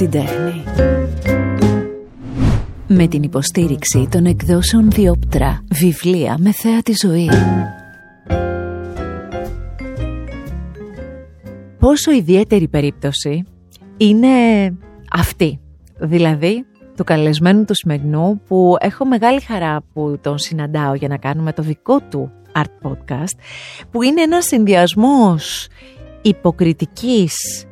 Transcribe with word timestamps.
την 0.00 0.10
τέχνη. 0.10 0.64
Με 2.86 3.06
την 3.06 3.22
υποστήριξη 3.22 4.08
των 4.10 4.24
εκδόσεων 4.24 4.90
Διόπτρα, 4.90 5.64
βιβλία 5.72 6.36
με 6.38 6.52
θέα 6.52 6.82
τη 6.82 6.92
ζωή. 7.02 7.28
Πόσο 11.78 12.12
ιδιαίτερη 12.12 12.68
περίπτωση 12.68 13.44
είναι 13.96 14.28
αυτή, 15.12 15.60
δηλαδή 15.98 16.64
του 16.96 17.04
καλεσμένου 17.04 17.64
του 17.64 17.74
σημερινού 17.74 18.40
που 18.46 18.76
έχω 18.80 19.06
μεγάλη 19.06 19.40
χαρά 19.40 19.82
που 19.92 20.18
τον 20.20 20.38
συναντάω 20.38 20.94
για 20.94 21.08
να 21.08 21.16
κάνουμε 21.16 21.52
το 21.52 21.62
δικό 21.62 22.00
του 22.00 22.32
art 22.54 22.88
podcast 22.88 23.38
που 23.90 24.02
είναι 24.02 24.22
ένας 24.22 24.44
συνδυασμός 24.44 25.68
υποκριτικής 26.22 27.64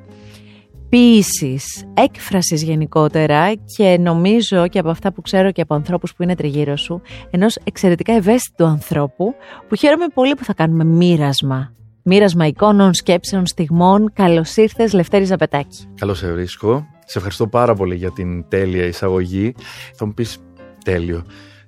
ποίησης, 0.88 1.84
έκφρασης 1.95 2.62
γενικότερα 2.62 3.52
και 3.77 3.96
νομίζω 4.01 4.69
και 4.69 4.79
από 4.79 4.88
αυτά 4.88 5.12
που 5.12 5.23
ξέρω 5.23 5.52
και 5.52 5.60
από 5.62 5.74
ανθρώπους 5.74 6.15
που 6.15 6.23
είναι 6.23 6.34
τριγύρω 6.34 6.77
σου 6.77 7.01
ενός 7.30 7.59
εξαιρετικά 7.65 8.12
ευαίσθητου 8.12 8.65
ανθρώπου 8.65 9.34
που 9.69 9.77
χαίρομαι 9.77 10.06
πολύ 10.15 10.34
που 10.34 10.45
θα 10.45 10.55
κάνουμε 10.55 10.84
μοίρασμα 10.84 11.73
Μοίρασμα 12.10 12.46
εικόνων, 12.46 12.95
σκέψεων, 12.95 13.46
στιγμών. 13.46 14.12
Καλώς 14.12 14.56
ήρθες, 14.56 14.93
Λευτέρη 14.93 15.24
Ζαπετάκη. 15.24 15.87
Καλώς 15.95 16.19
σε 16.19 16.32
βρίσκω. 16.32 16.87
Σε 17.05 17.18
ευχαριστώ 17.18 17.46
πάρα 17.46 17.74
πολύ 17.74 17.95
για 17.95 18.10
την 18.10 18.48
τέλεια 18.48 18.84
εισαγωγή. 18.84 19.55
Θα 19.95 20.07
μου 20.07 20.15
πεις 20.15 20.38
τέλειο. 20.84 21.24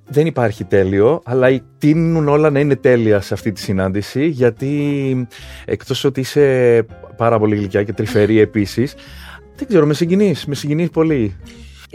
Δεν 0.06 0.26
υπάρχει 0.26 0.64
τέλειο, 0.64 1.22
αλλά 1.24 1.60
τείνουν 1.78 2.28
όλα 2.28 2.50
να 2.50 2.60
είναι 2.60 2.76
τέλεια 2.76 3.20
σε 3.20 3.34
αυτή 3.34 3.52
τη 3.52 3.60
συνάντηση, 3.60 4.26
γιατί 4.26 5.28
εκτός 5.64 6.04
ότι 6.04 6.20
είσαι 6.20 6.86
πάρα 7.20 7.38
πολύ 7.38 7.56
γλυκιά 7.56 7.82
και 7.82 7.92
τρυφερή 7.92 8.40
επίσης, 8.40 8.94
δεν 9.56 9.68
ξέρω, 9.68 9.86
με 9.86 9.94
συγκινείς, 9.94 10.46
με 10.46 10.54
συγκινείς 10.54 10.90
πολύ. 10.90 11.36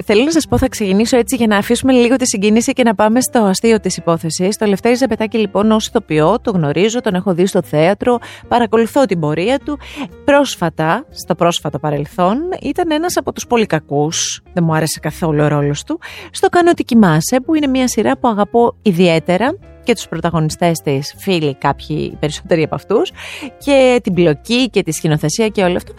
Θέλω 0.04 0.24
να 0.24 0.32
σας 0.32 0.48
πω, 0.48 0.58
θα 0.58 0.68
ξεκινήσω 0.68 1.18
έτσι 1.18 1.36
για 1.36 1.48
να 1.48 1.58
αφήσουμε 1.58 1.94
λίγο 1.94 2.16
τη 2.16 2.28
συγκίνηση 2.28 2.74
και 2.74 2.84
να 2.84 2.96
πάμε 2.96 3.22
στο 3.22 3.40
αστείο 3.40 3.80
της 3.80 3.98
υπόθεσης. 3.98 4.58
Το 4.58 4.66
Λευτέρη 4.66 4.96
Ζαπετάκη, 4.96 5.38
λοιπόν, 5.38 5.72
ως 5.72 5.88
ηθοποιό, 5.88 6.40
το 6.42 6.52
γνωρίζω, 6.52 7.02
τον 7.02 7.14
έχω 7.16 7.34
δει 7.34 7.46
στο 7.46 7.62
θέατρο, 7.62 8.18
παρακολουθώ 8.48 9.06
την 9.06 9.20
πορεία 9.20 9.60
του. 9.60 9.80
Πρόσφατα, 10.26 11.06
στο 11.10 11.36
πρόσφατο 11.36 11.80
παρελθόν, 11.80 12.38
ήταν 12.62 12.92
ένας 12.92 13.18
από 13.18 13.34
τους 13.34 13.48
πολύ 13.48 13.66
κακούς, 13.66 14.42
δεν 14.54 14.64
μου 14.64 14.76
άρεσε 14.76 15.00
καθόλου 15.00 15.44
ο 15.44 15.48
ρόλος 15.48 15.84
του, 15.84 16.00
στο 16.32 16.50
Κάνω 16.50 16.70
ότι 16.70 16.84
κοιμάσαι, 16.84 17.40
που 17.46 17.56
είναι 17.56 17.68
μια 17.68 17.88
σειρά 17.88 18.18
που 18.18 18.28
αγαπώ 18.28 18.76
ιδιαίτερα 18.82 19.58
και 19.86 19.94
τους 19.94 20.08
πρωταγωνιστές 20.08 20.80
της, 20.80 21.16
φίλοι 21.18 21.56
κάποιοι 21.56 22.18
περισσότεροι 22.20 22.64
από 22.64 22.76
αυτούς 22.76 23.12
και 23.58 24.00
την 24.04 24.14
πλοκή 24.14 24.70
και 24.70 24.84
τη 24.84 24.92
σκηνοθεσία 24.92 25.48
και 25.48 25.64
όλο 25.64 25.76
αυτό. 25.76 25.94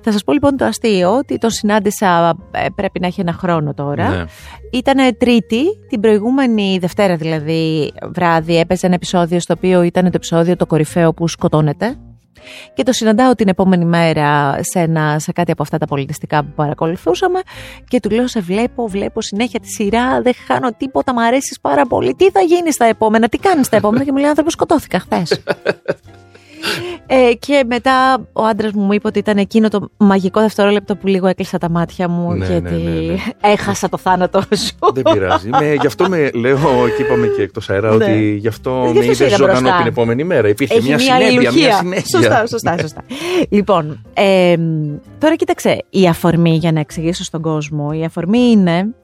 Θα 0.00 0.12
σας 0.12 0.24
πω 0.24 0.32
λοιπόν 0.32 0.56
το 0.56 0.64
αστείο 0.64 1.16
ότι 1.16 1.38
τον 1.38 1.50
συνάντησα 1.50 2.36
ε, 2.50 2.66
πρέπει 2.74 3.00
να 3.00 3.06
έχει 3.06 3.20
ένα 3.20 3.32
χρόνο 3.32 3.74
τώρα. 3.74 4.08
Ναι. 4.08 4.24
Ήταν 4.72 5.16
τρίτη, 5.18 5.62
την 5.88 6.00
προηγούμενη 6.00 6.78
Δευτέρα 6.80 7.16
δηλαδή 7.16 7.92
βράδυ 8.12 8.58
έπαιζε 8.58 8.86
ένα 8.86 8.94
επεισόδιο 8.94 9.40
στο 9.40 9.54
οποίο 9.56 9.82
ήταν 9.82 10.04
το 10.04 10.10
επεισόδιο 10.14 10.56
το 10.56 10.66
κορυφαίο 10.66 11.14
που 11.14 11.28
σκοτώνεται. 11.28 11.96
Και 12.74 12.82
το 12.82 12.92
συναντάω 12.92 13.34
την 13.34 13.48
επόμενη 13.48 13.84
μέρα 13.84 14.58
σε, 14.60 14.78
ένα, 14.78 15.18
σε 15.18 15.32
κάτι 15.32 15.52
από 15.52 15.62
αυτά 15.62 15.78
τα 15.78 15.86
πολιτιστικά 15.86 16.42
που 16.42 16.50
παρακολουθούσαμε 16.54 17.40
και 17.88 18.00
του 18.00 18.10
λέω 18.10 18.28
σε 18.28 18.40
βλέπω, 18.40 18.88
βλέπω 18.88 19.20
συνέχεια 19.20 19.60
τη 19.60 19.68
σειρά, 19.68 20.22
δεν 20.22 20.34
χάνω 20.46 20.72
τίποτα, 20.72 21.12
μου 21.12 21.22
αρέσεις 21.22 21.60
πάρα 21.60 21.86
πολύ. 21.86 22.14
Τι 22.14 22.30
θα 22.30 22.40
γίνεις 22.40 22.74
στα 22.74 22.84
επόμενα, 22.84 23.28
τι 23.28 23.38
κάνεις 23.38 23.66
στα 23.66 23.76
επόμενα; 23.76 24.04
Και 24.04 24.12
μου 24.12 24.18
λέει 24.18 24.28
άνθρωπος 24.28 24.52
σκοτώθηκα 24.52 24.98
χθες. 25.00 25.42
Ε, 27.10 27.34
και 27.34 27.64
μετά 27.66 28.26
ο 28.32 28.44
άντρας 28.44 28.72
μου 28.72 28.82
μου 28.82 28.92
είπε 28.92 29.06
ότι 29.06 29.18
ήταν 29.18 29.36
εκείνο 29.36 29.68
το 29.68 29.88
μαγικό 29.96 30.40
δευτερόλεπτο 30.40 30.96
που 30.96 31.06
λίγο 31.06 31.26
έκλεισα 31.26 31.58
τα 31.58 31.70
μάτια 31.70 32.08
μου 32.08 32.32
ναι, 32.32 32.46
και 32.46 32.52
ναι, 32.52 32.70
ναι, 32.70 33.00
ναι. 33.00 33.16
έχασα 33.40 33.88
το 33.88 33.96
θάνατο 33.96 34.40
σου. 34.40 34.92
Δεν 34.94 35.02
πειράζει. 35.12 35.48
με, 35.48 35.74
γι' 35.80 35.86
αυτό 35.86 36.08
με 36.08 36.30
λέω 36.34 36.58
και 36.96 37.02
είπαμε 37.02 37.26
και 37.26 37.42
εκτός 37.42 37.70
αέρα 37.70 37.90
ότι 37.90 38.10
ναι. 38.10 38.16
γι' 38.16 38.48
αυτό 38.48 38.84
ε, 38.88 38.98
με 38.98 39.04
είδες 39.04 39.36
ζωντανό 39.36 39.76
την 39.76 39.86
επόμενη 39.86 40.24
μέρα. 40.24 40.48
Υπήρχε 40.48 40.74
Έχει 40.74 40.86
μια, 40.86 40.98
συνέπεια, 40.98 41.52
μια 41.52 41.76
συνέχεια. 41.76 42.18
Σωστά, 42.18 42.46
σωστά, 42.46 42.78
σωστά. 42.78 43.02
λοιπόν, 43.48 44.04
ε, 44.14 44.56
τώρα 45.18 45.36
κοίταξε, 45.36 45.84
η 45.90 46.08
αφορμή 46.08 46.56
για 46.56 46.72
να 46.72 46.80
εξηγήσω 46.80 47.24
στον 47.24 47.42
κόσμο, 47.42 47.90
η 47.94 48.04
αφορμή 48.04 48.38
είναι 48.38 48.94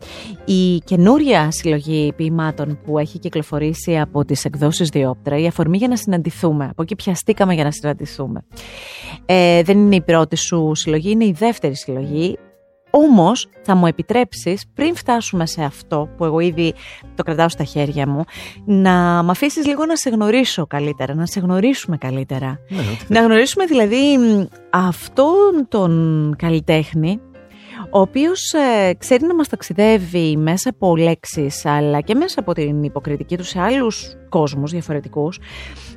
η 0.44 0.78
καινούρια 0.78 1.50
συλλογή 1.50 2.12
ποιημάτων 2.16 2.78
που 2.84 2.98
έχει 2.98 3.18
κυκλοφορήσει 3.18 3.98
από 3.98 4.24
τις 4.24 4.44
εκδόσεις 4.44 4.88
Διόπτρα, 4.88 5.38
η 5.38 5.46
αφορμή 5.46 5.76
για 5.76 5.88
να 5.88 5.96
συναντηθούμε. 5.96 6.64
Από 6.70 6.82
εκεί 6.82 6.96
πιαστήκαμε 6.96 7.54
για 7.54 7.64
να 7.64 7.70
συναντηθούμε 7.70 7.92
συναντηθούμε. 7.94 8.44
Ε, 9.26 9.62
δεν 9.62 9.78
είναι 9.78 9.96
η 9.96 10.02
πρώτη 10.02 10.36
σου 10.36 10.72
συλλογή, 10.74 11.10
είναι 11.10 11.24
η 11.24 11.34
δεύτερη 11.38 11.76
συλλογή. 11.76 12.38
Όμως 12.90 13.48
θα 13.62 13.74
μου 13.74 13.86
επιτρέψεις 13.86 14.64
πριν 14.74 14.96
φτάσουμε 14.96 15.46
σε 15.46 15.62
αυτό 15.62 16.08
που 16.16 16.24
εγώ 16.24 16.40
ήδη 16.40 16.74
το 17.14 17.22
κρατάω 17.22 17.48
στα 17.48 17.64
χέρια 17.64 18.08
μου 18.08 18.24
να 18.64 19.22
με 19.22 19.30
αφήσεις 19.30 19.66
λίγο 19.66 19.86
να 19.86 19.96
σε 19.96 20.10
γνωρίσω 20.10 20.66
καλύτερα, 20.66 21.14
να 21.14 21.26
σε 21.26 21.40
γνωρίσουμε 21.40 21.96
καλύτερα. 21.96 22.58
Ναι, 22.68 22.80
να 23.08 23.26
γνωρίσουμε 23.26 23.64
δηλαδή 23.64 24.18
αυτόν 24.70 25.66
τον 25.68 26.34
καλλιτέχνη 26.38 27.20
ο 27.94 28.00
οποίος 28.00 28.52
ε, 28.52 28.94
ξέρει 28.98 29.24
να 29.24 29.34
μας 29.34 29.48
ταξιδεύει 29.48 30.36
μέσα 30.36 30.70
από 30.70 30.96
λέξεις 30.96 31.64
αλλά 31.66 32.00
και 32.00 32.14
μέσα 32.14 32.40
από 32.40 32.52
την 32.52 32.82
υποκριτική 32.82 33.36
του 33.36 33.44
σε 33.44 33.60
άλλους 33.60 34.16
κόσμους 34.28 34.70
διαφορετικούς 34.70 35.38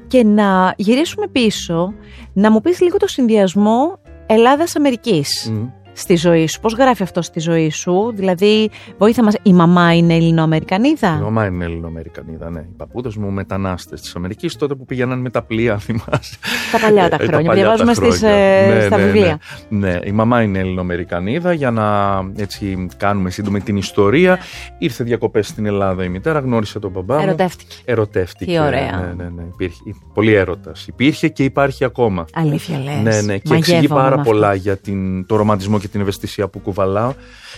και 0.07 0.23
να 0.23 0.73
γυρίσουμε 0.77 1.27
πίσω, 1.27 1.93
να 2.33 2.51
μου 2.51 2.61
πεις 2.61 2.81
λίγο 2.81 2.97
το 2.97 3.07
συνδυασμό 3.07 3.99
Ελλάδας-Αμερικής 4.25 5.51
στη 5.97 6.15
ζωή 6.15 6.47
σου. 6.47 6.59
Πώς 6.59 6.73
γράφει 6.73 7.03
αυτό 7.03 7.21
στη 7.21 7.39
ζωή 7.39 7.69
σου, 7.69 8.11
Δηλαδή, 8.15 8.69
βοήθα 8.97 9.23
μας, 9.23 9.35
η 9.41 9.53
μαμά 9.53 9.95
είναι 9.95 10.15
Ελληνοαμερικανίδα; 10.15 11.17
Η 11.19 11.23
μαμά 11.23 11.45
είναι 11.45 11.65
Ελληνοαμερικανίδα, 11.65 12.49
ναι. 12.49 12.59
Οι 12.59 12.75
παππούδες 12.77 13.15
μου 13.15 13.31
μετανάστες 13.31 14.01
της 14.01 14.15
Αμερικής, 14.15 14.55
τότε 14.55 14.75
που 14.75 14.85
πήγαιναν 14.85 15.19
με 15.19 15.29
τα 15.29 15.41
πλοία, 15.41 15.77
θυμάσαι. 15.85 16.37
Τα 16.71 16.79
παλιά 16.79 17.09
τα 17.09 17.17
χρόνια. 17.17 17.53
Διαβάζουμε 17.53 17.93
στις, 17.93 18.21
ε, 18.23 18.73
ναι, 18.73 18.81
στα 18.81 18.97
ναι, 18.97 19.03
βιβλία. 19.03 19.39
Ναι, 19.69 19.91
ναι, 19.91 19.99
η 20.03 20.11
μαμά 20.11 20.41
είναι 20.41 20.59
Ελληνοαμερικανίδα. 20.59 21.53
Για 21.53 21.71
να 21.71 22.17
έτσι 22.35 22.87
κάνουμε 22.97 23.29
σύντομη 23.29 23.61
την 23.61 23.77
ιστορία, 23.77 24.39
ήρθε 24.77 25.03
διακοπές 25.03 25.47
στην 25.47 25.65
Ελλάδα 25.65 26.03
η 26.03 26.09
μητέρα, 26.09 26.39
γνώρισε 26.39 26.79
τον 26.79 26.91
μπαμπά 26.91 27.15
μου. 27.15 27.21
Ερωτεύτηκε. 27.21 27.75
Ερωτεύτηκε. 27.85 28.51
Τι 28.51 28.59
ωραία. 28.59 29.13
Ναι, 29.15 29.23
ναι, 29.23 29.29
ναι. 29.35 29.43
Υπήρχε, 29.53 29.81
πολύ 30.13 30.33
έρωτας. 30.33 30.87
Υπήρχε 30.87 31.27
και 31.27 31.43
υπάρχει 31.43 31.83
ακόμα. 31.83 32.25
Αλήθεια 32.33 32.79
λες. 32.79 33.03
Ναι, 33.03 33.21
ναι. 33.21 33.37
Και 33.37 33.53
εξηγεί 33.53 33.87
πάρα 33.87 34.17
πολλά 34.17 34.53
για 34.53 34.77
την, 34.77 35.25
το 35.25 35.35
ρομαντισμό 35.35 35.79
και 35.79 35.86
την 35.89 36.01
ευαισθησία 36.01 36.47
που 36.47 36.59
κουβαλάω, 36.59 37.13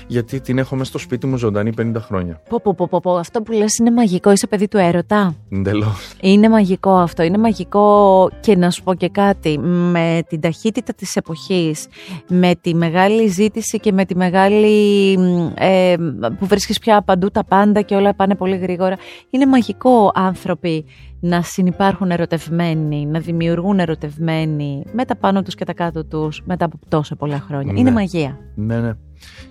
γιατί 0.08 0.40
την 0.42 0.58
έχω 0.58 0.76
μέσα 0.76 0.90
στο 0.90 0.98
σπίτι 0.98 1.28
μου 1.28 1.38
ζωντανή 1.38 1.72
50 1.82 1.92
χρόνια. 1.98 2.42
Πω, 2.50 2.60
πω, 2.64 2.88
πω, 2.90 3.00
πω, 3.00 3.16
αυτό 3.16 3.42
που 3.42 3.52
λες 3.52 3.78
είναι 3.78 3.92
μαγικό. 3.92 4.32
Είσαι 4.32 4.48
παιδί 4.48 4.68
του 4.68 4.78
έρωτα; 4.78 5.36
Εντελώς. 5.50 6.12
Είναι 6.22 6.50
μαγικό 6.50 6.92
αυτό. 6.92 7.24
Είναι 7.24 7.38
μαγικό 7.38 8.30
και 8.40 8.56
να 8.56 8.70
σου 8.70 8.84
πω 8.84 8.94
και 8.94 9.10
κάτι. 9.10 9.58
Με 9.60 10.22
την 10.28 10.42
ταχύτητα 10.42 10.94
της 10.94 11.16
εποχής, 11.16 11.88
με 12.28 12.56
τη 12.62 12.76
μεγάλη 12.76 13.28
ζήτηση 13.28 13.80
και 13.80 13.92
με 13.92 14.06
τη 14.06 14.16
μεγάλη. 14.16 15.14
Ε, 15.56 15.96
που 16.40 16.46
βρίσκεις 16.46 16.80
πια 16.80 17.02
παντού 17.02 17.30
τα 17.30 17.44
πάντα 17.44 17.82
και 17.82 17.96
όλα 17.96 18.14
πάνε 18.14 18.36
πολύ 18.36 18.58
γρήγορα. 18.58 18.96
Είναι 19.30 19.46
μαγικό 19.46 20.12
άνθρωποι 20.14 20.86
να 21.20 21.42
συνεπάρχουν 21.42 22.12
ερωτευμένοι, 22.12 23.06
να 23.06 23.20
δημιουργούν 23.20 23.80
ερωτευμένοι 23.80 24.84
με 24.92 25.06
τα 25.06 25.16
πάνω 25.16 25.42
τους 25.42 25.56
και 25.56 25.66
τα 25.66 25.74
κάτω 25.74 26.06
τους 26.06 26.42
μετά 26.46 26.66
από 26.66 26.80
τόσα 26.88 27.16
πολλά 27.16 27.40
χρόνια. 27.40 27.74
Ναι. 27.74 27.80
Είναι 27.80 27.92
μαγεία. 27.92 28.38
Ναι, 28.56 28.80
ναι. 28.80 28.94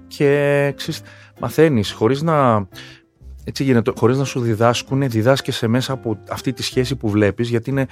Και 0.07 0.73
ξέρεις, 0.77 1.03
μαθαίνεις 1.41 1.93
χωρίς 1.93 2.23
να... 2.23 2.69
Έτσι 3.49 3.65
γίνεται, 3.65 3.93
χωρίς 3.97 4.19
να 4.19 4.25
σου 4.25 4.41
διδάσκουν, 4.41 5.09
διδάσκεσαι 5.09 5.67
μέσα 5.67 5.93
από 5.93 6.19
αυτή 6.29 6.53
τη 6.53 6.63
σχέση 6.63 6.97
που 6.97 7.09
βλέπεις, 7.09 7.49
γιατί 7.49 7.71
είναι 7.71 7.87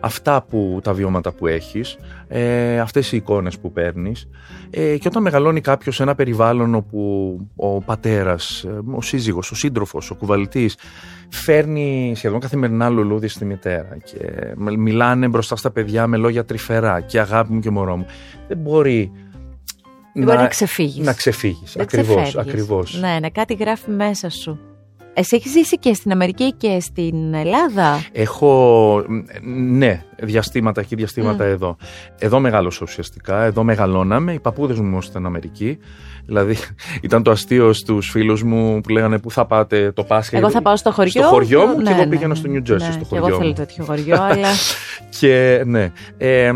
αυτά 0.00 0.42
που, 0.42 0.80
τα 0.82 0.92
βιώματα 0.92 1.32
που 1.32 1.46
έχεις, 1.46 1.96
ε, 2.28 2.80
αυτές 2.80 3.12
οι 3.12 3.16
εικόνες 3.16 3.58
που 3.58 3.72
παίρνεις. 3.72 4.28
Ε, 4.70 4.96
και 4.98 5.08
όταν 5.08 5.22
μεγαλώνει 5.22 5.60
κάποιος 5.60 5.94
σε 5.94 6.02
ένα 6.02 6.14
περιβάλλον 6.14 6.74
όπου 6.74 7.00
ο 7.56 7.80
πατέρας, 7.82 8.64
ε, 8.64 8.80
ο 8.90 9.02
σύζυγος, 9.02 9.50
ο 9.50 9.54
σύντροφος, 9.54 10.10
ο 10.10 10.14
κουβαλητής, 10.14 10.76
φέρνει 11.28 12.12
σχεδόν 12.16 12.40
καθημερινά 12.40 12.88
λουλούδι 12.88 13.28
στη 13.28 13.44
μητέρα 13.44 13.96
και 14.04 14.18
μιλάνε 14.76 15.28
μπροστά 15.28 15.56
στα 15.56 15.70
παιδιά 15.70 16.06
με 16.06 16.16
λόγια 16.16 16.44
τρυφερά 16.44 17.00
και 17.00 17.20
αγάπη 17.20 17.52
μου 17.52 17.60
και 17.60 17.70
μωρό 17.70 17.96
μου. 17.96 18.06
Δεν 18.48 18.58
μπορεί 18.58 19.12
δεν 20.14 20.24
μπορεί 20.24 20.38
να 20.38 20.48
ξεφύγεις. 20.48 21.06
Να 21.06 21.12
ξεφύγεις. 21.12 21.76
Ακριβώς. 21.76 22.36
Ακριβώς. 22.36 22.98
Ναι, 23.00 23.18
ναι, 23.20 23.30
κάτι 23.30 23.54
γράφει 23.54 23.90
μέσα 23.90 24.28
σου. 24.28 24.58
Εσύ 25.14 25.36
έχεις 25.36 25.50
ζήσει 25.50 25.78
και 25.78 25.94
στην 25.94 26.12
Αμερική 26.12 26.52
και 26.52 26.80
στην 26.80 27.34
Ελλάδα; 27.34 28.04
Έχω, 28.12 29.04
ναι, 29.54 30.02
διαστήματα 30.18 30.80
εκεί, 30.80 30.94
διαστήματα 30.94 31.44
εδώ. 31.44 31.76
Εδώ 32.18 32.40
μεγάλωσα 32.40 32.80
ουσιαστικά, 32.82 33.42
εδώ 33.42 33.62
μεγαλώναμε. 33.62 34.32
Οι 34.32 34.38
παππούδες 34.38 34.78
μου 34.78 34.86
όμως 34.86 35.04
στην 35.04 35.26
Αμερική. 35.26 35.78
Δηλαδή 36.26 36.56
ήταν 37.00 37.22
το 37.22 37.30
αστείο 37.30 37.72
στους 37.72 38.10
φίλους 38.10 38.42
μου 38.42 38.80
που 38.80 38.88
λέγανε 38.88 39.18
Πού 39.18 39.30
θα 39.30 39.46
πάτε 39.46 39.92
το 39.92 40.04
Πάσχα; 40.04 40.36
Εγώ 40.36 40.50
θα 40.50 40.62
πάω 40.62 40.76
στο 40.76 40.92
χωριό. 40.92 41.10
Στο 41.10 41.22
χωριό 41.22 41.66
μου; 41.66 41.76
Ναι, 41.76 41.82
και 41.82 41.90
εγώ 41.90 42.00
ναι, 42.02 42.08
πήγαινα 42.08 42.28
ναι. 42.28 42.34
στο 42.34 42.50
New 42.52 42.70
Jersey. 42.70 42.78
Ναι, 42.78 42.90
στο 42.90 42.98
και 42.98 43.04
χωριό 43.04 43.26
εγώ 43.26 43.36
θέλω 43.36 43.48
μου. 43.48 43.54
τέτοιο 43.54 43.84
χωριό, 43.84 44.16
αλλά. 44.30 44.48
Και 45.18 45.62
ναι, 45.66 45.92
ε, 46.18 46.52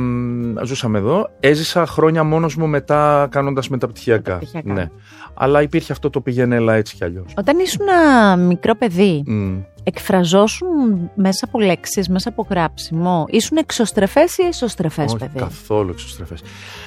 ζούσαμε 0.65 0.99
εδώ. 0.99 1.31
Έζησα 1.41 1.87
χρόνια 1.87 2.25
μόνος 2.25 2.57
μου 2.57 2.67
μετά 2.67 3.29
κάνοντας 3.31 3.69
μεταπτυχιακά. 3.69 4.33
Μεταπτυχιακά. 4.33 4.73
Ναι. 4.73 4.91
Αλλά 5.35 5.63
υπήρχε 5.63 5.93
αυτό 5.93 6.11
το 6.11 6.21
πήγαινε 6.21 6.57
έλα 6.57 6.75
έτσι 6.75 6.97
κι 6.97 7.05
αλλιώς. 7.05 7.33
Όταν 7.37 7.59
ήσουν 7.59 7.87
μικρό 8.47 8.75
παιδί, 8.75 9.25
εκφραζόσουν 9.83 11.11
μέσα 11.15 11.45
από 11.45 11.61
λέξεις, 11.61 12.09
μέσα 12.09 12.29
από 12.29 12.47
γράψιμο. 12.51 13.25
Ήσουν 13.29 13.57
εξωστρεφές 13.57 14.39
ή 14.39 14.43
εσωστρεφές, 14.47 15.05
Όχι, 15.13 15.19
παιδί; 15.19 15.39
καθόλου 15.39 15.91
εξωστρεφές. 15.91 16.43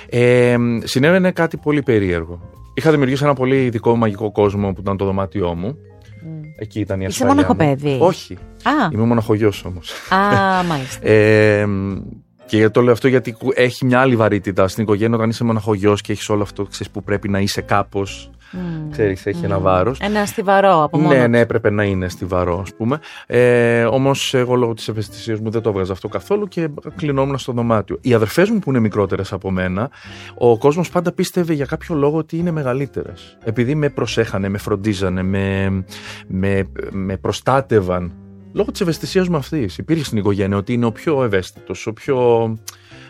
Ε, 0.10 0.56
συνέβαινε 0.84 1.32
κάτι 1.32 1.58
πολύ 1.58 1.82
περίεργο. 1.84 2.40
Είχα 2.74 2.92
δημιουργήσει 2.92 3.24
ένα 3.24 3.34
πολύ 3.34 3.66
ειδικό 3.66 3.96
μαγικό 3.96 4.32
κόσμο 4.32 4.74
που 4.74 4.82
ήταν 4.82 4.98
το 4.98 5.06
δωμάτιό 5.06 5.56
μου. 5.56 5.68
Μμ. 6.24 6.42
Εκεί 6.60 6.80
ήταν 6.80 7.02
η 7.02 7.06
Είσαι 7.10 7.24
ασφαλεία 7.24 7.46
μου. 7.48 7.56
μοναχοπέδι; 7.56 7.98
Όχι. 8.02 8.34
Α, 8.64 8.72
Είμαι 8.92 9.04
μοναχογιός 9.06 9.64
όμως. 9.66 9.92
α, 10.10 10.18
μάλιστα. 10.70 11.08
Ε, 11.08 11.66
και 12.46 12.58
γιατί 12.58 12.74
το 12.74 12.82
λέω 12.82 12.94
αυτό 12.94 13.08
γιατί 13.08 13.32
κου- 13.32 13.54
έχει 13.56 13.86
μια 13.86 14.00
άλλη 14.00 14.16
βαρύτητα 14.16 14.68
στην 14.68 14.84
οικογένεια 14.84 15.16
όταν 15.18 15.30
είσαι 15.30 15.44
μοναχογιός 15.44 16.02
και 16.02 16.12
έχεις 16.12 16.30
όλο 16.30 16.42
αυτό 16.42 16.64
ξέρεις, 16.64 16.90
που 16.92 17.04
πρέπει 17.04 17.30
να 17.30 17.40
είσαι 17.40 17.62
κάπως. 17.62 18.30
Μμ. 18.52 18.90
Ξέρεις, 18.92 19.26
έχει 19.26 19.46
ένα 19.46 19.60
Μμ. 19.60 19.62
βάρος. 19.64 20.00
Ένα 20.00 20.26
στιβαρό 20.26 20.84
από 20.84 20.98
μόνος. 20.98 21.16
Ναι, 21.18 21.24
του. 21.24 21.30
ναι, 21.30 21.40
έπρεπε 21.40 21.70
να 21.70 21.84
είναι 21.84 22.10
στιβαρό, 22.10 22.60
ας 22.60 22.74
πούμε. 22.76 23.00
Ε, 23.28 23.84
Όμως, 23.84 24.34
εγώ 24.34 24.56
λόγω 24.56 24.74
της 24.74 24.88
ευαισθησίας 24.88 25.40
μου 25.40 25.50
δεν 25.50 25.62
το 25.62 25.70
έβγαζα 25.70 25.92
αυτό 25.94 26.08
καθόλου 26.08 26.48
και 26.48 26.70
κλεινόμουν 26.96 27.38
στο 27.38 27.52
δωμάτιο. 27.52 27.98
Οι 28.02 28.14
αδερφές 28.14 28.50
μου 28.50 28.60
που 28.60 28.70
είναι 28.70 28.80
μικρότερες 28.80 29.34
από 29.34 29.52
μένα, 29.52 29.90
ο 30.38 30.58
κόσμος 30.58 30.90
πάντα 30.90 31.12
πίστευε 31.12 31.54
για 31.54 31.66
κάποιο 31.66 31.96
λόγο 31.96 32.18
ότι 32.18 32.38
είναι 32.38 32.52
μεγαλύτερες. 32.52 33.38
Επειδή 33.44 33.76
με 33.76 33.90
προσέχανε, 33.90 34.50
με 34.50 34.58
φροντίζανε, 34.58 35.24
με, 35.24 35.84
με, 36.28 36.68
με 36.92 37.18
προστάτευαν. 37.18 38.12
Λόγω 38.54 38.72
της 38.72 38.82
ευαισθησίας 38.82 39.28
μου 39.28 39.38
αυτής. 39.38 39.78
Υπήρχε 39.78 40.04
στην 40.04 40.18
οικογένεια 40.18 40.58
ότι 40.58 40.74
είναι 40.74 40.86
ο 40.86 40.92
πιο 40.92 41.24
ευαίσθητος, 41.24 41.88
ο 41.88 41.94
πιο. 41.94 42.18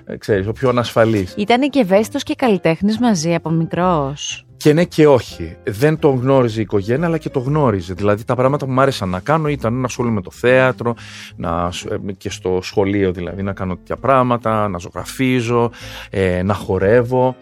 ε, 0.06 0.18
Ξέρεις, 0.18 0.48
ο 0.48 0.52
πιο 0.52 0.70
ανασφαλής. 0.70 1.34
Ήταν 1.38 1.70
και 1.70 1.80
ευαίσθητος 1.80 2.24
και 2.24 2.34
καλλιτέχνης 2.36 3.00
μαζί 3.00 3.36
από 3.36 3.50
μικρός. 3.50 4.47
Και 4.68 4.74
ναι 4.74 4.84
και 4.84 5.08
όχι. 5.08 5.58
Δεν 5.64 6.00
τον 6.00 6.20
γνώριζε 6.20 6.60
η 6.60 6.62
οικογένεια, 6.62 7.08
αλλά 7.08 7.18
και 7.18 7.30
το 7.30 7.40
γνώριζε. 7.40 7.94
Δηλαδή 7.94 8.24
τα 8.24 8.36
πράγματα 8.36 8.66
που 8.66 8.72
μου 8.72 8.82
άρεσαν 8.82 9.10
να 9.10 9.20
κάνω 9.20 9.48
ήταν 9.48 9.74
να 9.74 9.86
ασχολούμαι 9.86 10.16
με 10.16 10.22
το 10.22 10.32
θέατρο, 10.32 10.96
να, 11.36 11.72
ε, 11.90 12.12
και 12.12 12.30
στο 12.30 12.60
σχολείο 12.62 13.12
δηλαδή 13.12 13.44
να 13.44 13.54
κάνω 13.54 13.76
τέτοια 13.76 13.96
πράγματα, 13.96 14.68
να 14.68 14.78
ζωγραφίζω, 14.78 15.72
ε, 16.10 16.44
να 16.44 16.54
χορεύω. 16.54 17.36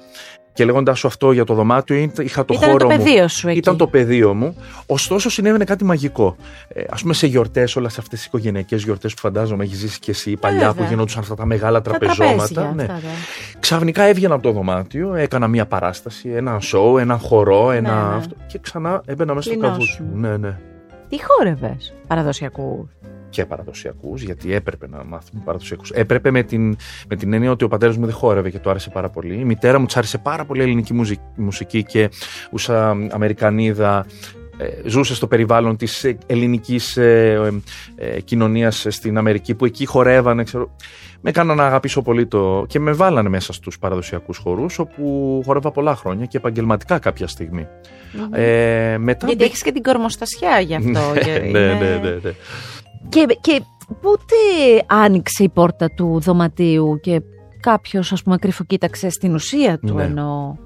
Και 0.55 0.65
λέγοντας 0.65 0.99
σου 0.99 1.07
αυτό 1.07 1.31
για 1.31 1.43
το 1.43 1.53
δωμάτιο, 1.53 1.95
ήταν- 1.95 2.25
είχα 2.25 2.45
το 2.45 2.53
Ήταν 2.57 2.69
χώρο 2.69 2.87
το 2.87 2.91
μου. 2.91 2.97
πεδίο 3.03 3.27
σου 3.27 3.47
εκεί. 3.49 3.57
Ήταν 3.57 3.77
το 3.77 3.87
πεδίο 3.87 4.33
μου. 4.33 4.55
Ωστόσο, 4.85 5.29
συνέβαινε 5.29 5.63
κάτι 5.63 5.83
μαγικό. 5.83 6.35
Ε, 6.67 6.81
Α 6.81 6.95
πούμε, 7.01 7.13
σε 7.13 7.27
γιορτές, 7.27 7.75
όλες 7.75 7.97
αυτές 7.97 8.19
τι 8.19 8.25
οικογενειακές 8.27 8.83
γιορτές 8.83 9.13
που 9.13 9.19
φαντάζομαι 9.19 9.63
έχεις 9.63 9.77
ζήσει 9.77 9.99
και 9.99 10.11
εσύ 10.11 10.35
παλιά 10.37 10.61
Ε, 10.61 10.65
βέβαια. 10.65 10.83
που 10.83 10.89
γινόντουσαν 10.89 11.21
αυτά 11.21 11.35
τα 11.35 11.45
μεγάλα 11.45 11.81
Τα 11.81 11.89
τραπεζώματα. 11.89 12.35
τραπέζια 12.35 12.71
ναι. 12.75 12.83
αυτά, 12.83 12.95
ναι. 12.95 13.03
Ξαφνικά 13.59 14.03
έβγαινα 14.03 14.33
από 14.33 14.43
το 14.43 14.51
δωμάτιο, 14.51 15.13
έκανα 15.15 15.47
μία 15.47 15.65
παράσταση, 15.65 16.29
ένα 16.29 16.59
σοου, 16.59 16.97
ένα 16.97 17.17
χορό, 17.17 17.71
ένα 17.71 18.09
ναι. 18.09 18.15
αυτό. 18.15 18.35
Και 18.47 18.59
ξανά 18.61 19.01
έμπαινα 19.05 19.33
μέσα 19.33 19.49
στο 19.51 19.59
Κλεινώσου. 19.59 19.77
καβούκι 19.97 20.01
μου. 20.15 20.19
Ναι, 20.27 20.37
ναι. 20.37 20.57
Τι 21.09 21.17
χόρευες, 21.23 21.93
παραδοσιακούς; 22.07 22.87
Και 23.35 23.45
παραδοσιακούς, 23.45 24.21
γιατί 24.21 24.53
έπρεπε 24.53 24.87
να 24.87 25.03
μάθουμε 25.03 25.41
παραδοσιακούς. 25.45 25.89
Έπρεπε 25.91 26.31
με 26.31 26.43
την, 26.43 26.77
με 27.09 27.15
την 27.15 27.33
έννοια 27.33 27.51
ότι 27.51 27.63
ο 27.63 27.67
πατέρας 27.67 27.97
μου 27.97 28.05
δεν 28.05 28.13
χόρευε 28.15 28.49
και 28.49 28.59
το 28.59 28.69
άρεσε 28.69 28.89
πάρα 28.89 29.09
πολύ. 29.09 29.33
Η 29.39 29.43
μητέρα 29.43 29.79
μου 29.79 29.85
της 29.85 29.97
άρεσε 29.97 30.17
πάρα 30.17 30.45
πολύ 30.45 30.59
η 30.59 30.63
ελληνική 30.63 30.93
μουζι- 30.93 31.19
μουσική 31.35 31.83
και 31.83 32.09
ούσα 32.51 32.89
Αμερικανίδα. 33.11 34.05
ε, 34.57 34.89
ζούσε 34.89 35.15
στο 35.15 35.27
περιβάλλον 35.27 35.77
της 35.77 36.03
ε, 36.03 36.17
ελληνικής 36.25 36.97
ε, 36.97 37.51
ε, 37.97 38.05
ε, 38.15 38.19
κοινωνίας 38.21 38.85
στην 38.89 39.17
Αμερική 39.17 39.55
που 39.55 39.65
εκεί 39.65 39.85
χορεύανε 39.85 40.43
ξέρω, 40.43 40.75
με 41.21 41.29
έκαναν 41.29 41.57
να 41.57 41.65
αγαπήσω 41.65 42.01
πολύ 42.01 42.25
το 42.25 42.65
και 42.67 42.79
με 42.79 42.91
βάλανε 42.91 43.29
μέσα 43.29 43.53
στους 43.53 43.79
παραδοσιακούς 43.79 44.37
χορούς 44.37 44.79
όπου 44.79 45.41
χορεύα 45.45 45.71
πολλά 45.71 45.95
χρόνια 45.95 46.25
και 46.25 46.37
επαγγελματικά 46.37 46.99
κάποια 46.99 47.27
στιγμή. 47.27 47.67
Ε, 48.31 48.97
μετά 48.99 49.27
Γιατί 49.27 49.43
έχεις 49.43 49.61
και 49.63 49.71
την 49.71 49.81
κορμοστασιά 49.83 50.59
γι' 50.59 50.75
αυτό. 50.75 51.19
και 51.23 51.31
ναι, 51.39 51.47
είναι- 51.47 51.59
ναι, 51.73 51.99
ναι, 52.03 52.17
ναι. 52.23 52.31
Και, 53.09 53.25
και 53.41 53.61
πότε 54.01 54.35
άνοιξε 54.87 55.43
η 55.43 55.49
πόρτα 55.49 55.89
του 55.95 56.19
δωματίου 56.19 56.99
και 57.01 57.21
κάποιος 57.59 58.11
ας 58.11 58.23
πούμε 58.23 58.37
κρυφοκοίταξε 58.37 59.09
στην 59.09 59.33
ουσία 59.33 59.79
του 59.79 59.93
Ναι. 59.93 60.03
ενώ 60.03 60.57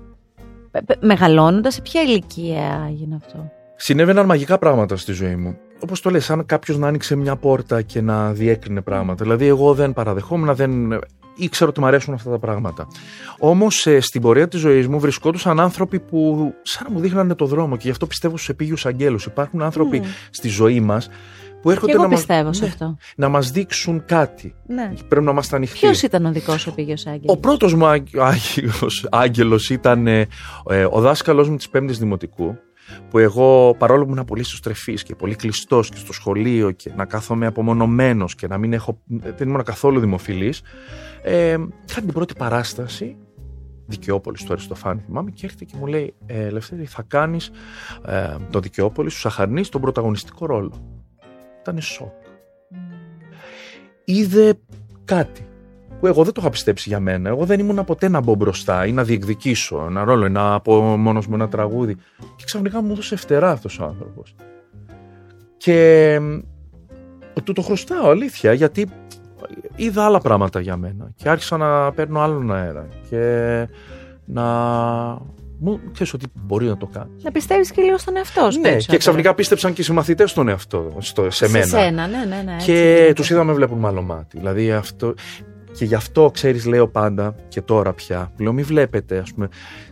πε- 0.71 0.86
πε- 0.86 1.03
μεγαλώνοντας 1.03 1.74
σε 1.74 1.81
ποια 1.81 2.01
ηλικία 2.01 2.88
έγινε 2.89 3.15
αυτό; 3.15 3.51
Συνέβαιναν 3.75 4.25
μαγικά 4.25 4.57
πράγματα 4.57 4.95
στη 4.95 5.12
ζωή 5.12 5.36
μου. 5.36 5.57
Όπως 5.83 6.01
το 6.01 6.09
λες, 6.09 6.25
σαν 6.25 6.45
κάποιος 6.45 6.77
να 6.77 6.88
άνοιξε 6.88 7.15
μια 7.15 7.36
πόρτα 7.36 7.81
και 7.81 8.01
να 8.01 8.31
διέκρινε 8.33 8.81
πράγματα. 8.81 9.24
Δηλαδή, 9.24 9.45
εγώ 9.45 9.74
δεν 9.74 9.94
παραδεχόμουν, 9.94 10.56
δεν 10.56 10.71
ήξερα 11.36 11.69
ότι 11.69 11.80
μου 11.80 11.86
αρέσουν 11.86 12.13
αυτά 12.13 12.30
τα 12.30 12.39
πράγματα. 12.39 12.88
Όμως, 13.39 13.88
στην 14.00 14.21
πορεία 14.21 14.47
της 14.47 14.59
ζωής 14.59 14.88
μου 14.88 15.00
βρισκόντουσαν 15.00 15.59
άνθρωποι 15.59 16.00
που 16.00 16.51
σαν 16.62 16.86
να 16.88 16.94
μου 16.94 17.00
δείχνανε 17.00 17.36
το 17.36 17.45
δρόμο 17.45 17.75
και 17.75 17.81
γι' 17.86 17.91
αυτό 17.91 18.06
πιστεύω 18.07 18.36
στους 18.36 18.50
επίγειους 18.50 18.86
αγγέλους. 18.86 19.25
Υπάρχουν 19.25 19.62
άνθρωποι 19.62 20.00
Μμ. 20.00 20.03
στη 20.30 20.47
ζωή 20.47 20.80
μας 20.80 21.09
που 21.62 21.70
έρχονται 21.70 21.92
Και 21.92 21.98
εγώ 21.98 22.04
να, 22.04 22.10
μας, 22.10 22.20
πιστεύω 22.20 22.54
σε 22.54 22.64
ναι, 22.64 22.70
αυτό. 22.70 22.98
να 23.16 23.30
μας 23.30 23.52
δείξουν 23.52 24.06
κάτι. 24.06 24.54
Ναι. 24.68 24.94
Πρέπει 25.08 25.26
να 25.26 25.32
είμαστε 25.32 25.56
ανοιχτοί. 25.56 25.80
Ποιος 25.80 26.02
ήταν 26.02 26.26
ο 26.26 26.32
δικός 26.32 26.62
σου 26.62 26.74
πήγε 26.74 26.94
Ο 27.08 27.10
Άγγελο. 27.10 27.38
πρώτος 27.38 27.74
μου 27.74 27.86
άγγ- 27.86 28.20
άγγελος, 28.20 29.08
άγγελος 29.12 29.70
ήταν 29.70 30.08
ε, 30.08 30.28
ε, 30.70 30.88
ο 30.92 31.02
δάσκαλός 31.02 31.50
μου 31.50 31.56
της 31.56 31.70
πέμπτης 31.70 31.98
δημοτικού 32.00 32.56
που 33.10 33.18
εγώ 33.18 33.76
παρόλο 33.78 34.06
που 34.06 34.12
ήμουν 34.12 34.26
πολύ 34.26 34.44
στρεφής 34.44 35.04
και 35.04 35.16
πολύ 35.16 35.36
κλειστός 35.36 35.90
και 35.90 35.98
στο 35.98 36.14
σχολείο 36.14 36.72
και 36.72 36.92
να 36.96 37.06
κάθομαι 37.06 37.46
απομονωμένος 37.46 38.36
και 38.36 38.48
να 38.48 38.58
μην 38.58 38.74
έχω, 38.74 39.00
δεν 39.06 39.48
ήμουν 39.50 39.64
καθόλου 39.64 40.00
δημοφιλής 40.00 40.62
ε, 41.24 41.58
είχα 41.90 42.02
την 42.02 42.14
πρώτη 42.14 42.34
παράσταση 42.38 43.18
Δικαιόπολης 43.86 44.40
στο 44.42 44.54
Αριστοφάνη 44.54 45.02
θυμάμαι 45.06 45.32
και 45.32 45.46
έρχεται 45.46 45.64
και 45.66 45.74
μου 45.80 45.86
λέει 45.86 46.14
ε, 46.26 46.46
Ελευθέρη 46.46 46.86
θα 46.86 47.02
κάνεις 47.08 47.52
ε, 48.06 48.36
το 48.50 48.60
Δικαιόπολη 48.60 49.10
σου 49.10 49.20
Σαχαρνής 49.20 49.70
τον 49.70 49.82
πρωταγωνιστικό 49.82 50.46
ρόλο 50.46 50.99
ήταν 51.62 51.82
σοκ 51.82 52.28
είδε 54.04 54.54
κάτι 55.06 55.48
που 56.00 56.08
εγώ 56.08 56.24
δεν 56.24 56.34
το 56.34 56.42
είχα 56.42 56.50
πιστέψει 56.50 56.90
για 56.90 57.00
μένα. 57.00 57.30
Εγώ 57.30 57.46
δεν 57.46 57.60
ήμουν 57.60 57.86
ποτέ 57.86 58.08
να 58.08 58.22
μπω 58.22 58.36
μπροστά 58.36 58.86
ή 58.86 58.92
να 58.92 59.04
διεκδικήσω 59.04 59.86
ένα 59.90 60.04
ρόλο, 60.04 60.26
ή 60.26 60.30
να 60.30 60.60
πω 60.60 60.82
μόνος 60.82 61.28
μου 61.28 61.36
ένα 61.36 61.50
τραγούδι. 61.50 61.96
Και 62.36 62.44
ξαφνικά 62.46 62.82
μου 62.82 62.92
έδωσε 62.92 63.16
φτερά 63.16 63.52
αυτός 63.52 63.80
ο 63.80 63.84
άνθρωπος. 63.84 64.36
Και 65.58 66.18
μ, 66.22 66.40
του 67.44 67.54
το 67.54 67.62
χρωστάω 67.62 68.10
αλήθεια, 68.10 68.54
γιατί 68.54 68.90
είδα 69.76 70.06
άλλα 70.06 70.20
πράγματα 70.20 70.60
για 70.60 70.78
μένα 70.78 71.12
και 71.16 71.30
άρχισα 71.30 71.58
να 71.58 71.92
παίρνω 71.92 72.20
άλλον 72.20 72.54
αέρα 72.54 72.88
και 73.10 73.68
να 74.25 74.44
μου 75.60 75.80
ξέρεις 75.94 76.13
ότι 76.13 76.25
μπορεί 76.34 76.66
να 76.66 76.78
το 76.78 76.86
κάνει. 76.86 77.10
Να 77.22 77.32
πιστεύεις 77.32 77.72
και 77.72 77.82
λίγο 77.82 77.98
στον 77.98 78.16
εαυτό 78.18 78.51
σου. 78.51 78.58
Ναι, 78.58 78.62
περισσότερο. 78.63 78.92
και 78.92 78.98
ξαφνικά 78.98 79.34
πίστεψαν 79.36 79.74
και 79.74 79.82
οι 79.82 79.84
συμμαθητές 79.84 80.30
στον 80.30 80.48
εαυτό, 80.48 80.96
στο, 81.00 81.30
σε 81.32 81.50
μένα. 81.50 81.66
Σε 81.66 81.80
σένα, 81.80 82.08
ναι, 82.08 82.18
ναι, 82.18 82.42
ναι. 82.46 82.54
έτσι 82.54 82.66
Και 82.66 82.94
γίνεται. 82.96 83.13
τους 83.13 83.30
είδα 83.30 83.44
με 83.44 83.54
βλέπουν 83.54 83.78
με 83.78 83.88
άλλο 83.88 84.01
μάτι. 84.01 84.38
Δηλαδή 84.38 84.72
αυτό. 84.72 85.13
Και 85.72 85.86
γι' 85.86 85.96
αυτό, 85.96 86.32
ξέρεις, 86.34 86.66
λέω 86.66 86.88
πάντα 86.88 87.36
και 87.48 87.62
τώρα 87.62 87.94
πια. 87.94 88.32
Λέω, 88.38 88.54
μην 88.54 88.66
βλέπετε, 88.66 89.18
ας 89.18 89.34
πούμε, 89.34 89.48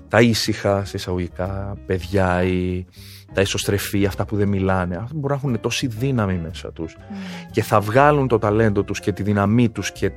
τα 0.07 0.21
ήσυχα, 0.21 0.85
σε 0.85 0.97
εισαγωγικά, 0.97 1.77
παιδιά 1.85 2.43
ή 2.43 2.85
τα 3.33 3.41
ισοστρεφή, 3.41 4.05
αυτά 4.05 4.25
που 4.25 4.35
δεν 4.35 4.47
μιλάνε. 4.47 4.95
Αυτά 4.95 5.11
μπορούν 5.15 5.39
να 5.41 5.47
έχουν 5.49 5.59
τόση 5.61 5.87
δύναμη 5.87 6.39
μέσα 6.43 6.71
τους 6.71 6.95
Mm. 6.99 7.13
και 7.51 7.63
θα 7.63 7.79
βγάλουν 7.79 8.27
το 8.27 8.37
ταλέντο 8.39 8.83
τους 8.83 8.99
και 8.99 9.11
τη 9.11 9.23
δύναμή 9.23 9.69
τους 9.69 9.91
και, 9.91 10.11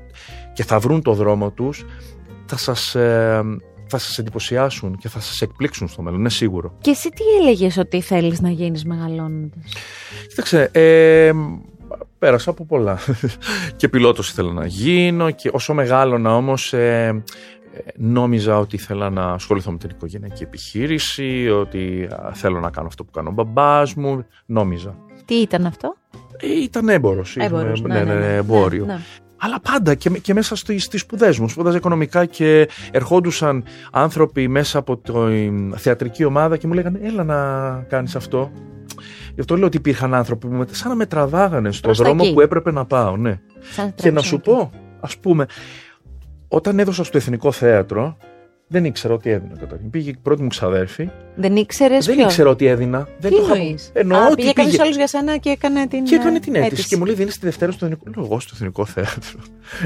και 0.52 0.64
θα 0.64 0.78
βρουν 0.78 1.02
το 1.02 1.12
δρόμο 1.12 1.50
τους, 1.50 1.84
θα 2.46 2.56
σας, 2.56 2.94
ε, 2.94 3.42
θα 3.90 3.98
σας 3.98 4.18
εντυπωσιάσουν 4.18 4.96
και 4.96 5.08
θα 5.08 5.20
σας 5.20 5.40
εκπλήξουν 5.40 5.88
στο 5.88 6.02
μέλλον, 6.02 6.18
είναι 6.18 6.30
σίγουρο. 6.30 6.74
Και 6.80 6.90
εσύ 6.90 7.08
τι 7.08 7.22
έλεγες 7.40 7.76
ότι 7.76 8.00
θέλεις 8.00 8.40
να 8.40 8.50
γίνεις 8.50 8.84
μεγαλώνοντας; 8.84 9.64
Κοίταξε, 10.28 10.68
ε, 10.72 11.32
πέρασα 12.18 12.50
από 12.50 12.64
πολλά. 12.64 12.98
και 13.76 13.88
πιλότος 13.88 14.30
ήθελα 14.30 14.52
να 14.52 14.66
γίνω 14.66 15.30
και 15.30 15.50
όσο 15.52 15.74
μεγάλωνα 15.74 16.36
όμως 16.36 16.72
ε, 16.72 17.22
ε, 17.74 17.78
νόμιζα 17.96 18.58
ότι 18.58 18.76
ήθελα 18.76 19.10
να 19.10 19.32
ασχοληθώ 19.32 19.70
με 19.72 19.78
την 19.78 19.90
οικογενειακή 19.90 20.42
επιχείρηση, 20.42 21.48
ότι 21.50 22.08
α, 22.10 22.30
θέλω 22.34 22.60
να 22.60 22.70
κάνω 22.70 22.86
αυτό 22.86 23.04
που 23.04 23.10
κάνει 23.10 23.28
ο 23.28 23.32
μπαμπάς 23.32 23.94
μου, 23.94 24.26
νόμιζα. 24.46 24.96
Τι 25.24 25.34
ήταν 25.34 25.66
αυτό, 25.66 25.96
Ε, 26.42 26.62
ήταν 26.62 26.88
έμπορος, 26.88 27.36
Έμπορος, 27.36 27.78
ήμουν- 27.78 27.92
ναι, 27.92 28.02
ναι, 28.04 28.14
ναι, 28.14 28.34
εμπόριο. 28.36 28.86
Ναι, 29.42 29.48
ναι. 29.48 29.54
Αλλά 29.54 29.60
πάντα 29.60 29.94
και, 29.94 30.10
και 30.10 30.34
μέσα 30.34 30.56
στι 30.56 30.78
στις 30.78 31.00
σπουδές 31.00 31.38
μου. 31.38 31.48
Σπούδαζα 31.48 31.76
οικονομικά 31.76 32.24
και 32.24 32.68
ερχόντουσαν 32.90 33.64
άνθρωποι 33.92 34.48
μέσα 34.48 34.78
από 34.78 34.96
τη 34.96 35.12
θεατρική 35.76 36.24
ομάδα 36.24 36.56
και 36.56 36.66
μου 36.66 36.72
λέγανε 36.72 37.00
Έλα 37.02 37.24
να 37.24 37.36
κάνεις 37.88 38.16
αυτό. 38.16 38.50
Γι' 39.34 39.40
αυτό 39.40 39.56
λέω 39.56 39.66
ότι 39.66 39.76
υπήρχαν 39.76 40.14
άνθρωποι 40.14 40.46
που 40.46 40.54
με- 40.54 40.66
σαν 40.70 40.88
να 40.90 40.94
με 40.96 41.06
τραβάγανε 41.06 41.70
στον 41.72 41.82
Προς 41.82 41.98
τα 41.98 42.04
δρόμο 42.04 42.20
εκεί. 42.24 42.32
που 42.32 42.40
έπρεπε 42.40 42.72
να 42.72 42.84
πάω, 42.84 43.16
ναι. 43.16 43.40
Σαν 43.60 43.94
Και 43.94 44.10
να 44.10 44.20
τρέξιμο 44.20 44.20
σου 44.22 44.34
εκεί. 44.34 44.50
πω, 44.50 44.70
ας 45.00 45.16
πούμε, 45.18 45.46
όταν 46.48 46.78
έδωσα 46.78 47.04
στο 47.04 47.16
Εθνικό 47.16 47.52
Θέατρο, 47.52 48.16
δεν 48.72 48.84
ήξερα 48.84 49.14
ότι 49.14 49.30
έδινα 49.30 49.56
καταρχήν. 49.58 49.90
Πήγε 49.90 50.10
η 50.10 50.16
πρώτη 50.22 50.42
μου 50.42 50.48
ξαδέρφη, 50.48 51.08
Δεν 51.36 51.56
ήξερες 51.56 52.04
δεν 52.06 52.14
ποιο. 52.14 52.24
ήξερα 52.24 52.50
ότι 52.50 52.66
έδινα. 52.66 53.08
Δεν 53.18 53.30
Τι 53.30 53.36
το 53.36 53.42
είχα- 53.44 53.54
εννοείς; 53.54 53.90
Εννοώ 53.94 54.18
Α, 54.18 54.26
ότι 54.26 54.34
πήγε 54.34 54.52
πήγε. 54.52 54.66
κάποιο 54.68 54.82
άλλος 54.82 54.96
για 54.96 55.06
σένα 55.06 55.36
και 55.36 55.48
έκανε 55.50 55.86
την. 55.86 56.04
Και 56.04 56.14
έκανε 56.14 56.36
ε, 56.36 56.40
την 56.40 56.54
αίτηση. 56.54 56.88
Και 56.88 56.96
μου 56.96 57.04
λέει: 57.04 57.14
Δίνεις 57.14 57.38
τη 57.38 57.44
Δευτέρα 57.46 57.72
στο 57.72 57.84
Εθνικό. 57.84 58.04
Λέω 58.16 58.24
εγώ 58.24 58.40
στο 58.40 58.50
Εθνικό 58.54 58.84
Θέατρο. 58.84 59.38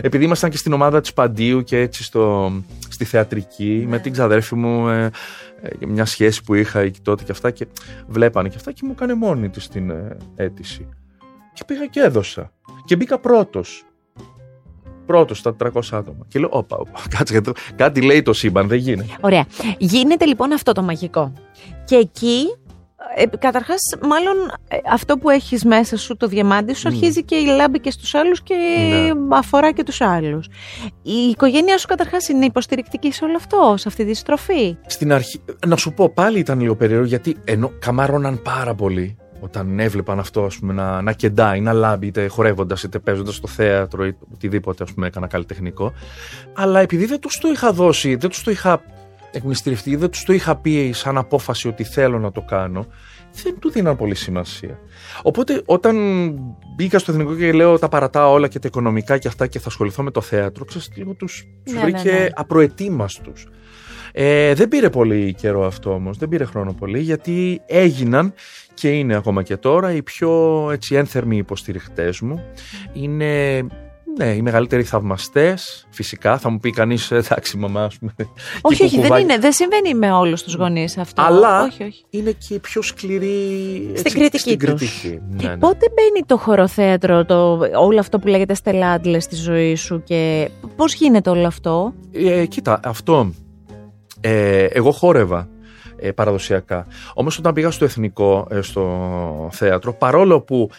Επειδή 0.03 0.25
ήμασταν 0.25 0.51
και 0.51 0.57
στην 0.57 0.73
ομάδα 0.73 1.01
της 1.01 1.13
Παντίου 1.13 1.63
και 1.63 1.79
έτσι 1.79 2.03
στο, 2.03 2.53
στη 2.89 3.05
θεατρική, 3.05 3.65
Ναι. 3.85 3.89
με 3.91 3.99
την 3.99 4.13
ξαδέρφη 4.13 4.55
μου, 4.55 4.89
ε, 4.89 5.11
ε, 5.63 5.87
μια 5.87 6.05
σχέση 6.05 6.43
που 6.43 6.55
είχα 6.55 6.81
εκεί 6.81 7.01
τότε 7.01 7.25
και 7.25 7.33
αυτά. 7.33 7.51
Και 7.51 7.67
βλέπανε 8.07 8.49
και 8.49 8.57
αυτά 8.57 8.73
και 8.73 8.81
μου 8.85 8.91
έκανε 8.93 9.15
μόνη 9.15 9.49
της 9.49 9.69
την 9.69 9.91
ε, 9.91 10.17
αίτηση. 10.37 10.89
Και 11.53 11.63
πήγα 11.67 11.87
και 11.87 12.01
έδωσα. 12.01 12.53
Και 12.85 12.97
μπήκα 12.97 13.19
πρώτος. 13.19 13.85
Πρώτος 15.07 15.39
στα 15.39 15.57
300 15.65 15.69
άτομα. 15.93 16.27
Και 16.29 16.39
λέω: 16.39 16.49
Όπα, 16.53 16.77
όπα, 16.77 17.01
κάτσε 17.19 17.37
εδώ. 17.37 17.53
Κάτι 17.77 18.03
λέει 18.03 18.23
το 18.23 18.33
σύμπαν, 18.33 18.69
δεν 18.69 18.79
γίνεται. 18.79 19.09
Ωραία. 19.21 19.45
Γίνεται 19.79 20.25
λοιπόν 20.27 20.53
αυτό 20.53 20.73
το 20.73 20.83
μαγικό. 20.83 21.33
Και 21.85 21.97
εκεί, 21.97 22.45
ε, 23.17 23.25
καταρχάς, 23.39 23.79
μάλλον 24.03 24.35
ε, 24.69 24.77
αυτό 24.93 25.19
που 25.19 25.31
έχεις 25.31 25.65
μέσα 25.65 25.97
σου, 25.97 26.17
το 26.17 26.27
διαμάντι 26.27 26.75
σου, 26.75 26.89
Μμ. 26.89 26.95
αρχίζει 26.95 27.25
και 27.25 27.35
η 27.37 27.45
λάμπη 27.45 27.81
και 27.81 27.91
στους 27.91 28.15
άλλους 28.15 28.43
και 28.43 28.55
Ναι. 28.55 29.37
αφορά 29.37 29.73
και 29.73 29.83
τους 29.83 30.01
άλλους. 30.01 30.47
Η 31.03 31.13
οικογένειά 31.13 31.79
σου 31.79 31.87
καταρχάς 31.87 32.29
είναι 32.29 32.45
υποστηρικτική 32.45 33.13
σε 33.13 33.25
όλο 33.25 33.37
αυτό, 33.37 33.75
σε 33.79 33.89
αυτή 33.89 34.05
τη 34.05 34.15
στροφή; 34.15 34.77
Στην 34.87 35.13
αρχή, 35.13 35.41
να 35.67 35.77
σου 35.77 35.93
πω, 35.93 36.09
πάλι 36.09 36.39
ήταν 36.39 36.61
λίγο 36.61 36.77
περίεργο 36.77 37.05
γιατί 37.07 37.37
ενώ 37.45 37.71
καμάρωναν 37.79 38.43
πάρα 38.43 38.75
πολύ 38.75 39.17
όταν 39.45 39.79
έβλεπαν 39.79 40.19
αυτό 40.19 40.45
ας 40.45 40.59
πούμε, 40.59 40.73
να, 40.73 41.03
να 41.03 41.13
κεντάει, 41.13 41.61
να 41.61 41.73
λάμπει, 41.73 42.07
είτε 42.07 42.27
χορεύοντας, 42.27 42.83
είτε 42.83 42.99
παίζοντας 42.99 43.35
στο 43.35 43.49
θέατρο, 43.49 44.07
ή 44.07 44.17
οτιδήποτε 44.33 44.83
ας 44.83 44.93
πούμε, 44.93 45.07
έκανα 45.07 45.27
καλλιτεχνικό. 45.27 45.93
Αλλά 46.53 46.81
επειδή 46.81 47.05
δεν 47.07 47.21
τους 47.21 47.39
το 47.39 47.49
είχα 47.49 47.73
δώσει, 47.73 48.15
δεν 48.15 48.31
τους 48.31 48.43
το 48.43 48.51
είχα 48.51 48.83
εκμυστηρευτεί, 49.33 49.97
δεν 49.97 50.11
τους 50.11 50.25
το 50.25 50.33
είχα 50.33 50.57
πει 50.57 50.93
σαν 50.93 51.19
απόφαση 51.19 51.69
ότι 51.69 51.85
θέλω 51.85 52.19
να 52.19 52.33
το 52.33 52.41
κάνω, 52.41 52.87
δεν 53.43 53.59
του 53.59 53.71
δίναν 53.71 53.97
πολύ 53.97 54.15
σημασία. 54.15 54.79
Οπότε 55.23 55.63
όταν 55.65 55.97
μπήκα 56.77 56.99
στο 56.99 57.13
εθνικό 57.13 57.35
και 57.35 57.53
λέω 57.53 57.79
τα 57.79 57.89
παρατάω 57.89 58.33
όλα 58.33 58.49
και 58.49 58.59
τα 58.59 58.69
οικονομικά 58.69 59.19
και 59.19 59.29
αυτά 59.29 59.47
και 59.47 59.59
θα 59.59 59.69
ασχοληθώ 59.69 60.03
με 60.03 60.11
το 60.11 60.21
θέατρο, 60.21 60.65
ξέρεις, 60.65 60.91
λίγο 60.95 61.15
τους, 61.15 61.47
τους 61.65 61.75
Ναι, 61.75 61.81
βρήκε 61.81 62.13
ναι, 62.13 62.19
ναι. 62.19 62.29
απροετοίμαστους. 62.35 63.47
Ε, 64.17 64.55
δεν 64.55 64.69
πήρε 64.69 64.91
πολύ 64.91 65.35
καιρό 65.35 65.67
αυτό 65.67 65.93
όμως, 65.93 66.19
δεν 66.19 66.29
πήρε 66.29 66.45
χρόνο 66.45 66.73
πολύ 66.73 67.01
γιατί 67.01 67.61
έγιναν 67.67 68.35
και 68.75 68.89
είναι 68.89 69.15
ακόμα 69.15 69.43
και 69.43 69.57
τώρα 69.57 69.93
οι 69.93 70.03
πιο 70.03 70.31
έτσι, 70.73 70.95
ένθερμοι 70.95 71.37
υποστηριχτές 71.37 72.21
μου. 72.21 72.45
Είναι 72.93 73.63
ναι, 74.17 74.27
οι 74.27 74.43
μεγαλύτεροι 74.43 74.83
θαυμαστές, 74.83 75.87
φυσικά. 75.91 76.39
Θα 76.39 76.51
μου 76.51 76.59
πει 76.59 76.71
κανείς, 76.71 77.11
«Ε, 77.11 77.17
εντάξει 77.17 77.57
μαμά, 77.57 77.85
ας 77.85 77.99
πούμε. 77.99 78.13
όχι, 78.63 78.77
και 78.77 78.85
όχι, 78.85 78.95
δεν, 78.95 79.01
κουκουβάκι». 79.01 79.23
είναι, 79.23 79.39
δεν 79.39 79.53
συμβαίνει 79.53 79.95
με 79.95 80.13
όλους 80.13 80.43
τους 80.43 80.55
γονείς 80.55 80.99
αυτό. 80.99 81.23
Αλλά 81.23 81.63
όχι, 81.63 81.83
όχι. 81.83 82.05
είναι 82.11 82.31
και 82.31 82.55
οι 82.55 82.59
πιο 82.59 82.83
σκληροί 82.83 83.93
Στην 83.95 84.13
κριτική 84.13 84.39
στην 84.39 84.59
τους. 84.59 84.67
κριτική. 84.67 85.21
Ναι, 85.31 85.49
ναι. 85.49 85.57
Πότε 85.57 85.87
μπαίνει 85.95 86.25
το 86.27 86.37
χοροθέατρο, 86.37 87.25
το, 87.25 87.59
όλο 87.75 87.99
αυτό 87.99 88.19
που 88.19 88.27
λέγεται 88.29 88.55
στελάντλε 88.55 89.21
στη 89.21 89.35
ζωή 89.35 89.75
σου 89.75 90.03
και 90.05 90.51
πώς 90.77 90.95
γίνεται 90.95 91.31
όλο 91.31 91.47
αυτό; 91.47 91.95
Ε, 92.13 92.47
κοίτα, 92.47 92.81
αυτό. 92.85 93.33
Ε, 94.27 94.65
εγώ 94.65 94.91
χόρευα 94.91 95.49
ε, 95.97 96.13
παραδοσιακά. 96.13 96.87
Όμως 97.15 97.39
όταν 97.39 97.53
πήγα 97.53 97.71
στο 97.71 97.85
εθνικό, 97.85 98.47
ε, 98.51 98.61
στο 98.61 99.49
θέατρο, 99.53 99.93
παρόλο 99.93 100.41
που 100.41 100.71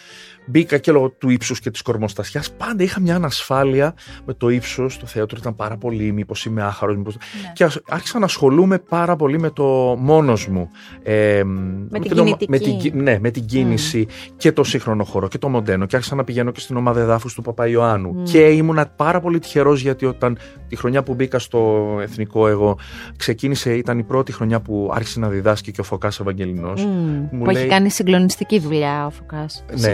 μπήκα 0.46 0.78
και 0.78 0.92
λόγω 0.92 1.10
του 1.10 1.28
ύψους 1.30 1.60
και 1.60 1.70
της 1.70 1.82
κορμοστασιάς, 1.82 2.50
πάντα 2.52 2.82
είχα 2.82 3.00
μια 3.00 3.14
ανασφάλεια 3.14 3.94
με 4.24 4.34
το 4.34 4.48
ύψος. 4.48 4.98
Το 4.98 5.06
θέατρο 5.06 5.36
ήταν 5.40 5.54
πάρα 5.54 5.76
πολύ, 5.76 6.12
μήπως 6.12 6.44
είμαι 6.44 6.62
άχαρος, 6.62 6.96
μήπως... 6.96 7.16
Και 7.52 7.64
ας- 7.64 7.80
άρχισα 7.88 8.18
να 8.18 8.24
ασχολούμαι 8.24 8.78
πάρα 8.78 9.16
πολύ 9.16 9.38
με 9.38 9.50
το 9.50 9.64
μόνος 9.98 10.48
μου. 10.48 10.70
Ε, 11.02 11.42
με 11.44 11.98
την 12.00 12.08
το- 12.16 12.22
κινητική. 12.24 12.50
με 12.50 12.58
την, 12.58 12.78
κι- 12.78 12.94
ναι, 12.94 13.18
με 13.20 13.30
την 13.30 13.44
κίνηση 13.46 14.06
και 14.36 14.52
το 14.52 14.64
σύγχρονο 14.64 15.04
χώρο 15.04 15.28
και 15.28 15.38
το 15.38 15.48
μοντέρνο. 15.48 15.86
Και 15.86 15.96
άρχισα 15.96 16.14
να 16.14 16.24
πηγαίνω 16.24 16.50
και 16.50 16.60
στην 16.60 16.76
ομάδα 16.76 17.00
εδάφους 17.00 17.34
του 17.34 17.42
Παπαϊωάννου. 17.42 18.12
Μμ. 18.12 18.22
Και 18.22 18.38
ήμουνα 18.38 18.86
πάρα 18.96 19.20
πολύ 19.20 19.38
τυχερός 19.38 19.80
γιατί 19.80 20.06
όταν 20.06 20.38
τη 20.68 20.76
χρονιά 20.76 21.02
που 21.02 21.14
μπήκα 21.14 21.38
στο 21.38 21.86
εθνικό 22.00 22.48
εγώ 22.48 22.78
ξεκίνησε, 23.16 23.74
ήταν 23.76 23.98
η 23.98 24.02
πρώτη 24.02 24.32
χρονιά 24.32 24.60
που 24.60 24.90
άρχισε 24.94 25.20
να 25.20 25.28
διδάσκει 25.28 25.70
και 25.72 25.80
ο 25.80 25.84
Φωκάς 25.84 26.20
Ευαγγελινός. 26.20 26.84
Μμ, 26.84 26.90
μου 26.90 27.28
που 27.44 27.50
έχει 27.50 27.58
λέει- 27.58 27.68
κάνει 27.68 27.90
συγκλονιστική 27.90 28.58
δουλειά 28.58 29.06
ο 29.06 29.10
Φωκάς. 29.10 29.64
Ναι, 29.80 29.88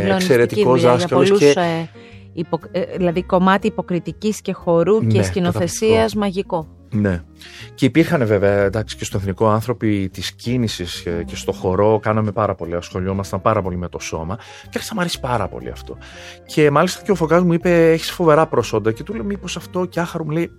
Συγκλονιστική 0.49 0.61
εξαιρετικός 0.61 0.81
δουλειά 0.81 0.91
για 0.91 0.99
δάσκαλος 0.99 1.29
πολλούς, 1.29 1.55
και- 1.55 1.61
ε, 1.61 1.89
υπο- 2.33 2.61
ε, 2.73 2.97
δηλαδή 2.97 3.23
κομμάτι 3.23 3.67
υποκριτικής 3.67 4.41
και 4.41 4.53
χορού 4.53 5.07
και 5.07 5.17
Ναι, 5.19 5.23
σκηνοθεσίας 5.23 6.13
καταπληκτικό. 6.15 6.21
μαγικό. 6.21 6.67
Ναι. 6.93 7.23
Και 7.75 7.85
υπήρχαν 7.85 8.27
βέβαια 8.27 8.63
εντάξει, 8.63 8.97
και 8.97 9.05
στο 9.05 9.17
εθνικό 9.17 9.49
άνθρωποι 9.49 10.09
της 10.13 10.33
κίνησης 10.33 11.05
και 11.27 11.37
στο 11.37 11.53
χορό. 11.53 11.99
Κάναμε 12.03 12.33
πάρα 12.33 12.55
πολύ, 12.55 12.75
ασχολιόμασταν 12.75 13.43
πάρα 13.43 13.63
πολύ 13.63 13.77
με 13.77 13.89
το 13.89 13.99
σώμα. 13.99 14.37
Και 14.37 14.71
άρχισα 14.75 14.89
να 14.89 14.95
μου 14.95 15.01
αρέσει 15.01 15.21
πάρα 15.21 15.49
πολύ 15.49 15.71
αυτό. 15.71 15.97
Και 16.47 16.71
μάλιστα 16.71 17.03
και 17.03 17.11
ο 17.11 17.15
Φωκάς 17.15 17.43
μου 17.43 17.53
είπε: 17.53 17.93
Έχεις 17.93 18.11
φοβερά 18.11 18.47
προσόντα. 18.47 18.93
Και 18.93 19.03
του 19.03 19.15
λέω: 19.15 19.25
Μήπως 19.25 19.57
αυτό 19.57 19.85
και 19.85 20.01
άχαρο 20.01 20.25
μου 20.25 20.31
λέει: 20.31 20.51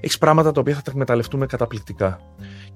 Έχεις 0.00 0.18
πράγματα 0.18 0.52
τα 0.52 0.60
οποία 0.60 0.74
θα 0.74 0.82
τα 0.82 0.90
εκμεταλλευτούμε 0.90 1.46
καταπληκτικά. 1.46 2.20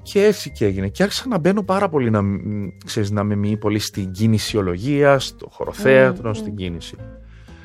Και 0.03 0.25
έτσι 0.25 0.51
και 0.51 0.65
έγινε. 0.65 0.89
Και 0.89 1.03
άρχισα 1.03 1.29
να 1.29 1.39
μπαίνω 1.39 1.63
πάρα 1.63 1.89
πολύ 1.89 2.11
να, 2.11 2.23
μ, 2.23 2.69
ξέρεις, 2.85 3.11
να 3.11 3.25
με 3.25 3.35
μοιεί 3.35 3.57
πολύ 3.57 3.79
στην 3.79 4.11
κινησιολογία, 4.11 5.19
στο 5.19 5.49
χωροθέατρο, 5.51 6.29
Μμμ, 6.29 6.35
στην 6.35 6.57
κίνηση. 6.57 6.97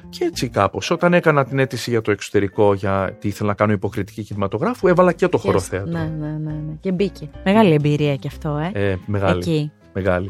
Και 0.09 0.25
έτσι 0.25 0.47
κάπως, 0.49 0.91
όταν 0.91 1.13
έκανα 1.13 1.45
την 1.45 1.59
αίτηση 1.59 1.89
για 1.89 2.01
το 2.01 2.11
εξωτερικό, 2.11 2.73
γιατί 2.73 3.27
ήθελα 3.27 3.49
να 3.49 3.55
κάνω 3.55 3.71
υποκριτική 3.71 4.23
κινηματογράφου, 4.23 4.87
έβαλα 4.87 5.11
και 5.11 5.27
το 5.27 5.37
χωροθέατρο. 5.37 5.91
Ναι, 5.91 6.11
ναι, 6.19 6.27
ναι, 6.27 6.51
ναι. 6.51 6.73
Και 6.79 6.91
μπήκε. 6.91 7.29
Μεγάλη 7.43 7.73
εμπειρία 7.73 8.15
κι 8.15 8.27
αυτό, 8.27 8.69
ε. 8.73 8.89
Ε, 8.89 8.97
μεγάλη, 9.05 9.39
Εκεί. 9.39 9.71
μεγάλη. 9.93 10.29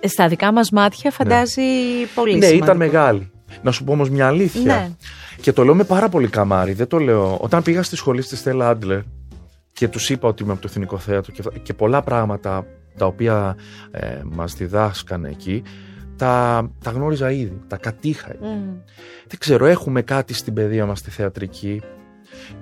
Ε, 0.00 0.08
Στα 0.08 0.28
δικά 0.28 0.52
μας 0.52 0.70
μάτια 0.70 1.10
φαντάζει 1.10 1.62
πολύ 2.14 2.32
ναι, 2.34 2.44
σημαντικό. 2.44 2.64
ήταν 2.64 2.76
μεγάλη. 2.76 3.30
Να 3.62 3.70
σου 3.70 3.84
πω 3.84 3.92
όμως 3.92 4.10
μια 4.10 4.26
αλήθεια. 4.26 4.62
Ναι. 4.74 4.90
Και 5.40 5.52
το 5.52 5.64
λέω 5.64 5.74
με 5.74 5.84
πάρα 5.84 6.08
πολύ 6.08 6.28
καμάρι, 6.28 6.72
δεν 6.72 6.86
το 6.86 6.98
λέω. 6.98 7.36
Όταν 7.40 7.62
πήγα 7.62 7.82
στη 7.82 7.96
σχολή 7.96 8.22
στη 8.22 8.36
Στέλλα 8.36 8.68
Άντλερ 8.68 9.00
και 9.72 9.88
τους 9.88 10.10
είπα 10.10 10.28
ότι 10.28 10.42
είμαι 10.42 10.52
από 10.52 10.60
το 10.60 10.68
Εθνικό 10.70 10.98
Θέατρο 10.98 11.32
και, 11.32 11.42
και 11.62 11.74
πολλά 11.74 12.02
πράγματα 12.02 12.66
τα 12.96 13.06
οποία 13.06 13.56
ε, 13.90 14.20
μας 14.24 14.54
διδάσκανε 14.54 15.28
εκεί, 15.28 15.62
τα, 16.18 16.62
τα 16.84 16.90
γνώριζα 16.90 17.30
ήδη, 17.30 17.60
τα 17.68 17.76
κατήχα. 17.76 18.28
Μμ. 18.40 18.46
Δεν 19.26 19.38
ξέρω, 19.38 19.66
έχουμε 19.66 20.02
κάτι 20.02 20.34
στην 20.34 20.54
παιδεία 20.54 20.86
μας 20.86 21.02
τη 21.02 21.10
θεατρική. 21.10 21.80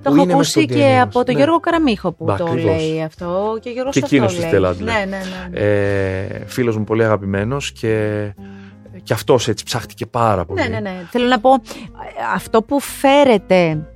Το 0.03 0.11
που 0.11 0.15
έχω 0.15 0.23
είναι 0.23 0.35
μες 0.35 0.49
στο 0.49 0.61
ακούσει 0.61 0.75
DNA 0.75 0.79
και 0.81 0.93
μας. 0.95 1.03
από 1.03 1.25
τον 1.25 1.35
Ναι. 1.35 1.41
Γιώργο 1.41 1.61
Καραμίχο 1.61 2.13
που 2.13 2.25
Μπα, 2.25 2.37
το 2.37 2.45
ακριβώς. 2.45 2.77
λέει 2.77 3.03
αυτό. 3.03 3.59
Και, 3.61 3.69
ο 3.69 3.73
Γιώργος 3.73 3.95
Και 3.95 4.01
αυτό 4.03 4.15
εκείνος 4.15 4.31
της 4.33 4.41
λέει. 4.41 4.49
Στέλλα 4.49 4.69
Άντλερ. 4.69 4.95
Ναι, 4.95 5.05
ναι, 5.05 5.17
ναι. 5.17 5.49
ναι. 5.51 5.59
Ε, 5.61 6.45
φίλος 6.47 6.77
μου 6.77 6.85
πολύ 6.85 7.05
αγαπημένος 7.05 7.73
και, 7.73 8.25
και 9.03 9.13
αυτός 9.13 9.49
έτσι 9.49 9.65
ψάχτηκε 9.65 10.07
πάρα 10.07 10.45
πολύ. 10.45 10.61
Ναι, 10.63 10.69
ναι, 10.69 10.81
ναι. 10.81 11.07
Θέλω 11.11 11.27
να 11.27 11.41
πω, 11.41 11.53
ε, 11.53 11.59
αυτό 12.35 12.63
που 12.63 12.81
φέρετε 12.81 13.87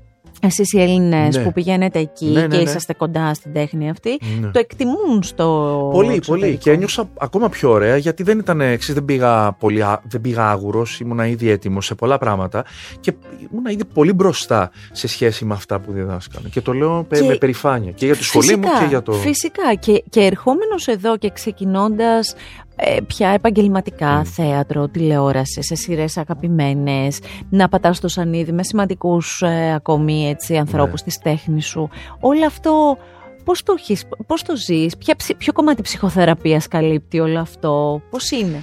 εσείς 0.40 0.72
οι 0.72 0.80
Έλληνες 0.82 1.36
Ναι. 1.36 1.42
που 1.42 1.52
πηγαίνετε 1.52 1.98
εκεί 1.98 2.26
Ναι, 2.26 2.40
ναι, 2.40 2.46
και 2.46 2.56
ναι. 2.56 2.62
είσαστε 2.62 2.94
κοντά 2.94 3.34
στην 3.34 3.52
τέχνη 3.52 3.90
αυτή, 3.90 4.18
Ναι. 4.40 4.50
το 4.50 4.58
εκτιμούν 4.58 5.22
στο 5.22 5.44
Πολύ, 5.92 6.14
εξωτερικό; 6.14 6.46
πολύ. 6.46 6.56
Και 6.58 6.70
ένιωσα 6.70 7.08
ακόμα 7.18 7.48
πιο 7.48 7.70
ωραία 7.70 7.96
γιατί 7.96 8.22
δεν 8.22 8.38
ήταν 8.38 8.60
εξής, 8.60 8.94
δεν 8.94 9.04
πήγα, 9.04 9.52
πολύ, 9.52 9.82
α- 9.82 10.02
δεν 10.08 10.20
πήγα 10.20 10.50
άγουρος, 10.50 11.00
ήμουνα 11.00 11.26
ήδη 11.26 11.50
έτοιμος 11.50 11.86
σε 11.86 11.94
πολλά 11.94 12.18
πράγματα 12.18 12.64
και 13.00 13.12
ήμουνα 13.52 13.70
ήδη 13.70 13.84
πολύ 13.84 14.12
μπροστά 14.12 14.70
σε 14.92 15.08
σχέση 15.08 15.44
με 15.44 15.54
αυτά 15.54 15.80
που 15.80 15.92
διδάσκανε. 15.92 16.48
Και 16.48 16.60
το 16.60 16.72
λέω 16.72 17.04
πε- 17.08 17.20
Και- 17.20 17.26
με 17.26 17.34
περηφάνεια 17.34 17.90
και 17.90 18.06
για 18.06 18.16
τη 18.16 18.24
σχολή 18.24 18.56
μου 18.56 18.62
Φυσικά, 18.62 18.78
και 18.80 18.88
για 18.88 19.02
το... 19.02 19.12
Φυσικά 19.12 19.74
και, 19.78 20.04
και 20.10 20.20
ερχόμενος 20.20 20.86
εδώ 20.86 21.16
και 21.16 21.30
ξεκινώντας 21.30 22.32
ε, 22.32 22.34
πια 23.06 23.28
επαγγελματικά 23.28 24.12
Μμ. 24.18 24.22
θέατρο, 24.24 24.88
τηλεόραση, 24.88 25.62
σε 25.62 25.74
σειρές 25.74 26.16
αγαπημένες, 26.16 27.18
να 27.50 27.68
πατάς 27.68 27.96
στο 27.96 28.08
σανίδι 28.08 28.52
με 28.52 28.62
σημαντικούς 28.64 29.42
ε, 29.42 29.72
ακόμη 29.74 30.28
έτσι, 30.28 30.56
ανθρώπους 30.56 31.00
Ναι. 31.00 31.06
της 31.06 31.18
τέχνης 31.18 31.66
σου. 31.66 31.88
Όλο 32.20 32.46
αυτό 32.46 32.98
πώς 33.44 33.62
το 33.62 33.74
έχεις, 33.78 34.04
πώς 34.26 34.42
το 34.42 34.56
ζεις, 34.56 34.96
ποια, 34.96 35.16
ψη- 35.16 35.36
ποιο 35.36 35.52
κομμάτι 35.52 35.82
ψυχοθεραπείας 35.82 36.68
καλύπτει 36.68 37.20
όλο 37.20 37.38
αυτό, 37.40 38.02
πώς 38.10 38.30
είναι; 38.30 38.62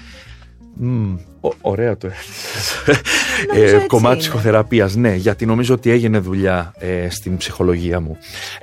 Μμμ, 0.80 1.16
ω- 1.42 1.54
ωραία 1.62 1.98
το 1.98 2.08
έθεσες. 2.08 2.76
Νομίζω 3.54 3.76
έτσι 3.76 3.88
κομμάτι 3.88 4.08
είναι. 4.14 4.18
ψυχοθεραπείας, 4.22 4.96
ναι, 4.96 5.16
γιατί 5.16 5.46
νομίζω 5.46 5.74
ότι 5.74 5.90
έγινε 5.90 6.20
δουλειά 6.20 6.74
ε, 6.78 7.10
στην 7.10 7.38
ψυχολογία 7.38 8.00
μου. 8.00 8.18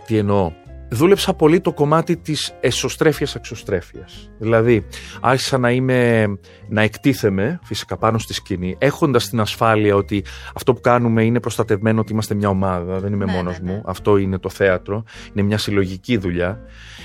Τι 0.06 0.16
εννοώ; 0.16 0.52
Δούλεψα 0.90 1.34
πολύ 1.34 1.60
το 1.60 1.72
κομμάτι 1.72 2.16
της 2.16 2.54
εσωστρέφειας 2.60 3.34
εξωστρέφειας. 3.34 4.30
Δηλαδή, 4.38 4.86
άρχισα 5.20 5.58
να 5.58 5.70
είμαι, 5.70 6.26
να 6.68 6.82
εκτίθεμαι 6.82 7.58
φυσικά 7.62 7.96
πάνω 7.96 8.18
στη 8.18 8.34
σκηνή, 8.34 8.76
έχοντας 8.78 9.28
την 9.28 9.40
ασφάλεια 9.40 9.94
ότι 9.94 10.24
αυτό 10.54 10.74
που 10.74 10.80
κάνουμε 10.80 11.24
είναι 11.24 11.40
προστατευμένο, 11.40 12.00
ότι 12.00 12.12
είμαστε 12.12 12.34
μια 12.34 12.48
ομάδα, 12.48 12.98
δεν 12.98 13.12
είμαι 13.12 13.24
Ναι, 13.24 13.32
μόνος 13.32 13.60
ναι, 13.60 13.70
ναι. 13.70 13.76
μου. 13.76 13.82
Αυτό 13.86 14.16
είναι 14.16 14.38
το 14.38 14.48
θέατρο, 14.48 15.04
είναι 15.32 15.46
μια 15.46 15.58
συλλογική 15.58 16.16
δουλειά, 16.16 16.60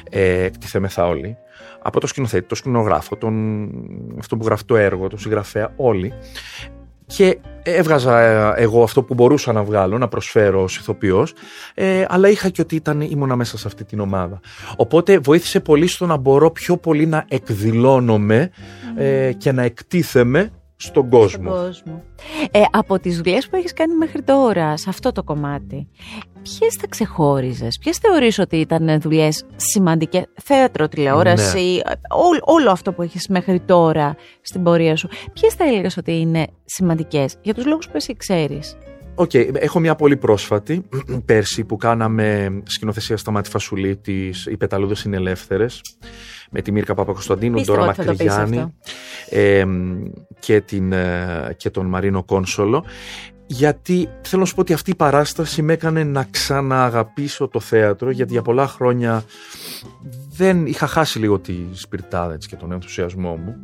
ε, 0.09 0.43
εκτιθέμεθα 0.43 1.07
όλοι. 1.07 1.38
Από 1.81 2.00
το 2.00 2.07
σκηνοθέτη, 2.07 2.48
το 2.48 2.55
σκηνογράφο, 2.55 3.15
τον, 3.15 3.69
αυτό 4.19 4.38
που 4.38 4.45
γράφει 4.45 4.65
το 4.65 4.75
έργο, 4.75 5.07
τον 5.07 5.19
συγγραφέα, 5.19 5.74
όλοι. 5.75 6.13
Και 7.15 7.37
έβγαζα 7.63 8.19
ε, 8.19 8.63
εγώ 8.63 8.83
αυτό 8.83 9.03
που 9.03 9.13
μπορούσα 9.13 9.51
να 9.51 9.63
βγάλω, 9.63 9.97
να 9.97 10.07
προσφέρω 10.07 10.63
ως 10.63 10.77
ηθοποιός, 10.77 11.33
ε, 11.73 12.05
αλλά 12.07 12.29
είχα 12.29 12.49
και 12.49 12.61
ότι 12.61 12.75
ήταν, 12.75 13.01
ήμουνα 13.01 13.35
μέσα 13.35 13.57
σε 13.57 13.67
αυτή 13.67 13.83
την 13.83 13.99
ομάδα. 13.99 14.39
Οπότε 14.75 15.19
βοήθησε 15.19 15.59
πολύ 15.59 15.87
στο 15.87 16.05
να 16.05 16.17
μπορώ 16.17 16.51
πιο 16.51 16.77
πολύ 16.77 17.05
να 17.05 17.25
εκδηλώνομαι 17.27 18.49
ε, 18.97 19.31
και 19.37 19.51
να 19.51 19.63
εκτίθεμαι 19.63 20.51
στον 20.81 21.09
κόσμο. 21.09 21.50
Στον 21.50 21.65
κόσμο. 21.65 22.03
Ε, 22.51 22.62
από 22.71 23.00
τις 23.00 23.17
δουλειές 23.17 23.50
που 23.50 23.55
έχεις 23.55 23.74
κάνει 23.74 23.95
μέχρι 23.95 24.21
τώρα, 24.21 24.77
σε 24.77 24.89
αυτό 24.89 25.12
το 25.12 25.24
κομμάτι, 25.24 25.88
ποιες 26.41 26.75
θα 26.79 26.88
ξεχώριζες, 26.89 27.77
ποιες 27.77 27.98
θεωρείς 27.98 28.39
ότι 28.39 28.57
ήταν 28.57 29.01
δουλειές 29.01 29.45
σημαντικές, 29.55 30.24
θέατρο, 30.43 30.88
τηλεόραση, 30.88 31.57
Ναι. 31.86 31.91
ό- 32.09 32.53
όλο 32.53 32.71
αυτό 32.71 32.93
που 32.93 33.01
έχεις 33.01 33.27
μέχρι 33.27 33.59
τώρα 33.59 34.15
στην 34.41 34.63
πορεία 34.63 34.95
σου, 34.95 35.07
ποιες 35.33 35.53
θα 35.53 35.63
έλεγες 35.63 35.98
ότι 35.98 36.19
είναι 36.19 36.48
σημαντικές, 36.65 37.36
για 37.41 37.53
τους 37.53 37.65
λόγους 37.65 37.86
που 37.86 37.95
εσύ 37.95 38.15
ξέρεις. 38.15 38.77
Οκ, 39.21 39.33
έχω 39.33 39.79
μια 39.79 39.95
πολύ 39.95 40.17
πρόσφατη, 40.17 40.85
πέρσι 41.25 41.63
που 41.63 41.77
κάναμε 41.77 42.59
σκηνοθεσία 42.63 43.17
Σταμάτη 43.17 43.50
Φασουλή 43.49 43.97
της 43.97 44.45
«Οι 44.45 44.57
πεταλούδες 44.57 45.03
είναι 45.03 45.17
ελεύθερες» 45.17 45.81
με 46.51 46.61
τη 46.61 46.71
Μίρκα 46.71 46.93
Παπακοσταντίνου, 46.93 47.55
τον 47.55 47.63
Πίστευα 47.63 47.79
Ντόρα 47.79 47.91
ότι 47.91 48.01
θα 48.01 48.11
το 48.11 48.17
πεις 48.17 48.25
Μακρυγιάννη 48.25 48.57
αυτό. 48.57 49.38
ε, 49.38 49.65
και, 50.39 50.61
την, 50.61 50.91
ε, 50.91 51.53
και 51.57 51.69
τον 51.69 51.85
Μαρίνο 51.85 52.23
Κόνσολο. 52.23 52.85
Γιατί 53.45 54.09
θέλω 54.21 54.41
να 54.41 54.47
σου 54.47 54.55
πω 54.55 54.61
ότι 54.61 54.73
αυτή 54.73 54.91
η 54.91 54.95
παράσταση 54.95 55.61
με 55.61 55.73
έκανε 55.73 56.03
να 56.03 56.27
ξανααγαπήσω 56.31 57.47
το 57.47 57.59
θέατρο 57.59 58.09
γιατί 58.09 58.31
για 58.31 58.41
πολλά 58.41 58.67
χρόνια 58.67 59.23
δεν 60.29 60.65
είχα 60.65 60.88
χάσει 60.88 61.19
λίγο 61.19 61.39
τη 61.39 61.55
σπιρτάδα 61.71 62.33
έτσι, 62.33 62.47
και 62.47 62.55
τον 62.55 62.71
ενθουσιασμό 62.71 63.35
μου. 63.35 63.55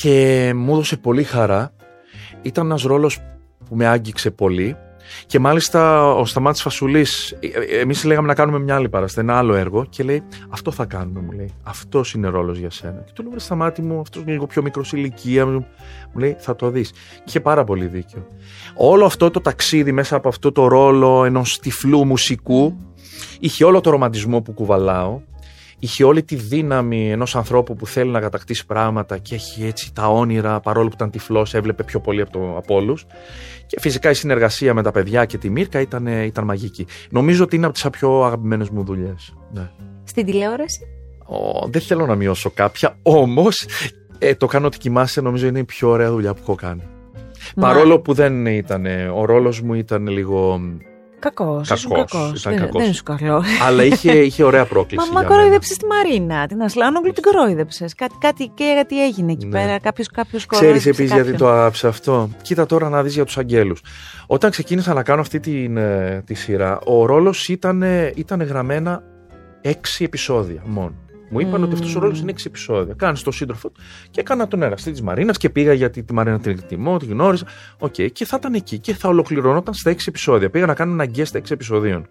Και 0.00 0.52
μου 0.56 0.72
έδωσε 0.72 0.96
πολύ 0.96 1.22
χαρά. 1.22 1.72
Ήταν 2.42 2.66
ένας 2.66 2.82
ρόλος 2.82 3.20
που 3.68 3.76
με 3.76 3.86
άγγιξε 3.86 4.30
πολύ 4.30 4.76
και 5.26 5.38
μάλιστα 5.38 6.12
ο 6.14 6.24
Σταμάτης 6.24 6.62
Φασουλής, 6.62 7.30
ε, 7.30 7.46
ε, 7.46 7.80
εμείς 7.80 8.04
λέγαμε 8.04 8.26
να 8.26 8.34
κάνουμε 8.34 8.58
μια 8.58 8.74
άλλη 8.74 8.88
παράσταση, 8.88 9.26
ένα 9.28 9.38
άλλο 9.38 9.54
έργο 9.54 9.86
και 9.88 10.02
λέει 10.02 10.22
αυτό 10.48 10.70
θα 10.70 10.84
κάνουμε 10.84 11.20
μου 11.20 11.32
λέει, 11.32 11.54
αυτός 11.62 12.12
είναι 12.12 12.28
ρόλος 12.28 12.58
για 12.58 12.70
σένα. 12.70 13.02
Και 13.06 13.12
του 13.14 13.22
λέω 13.22 13.32
«Ρε 13.32 13.38
Σταμάτη 13.38 13.82
μου, 13.82 14.00
αυτός 14.00 14.22
είναι 14.22 14.32
λίγο 14.32 14.46
πιο 14.46 14.62
μικρός 14.62 14.92
ηλικία 14.92 15.46
μου, 15.46 15.66
μου 16.12 16.20
λέει 16.20 16.36
θα 16.38 16.56
το 16.56 16.70
δεις. 16.70 16.90
Και 16.90 17.22
είχε 17.26 17.40
πάρα 17.40 17.64
πολύ 17.64 17.86
δίκιο. 17.86 18.26
Όλο 18.74 19.04
αυτό 19.04 19.30
το 19.30 19.40
ταξίδι 19.40 19.92
μέσα 19.92 20.16
από 20.16 20.28
αυτό 20.28 20.52
το 20.52 20.66
ρόλο 20.66 21.24
ενός 21.24 21.58
τυφλού 21.58 22.04
μουσικού 22.04 22.76
είχε 23.40 23.64
όλο 23.64 23.80
το 23.80 23.90
ρομαντισμό 23.90 24.40
που 24.40 24.52
κουβαλάω 24.52 25.20
είχε 25.78 26.04
όλη 26.04 26.22
τη 26.22 26.36
δύναμη 26.36 27.10
ενός 27.10 27.36
ανθρώπου 27.36 27.74
που 27.74 27.86
θέλει 27.86 28.10
να 28.10 28.20
κατακτήσει 28.20 28.66
πράγματα 28.66 29.18
και 29.18 29.34
έχει 29.34 29.66
έτσι 29.66 29.94
τα 29.94 30.08
όνειρα 30.08 30.60
παρόλο 30.60 30.88
που 30.88 30.94
ήταν 30.94 31.10
τυφλός 31.10 31.54
έβλεπε 31.54 31.82
πιο 31.82 32.00
πολύ 32.00 32.20
από, 32.20 32.30
το, 32.30 32.56
από 32.56 32.74
όλους 32.74 33.06
και 33.66 33.80
φυσικά 33.80 34.10
η 34.10 34.14
συνεργασία 34.14 34.74
με 34.74 34.82
τα 34.82 34.90
παιδιά 34.90 35.24
και 35.24 35.38
τη 35.38 35.50
Μύρκα 35.50 35.80
ήταν, 35.80 36.06
ήταν 36.06 36.44
μαγική. 36.44 36.86
Νομίζω 37.10 37.44
ότι 37.44 37.56
είναι 37.56 37.64
από 37.66 37.74
τις 37.74 37.86
πιο 37.90 38.24
αγαπημένες 38.24 38.68
μου 38.68 38.84
δουλειές. 38.84 39.34
Ναι. 39.52 39.70
Στην 40.04 40.24
τηλεόραση, 40.24 40.80
Ω, 41.26 41.68
δεν 41.68 41.80
θέλω 41.80 42.06
να 42.06 42.14
μειώσω 42.14 42.50
κάποια, 42.50 42.98
όμως 43.02 43.66
ε, 44.18 44.34
το 44.34 44.46
κάνω 44.46 44.66
ότι 44.66 44.78
κοιμάσαι 44.78 45.20
νομίζω 45.20 45.46
είναι 45.46 45.58
η 45.58 45.64
πιο 45.64 45.88
ωραία 45.88 46.10
δουλειά 46.10 46.34
που 46.34 46.40
έχω 46.42 46.54
κάνει. 46.54 46.82
Μα- 47.56 47.68
Παρόλο 47.68 48.00
που 48.00 48.12
δεν 48.12 48.46
ήταν, 48.46 48.86
ο 49.14 49.24
ρόλος 49.24 49.60
μου 49.60 49.74
ήταν 49.74 50.06
λίγο... 50.06 50.60
κακός, 51.18 51.70
ήσουν 51.70 51.90
Κακός, 51.90 52.10
κακός, 52.12 52.40
ήταν 52.40 52.52
δεν, 52.52 52.62
κακός. 52.62 52.82
δεν 52.82 52.90
ήσουν 52.90 53.04
καλό. 53.04 53.42
αλλά 53.66 53.84
είχε, 53.84 54.12
είχε 54.12 54.44
ωραία 54.44 54.64
πρόκληση. 54.64 54.96
Μα, 54.96 55.12
μα 55.12 55.20
για 55.20 55.28
μένα. 55.28 55.34
κορόιδεψε 55.34 55.76
τη 55.76 55.86
Μαρίνα, 55.86 56.46
την 56.46 56.62
Ασλάνογλου 56.62 57.12
την 57.12 57.22
κορόιδεψε. 57.22 57.86
Κάτι, 57.96 58.14
κάτι, 58.20 58.50
και 58.54 58.72
κάτι 58.76 59.04
έγινε 59.04 59.32
εκεί 59.32 59.46
Ναι. 59.46 59.50
πέρα. 59.60 59.78
Κάποιο 59.80 60.04
κάποιος 60.12 60.46
Ξέρεις 60.46 60.58
κορόιδεψε 60.66 60.88
επίσης 60.88 61.12
γιατί 61.14 61.30
κάποιον. 61.30 61.48
το 61.50 61.54
άγαψε 61.56 61.88
αυτό; 61.88 62.28
Κοίτα 62.42 62.66
τώρα 62.66 62.88
να 62.88 63.02
δεις 63.02 63.14
για 63.14 63.24
τους 63.24 63.38
αγγέλους. 63.38 63.82
Όταν 64.26 64.50
ξεκίνησα 64.50 64.94
να 64.94 65.02
κάνω 65.02 65.20
αυτή 65.20 65.40
την, 65.40 65.76
ε, 65.76 66.22
τη 66.26 66.34
σειρά, 66.34 66.78
ο 66.84 67.06
ρόλος 67.06 67.48
ήταν, 67.48 67.82
ήταν 68.14 68.42
γραμμένα 68.42 69.02
έξι 69.60 70.04
επεισόδια 70.04 70.62
μόνο. 70.64 70.94
Μου 71.30 71.40
είπαν 71.40 71.60
Μμμ. 71.60 71.62
ότι 71.62 71.72
αυτός 71.74 71.96
ο 71.96 71.98
ρόλος 71.98 72.20
είναι 72.20 72.30
έξι 72.30 72.44
επεισόδια. 72.48 72.94
Κάνει 72.96 73.18
τον 73.18 73.32
σύντροφο 73.32 73.70
του 73.70 73.80
και 74.10 74.20
έκανα 74.20 74.48
τον 74.48 74.62
εραστή 74.62 74.90
της 74.90 75.02
Μαρίνας 75.02 75.36
και 75.36 75.50
πήγα 75.50 75.72
γιατί 75.72 76.02
τη 76.02 76.12
Μαρίνα 76.12 76.38
την 76.40 76.50
εκτιμώ, 76.50 76.96
την 76.96 77.08
γνώριζα. 77.10 77.44
Οκ, 77.78 77.94
και 78.12 78.24
θα 78.24 78.36
ήταν 78.40 78.54
εκεί 78.54 78.78
και 78.78 78.94
θα 78.94 79.08
ολοκληρωνόταν 79.08 79.74
στα 79.74 79.90
έξι 79.90 80.06
επεισόδια. 80.08 80.50
Πήγα 80.50 80.66
να 80.66 80.74
κάνω 80.74 80.92
ένα 81.02 81.10
guest 81.16 81.34
έξι 81.34 81.52
επεισοδίων. 81.52 82.08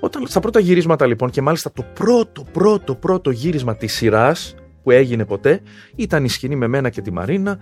Όταν 0.00 0.26
στα 0.26 0.40
πρώτα 0.40 0.60
γυρίσματα 0.60 1.06
λοιπόν 1.06 1.30
και 1.30 1.42
μάλιστα 1.42 1.72
το 1.72 1.84
πρώτο 1.94 2.44
πρώτο 2.52 2.94
πρώτο 2.94 3.30
γύρισμα 3.30 3.76
της 3.76 3.92
σειράς 3.94 4.54
που 4.82 4.90
έγινε 4.90 5.24
ποτέ 5.24 5.60
ήταν 5.96 6.24
η 6.24 6.28
σκηνή 6.28 6.56
με 6.56 6.66
μένα 6.66 6.90
και 6.90 7.00
τη 7.00 7.12
Μαρίνα 7.12 7.58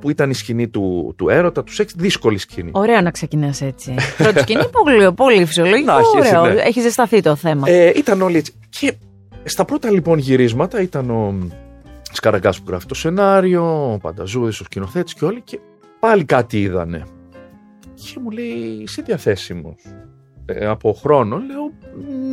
που 0.00 0.10
ήταν 0.10 0.30
η 0.30 0.34
σκηνή 0.34 0.68
του, 0.68 1.14
του 1.18 1.28
έρωτα, 1.28 1.64
του 1.64 1.72
σεξ, 1.72 1.92
δύσκολη 1.96 2.38
σκηνή. 2.38 2.70
Ωραίο 2.74 3.00
να 3.00 3.10
ξεκινάς 3.10 3.60
έτσι. 3.60 3.94
Πρώτη 4.18 4.38
σκηνή, 4.40 4.62
πολύ, 4.84 5.12
πολύ 5.12 5.44
φυσιολογικό. 5.48 5.92
Να, 5.92 5.98
έχει 5.98 6.16
έτσι, 6.18 6.36
ωραίο. 6.36 6.54
ναι. 6.54 6.60
Έχει 6.60 6.80
ζεσταθεί 6.80 7.20
το 7.20 7.36
θέμα. 7.36 7.70
Ε, 7.70 7.92
ήταν 7.96 8.22
όλοι 8.22 8.36
έτσι. 8.36 8.52
Και 8.68 8.92
στα 9.48 9.64
πρώτα 9.64 9.90
λοιπόν 9.90 10.18
γυρίσματα 10.18 10.82
ήταν 10.82 11.10
ο 11.10 11.48
Σκαραγκάς 12.12 12.58
που 12.58 12.64
γράφει 12.68 12.86
το 12.86 12.94
σενάριο, 12.94 13.92
ο 13.92 13.98
Πανταζούδης, 13.98 14.60
ο 14.60 14.64
σκηνοθέτης 14.64 15.14
και 15.14 15.24
όλοι 15.24 15.40
και 15.40 15.60
πάλι 16.00 16.24
κάτι 16.24 16.60
είδανε. 16.60 17.04
Και 17.94 18.18
μου 18.22 18.30
λέει, 18.30 18.82
είσαι 18.82 19.02
διαθέσιμος 19.02 19.82
ε, 20.44 20.66
από 20.66 20.92
χρόνο. 20.92 21.36
Λέω, 21.36 21.72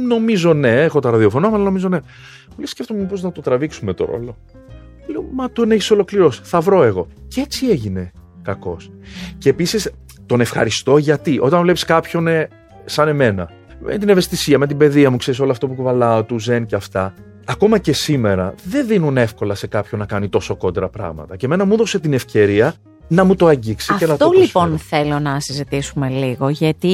νομίζω 0.07 0.53
ναι, 0.53 0.83
έχω 0.83 0.99
τα 0.99 1.09
ραδιοφωνά, 1.11 1.47
αλλά 1.47 1.57
νομίζω 1.57 1.89
ναι. 1.89 1.97
Μου 2.49 2.55
λέει, 2.57 2.65
σκέφτομαι 2.65 3.03
πώς 3.03 3.21
να 3.21 3.31
το 3.31 3.41
τραβήξουμε 3.41 3.93
το 3.93 4.05
ρόλο. 4.05 4.37
Λέω, 5.07 5.21
μα 5.33 5.51
τον 5.51 5.71
έχεις 5.71 5.91
ολοκληρώσει, 5.91 6.41
θα 6.43 6.61
βρω 6.61 6.83
εγώ. 6.83 7.07
Και 7.27 7.41
έτσι 7.41 7.67
έγινε 7.67 8.11
κακός. 8.41 8.91
Και 9.37 9.49
επίσης 9.49 9.91
τον 10.25 10.41
ευχαριστώ 10.41 10.97
γιατί 10.97 11.39
όταν 11.41 11.61
βλέπεις 11.61 11.83
κάποιον 11.85 12.27
ε, 12.27 12.47
σαν 12.85 13.07
εμένα, 13.07 13.49
με 13.85 13.97
την 13.97 14.09
ευαισθησία, 14.09 14.57
με 14.57 14.67
την 14.67 14.77
παιδεία 14.77 15.11
μου, 15.11 15.17
ξέρεις 15.17 15.39
όλο 15.39 15.51
αυτό 15.51 15.67
που 15.67 15.73
κουβαλάω, 15.73 16.23
του 16.23 16.39
ζεν 16.39 16.65
και 16.65 16.75
αυτά. 16.75 17.13
Ακόμα 17.45 17.77
και 17.77 17.93
σήμερα 17.93 18.53
δεν 18.63 18.87
δίνουν 18.87 19.17
εύκολα 19.17 19.55
σε 19.55 19.67
κάποιον 19.67 19.99
να 19.99 20.05
κάνει 20.05 20.29
τόσο 20.29 20.55
κόντρα 20.55 20.89
πράγματα. 20.89 21.35
Και 21.35 21.45
εμένα 21.45 21.65
μου 21.65 21.73
έδωσε 21.73 21.99
την 21.99 22.13
ευκαιρία 22.13 22.73
να 23.07 23.23
μου 23.23 23.35
το 23.35 23.45
αγγίξει 23.45 23.93
και 23.97 24.05
να 24.05 24.17
το 24.17 24.25
Αυτό 24.25 24.29
προσφέρω. 24.29 24.65
λοιπόν 24.65 24.79
θέλω 24.79 25.19
να 25.19 25.39
συζητήσουμε 25.39 26.09
λίγο, 26.09 26.49
γιατί 26.49 26.91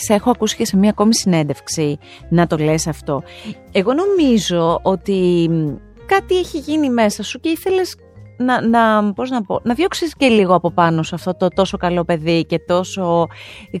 σε 0.00 0.14
έχω 0.14 0.30
ακούσει 0.30 0.56
και 0.56 0.66
σε 0.66 0.76
μία 0.76 0.90
ακόμη 0.90 1.14
συνέντευξη 1.14 1.98
να 2.28 2.46
το 2.46 2.56
λες 2.56 2.86
αυτό. 2.86 3.22
Εγώ 3.72 3.92
νομίζω 3.92 4.80
ότι 4.82 5.48
μ, 5.50 5.74
κάτι 6.06 6.38
έχει 6.38 6.58
γίνει 6.58 6.90
μέσα 6.90 7.22
σου 7.22 7.40
και 7.40 7.48
ήθελες 7.48 7.96
να, 8.38 8.68
να, 8.68 9.12
πώς 9.12 9.30
να, 9.30 9.42
πω, 9.42 9.60
να 9.64 9.74
διώξεις 9.74 10.14
και 10.16 10.26
λίγο 10.26 10.54
από 10.54 10.70
πάνω 10.70 11.02
σε 11.02 11.14
αυτό 11.14 11.36
το 11.36 11.48
τόσο 11.48 11.76
καλό 11.76 12.04
παιδί 12.04 12.44
και 12.44 12.58
τόσο 12.58 13.26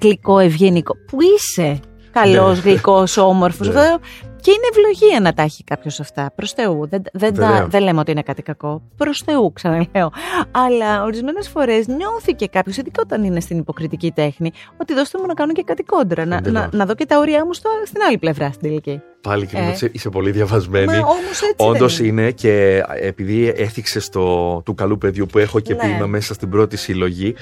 γλυκό, 0.00 0.38
ευγενικό. 0.38 0.94
Που 1.06 1.18
είσαι; 1.20 1.80
Καλός, 2.20 2.64
Ναι. 2.64 2.70
γλυκός, 2.70 3.16
όμορφος. 3.16 3.66
Ναι. 3.66 3.72
βέβαια. 3.72 3.98
Και 4.40 4.50
είναι 4.52 4.68
ευλογία 4.70 5.20
να 5.20 5.32
τα 5.32 5.42
έχει 5.42 5.64
κάποιος 5.64 6.00
αυτά. 6.00 6.32
Προς 6.34 6.52
Θεού. 6.52 6.88
Δεν, 6.88 7.02
δεν, 7.12 7.34
τα- 7.34 7.46
Βέβαια. 7.46 7.66
δεν 7.66 7.82
λέμε 7.82 8.00
ότι 8.00 8.10
είναι 8.10 8.22
κάτι 8.22 8.42
κακό. 8.42 8.82
Προς 8.96 9.22
Θεού, 9.26 9.52
ξαναλέω. 9.52 10.10
Αλλά 10.50 11.02
ορισμένες 11.02 11.48
φορές 11.48 11.86
νιώθει 11.86 12.32
και 12.34 12.48
κάποιος, 12.48 12.76
ειδικά 12.76 13.02
όταν 13.04 13.24
είναι 13.24 13.40
στην 13.40 13.58
υποκριτική 13.58 14.10
τέχνη, 14.10 14.52
ότι 14.80 14.94
δώστε 14.94 15.18
μου 15.20 15.26
να 15.26 15.34
κάνω 15.34 15.52
και 15.52 15.62
κάτι 15.62 15.82
κόντρα. 15.82 16.26
Να, 16.26 16.36
Εντελώς. 16.36 16.62
να, 16.62 16.68
να 16.72 16.86
δω 16.86 16.94
και 16.94 17.06
τα 17.06 17.18
όρια 17.18 17.44
μου 17.46 17.52
στο, 17.54 17.70
στην 17.86 18.00
άλλη 18.08 18.18
πλευρά 18.18 18.48
στην 18.48 18.60
τελική. 18.60 19.00
Πάλι 19.20 19.46
και 19.46 19.56
Ε. 19.56 19.70
είσαι, 19.70 19.88
είσαι 19.92 20.08
πολύ 20.08 20.30
διαβασμένη. 20.30 20.86
Μα 20.86 20.98
όμως 20.98 21.40
έτσι. 21.42 21.54
Όντως 21.56 21.96
δεν 21.96 22.06
είναι 22.06 22.30
και 22.30 22.82
επειδή 23.00 23.52
έθιξες 23.56 24.08
το 24.08 24.60
του 24.64 24.74
καλού 24.74 24.98
παιδιού 24.98 25.26
που 25.26 25.38
έχω 25.38 25.60
και 25.60 25.74
Ναι. 25.74 25.80
ποίημα 25.80 26.06
μέσα 26.06 26.34
στην 26.34 26.50
πρώτη 26.50 26.76
συλλογή, 26.76 27.34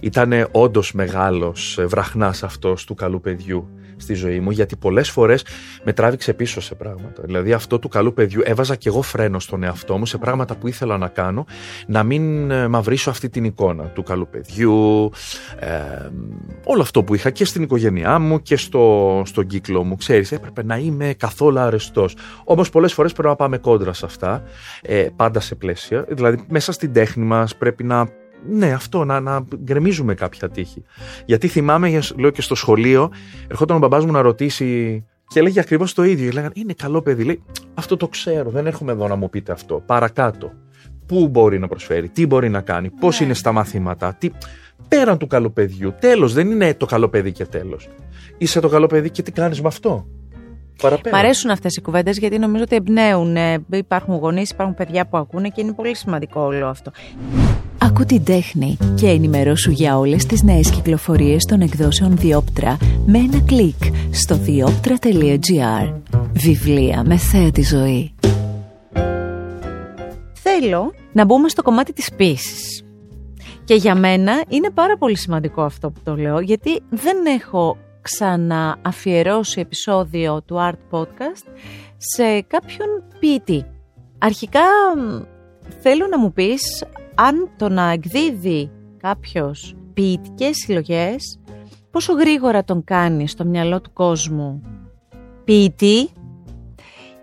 ήταν 0.00 0.48
όντως 0.52 0.92
μεγάλος 0.92 1.78
βραχνάς 1.86 2.42
αυτός 2.42 2.84
του 2.84 2.94
καλού 2.94 3.20
παιδιού 3.20 3.68
στη 3.96 4.14
ζωή 4.14 4.40
μου, 4.40 4.50
γιατί 4.50 4.76
πολλές 4.76 5.10
φορές 5.10 5.44
με 5.84 5.92
τράβηξε 5.92 6.32
πίσω 6.32 6.60
σε 6.60 6.74
πράγματα. 6.74 7.22
Δηλαδή, 7.24 7.52
αυτό 7.52 7.78
του 7.78 7.88
καλού 7.88 8.12
παιδιού 8.12 8.42
έβαζα 8.44 8.76
και 8.76 8.88
εγώ 8.88 9.02
φρένο 9.02 9.40
στον 9.40 9.62
εαυτό 9.62 9.98
μου 9.98 10.06
σε 10.06 10.18
πράγματα 10.18 10.56
που 10.56 10.68
ήθελα 10.68 10.98
να 10.98 11.08
κάνω, 11.08 11.46
να 11.86 12.02
μην 12.02 12.50
ε, 12.50 12.68
μαυρίσω 12.68 13.10
αυτή 13.10 13.28
την 13.28 13.44
εικόνα 13.44 13.84
του 13.84 14.02
καλού 14.02 14.28
παιδιού, 14.28 15.10
ε, 15.58 15.70
όλο 16.64 16.82
αυτό 16.82 17.04
που 17.04 17.14
είχα 17.14 17.30
και 17.30 17.44
στην 17.44 17.62
οικογένειά 17.62 18.18
μου 18.18 18.42
και 18.42 18.56
στο, 18.56 19.22
στον 19.24 19.46
κύκλο 19.46 19.84
μου. 19.84 19.96
Ξέρεις, 19.96 20.32
έπρεπε 20.32 20.64
να 20.64 20.76
είμαι 20.76 21.14
καθόλου 21.16 21.58
αρεστός. 21.58 22.16
Όμως 22.44 22.70
πολλές 22.70 22.92
φορές 22.92 23.12
πρέπει 23.12 23.28
να 23.28 23.36
πάμε 23.36 23.58
κόντρα 23.58 23.92
σε 23.92 24.06
αυτά, 24.06 24.42
ε, 24.82 25.06
πάντα 25.16 25.40
σε 25.40 25.54
πλαίσια. 25.54 26.04
Δηλαδή 26.08 26.44
μέσα 26.48 26.72
στην 26.72 26.92
τέχνη 26.92 27.24
μας 27.24 27.56
πρέπει 27.56 27.84
να 27.84 28.08
ναι, 28.50 28.72
αυτό, 28.72 29.04
να, 29.04 29.20
να 29.20 29.44
γκρεμίζουμε 29.64 30.14
κάποια 30.14 30.48
τύχη. 30.48 30.82
Γιατί 31.26 31.48
θυμάμαι, 31.48 31.88
για- 31.88 32.02
λέω 32.16 32.30
και 32.30 32.42
στο 32.42 32.54
σχολείο, 32.54 33.10
ερχόταν 33.48 33.76
ο 33.76 33.78
μπαμπάς 33.78 34.04
μου 34.04 34.12
να 34.12 34.22
ρωτήσει 34.22 35.04
Και 35.28 35.38
έλεγε 35.38 35.60
ακριβώς 35.60 35.92
το 35.92 36.04
ίδιο. 36.04 36.30
Λέγανε 36.32 36.52
Είναι 36.54 36.72
καλό 36.72 37.02
παιδί. 37.02 37.24
Λέει, 37.24 37.42
Αυτό 37.74 37.96
το 37.96 38.08
ξέρω. 38.08 38.50
Δεν 38.50 38.66
έρχομαι 38.66 38.92
εδώ 38.92 39.08
να 39.08 39.16
μου 39.16 39.30
πείτε 39.30 39.52
αυτό. 39.52 39.82
Παρακάτω. 39.86 40.52
Πού 41.06 41.28
μπορεί 41.28 41.58
να 41.58 41.68
προσφέρει, 41.68 42.08
τι 42.08 42.26
μπορεί 42.26 42.48
να 42.48 42.60
κάνει, 42.60 42.90
πώς 42.90 43.20
Ναι. 43.20 43.24
είναι 43.26 43.34
στα 43.34 43.52
μαθήματα. 43.52 44.14
Τι... 44.18 44.30
Πέραν 44.88 45.18
του 45.18 45.26
καλού 45.26 45.52
παιδιού. 45.52 45.94
Τέλος, 46.00 46.32
δεν 46.32 46.50
είναι 46.50 46.74
το 46.74 46.86
καλό 46.86 47.08
παιδί 47.08 47.32
και 47.32 47.44
τέλος. 47.46 47.88
Είσαι 48.38 48.60
το 48.60 48.68
καλό 48.68 48.86
παιδί 48.86 49.10
και 49.10 49.22
τι 49.22 49.32
κάνεις 49.32 49.60
με 49.60 49.68
αυτό. 49.68 50.06
Παραπέρα. 50.82 51.16
Μ' 51.16 51.18
αρέσουν 51.18 51.50
αυτές 51.50 51.76
οι 51.76 51.80
κουβέντες 51.80 52.18
γιατί 52.18 52.38
νομίζω 52.38 52.62
ότι 52.62 52.76
εμπνέουν. 52.76 53.36
ε, 53.36 53.64
Υπάρχουν 53.72 54.14
γονείς, 54.14 54.50
υπάρχουν 54.50 54.74
παιδιά 54.74 55.06
που 55.06 55.16
ακούνε 55.16 55.48
και 55.48 55.60
είναι 55.60 55.72
πολύ 55.72 55.96
σημαντικό 55.96 56.40
όλο 56.40 56.66
αυτό. 56.66 56.90
Ακού 57.78 58.04
την 58.04 58.24
τέχνη 58.24 58.76
και 58.94 59.08
ενημερώσου 59.08 59.70
για 59.70 59.98
όλες 59.98 60.26
τις 60.26 60.42
νέες 60.42 60.70
κυκλοφορίες 60.70 61.44
των 61.44 61.60
εκδόσεων 61.60 62.16
Διόπτρα 62.16 62.76
με 63.06 63.18
ένα 63.18 63.40
κλικ 63.46 63.82
στο 64.10 64.34
διόπτρα.gr. 64.36 65.92
Βιβλία 66.32 67.02
με 67.06 67.16
θέα 67.16 67.50
τη 67.50 67.62
ζωή. 67.62 68.14
Θέλω 70.32 70.92
να 71.12 71.24
μπούμε 71.24 71.48
στο 71.48 71.62
κομμάτι 71.62 71.92
της 71.92 72.10
ποίησης. 72.16 72.84
Και 73.64 73.74
για 73.74 73.94
μένα 73.94 74.42
είναι 74.48 74.70
πάρα 74.70 74.96
πολύ 74.96 75.16
σημαντικό 75.16 75.62
αυτό 75.62 75.90
που 75.90 76.00
το 76.04 76.16
λέω, 76.16 76.40
γιατί 76.40 76.80
δεν 76.90 77.16
έχω 77.40 77.76
ξανααφιερώσει 78.06 79.60
επεισόδιο 79.60 80.42
του 80.42 80.56
Art 80.58 80.96
Podcast 80.98 81.46
σε 81.96 82.40
κάποιον 82.40 82.88
ποιητή. 83.18 83.66
Αρχικά 84.18 84.60
μ, 84.96 85.22
θέλω 85.80 86.06
να 86.06 86.18
μου 86.18 86.32
πεις 86.32 86.84
αν 87.14 87.50
το 87.56 87.68
να 87.68 87.90
εκδίδει 87.90 88.70
κάποιος 88.96 89.76
ποιητικές 89.94 90.56
συλλογές, 90.56 91.40
πόσο 91.90 92.12
γρήγορα 92.12 92.64
τον 92.64 92.84
κάνει 92.84 93.28
στο 93.28 93.44
μυαλό 93.44 93.80
του 93.80 93.92
κόσμου 93.92 94.62
ποιητή 95.44 95.98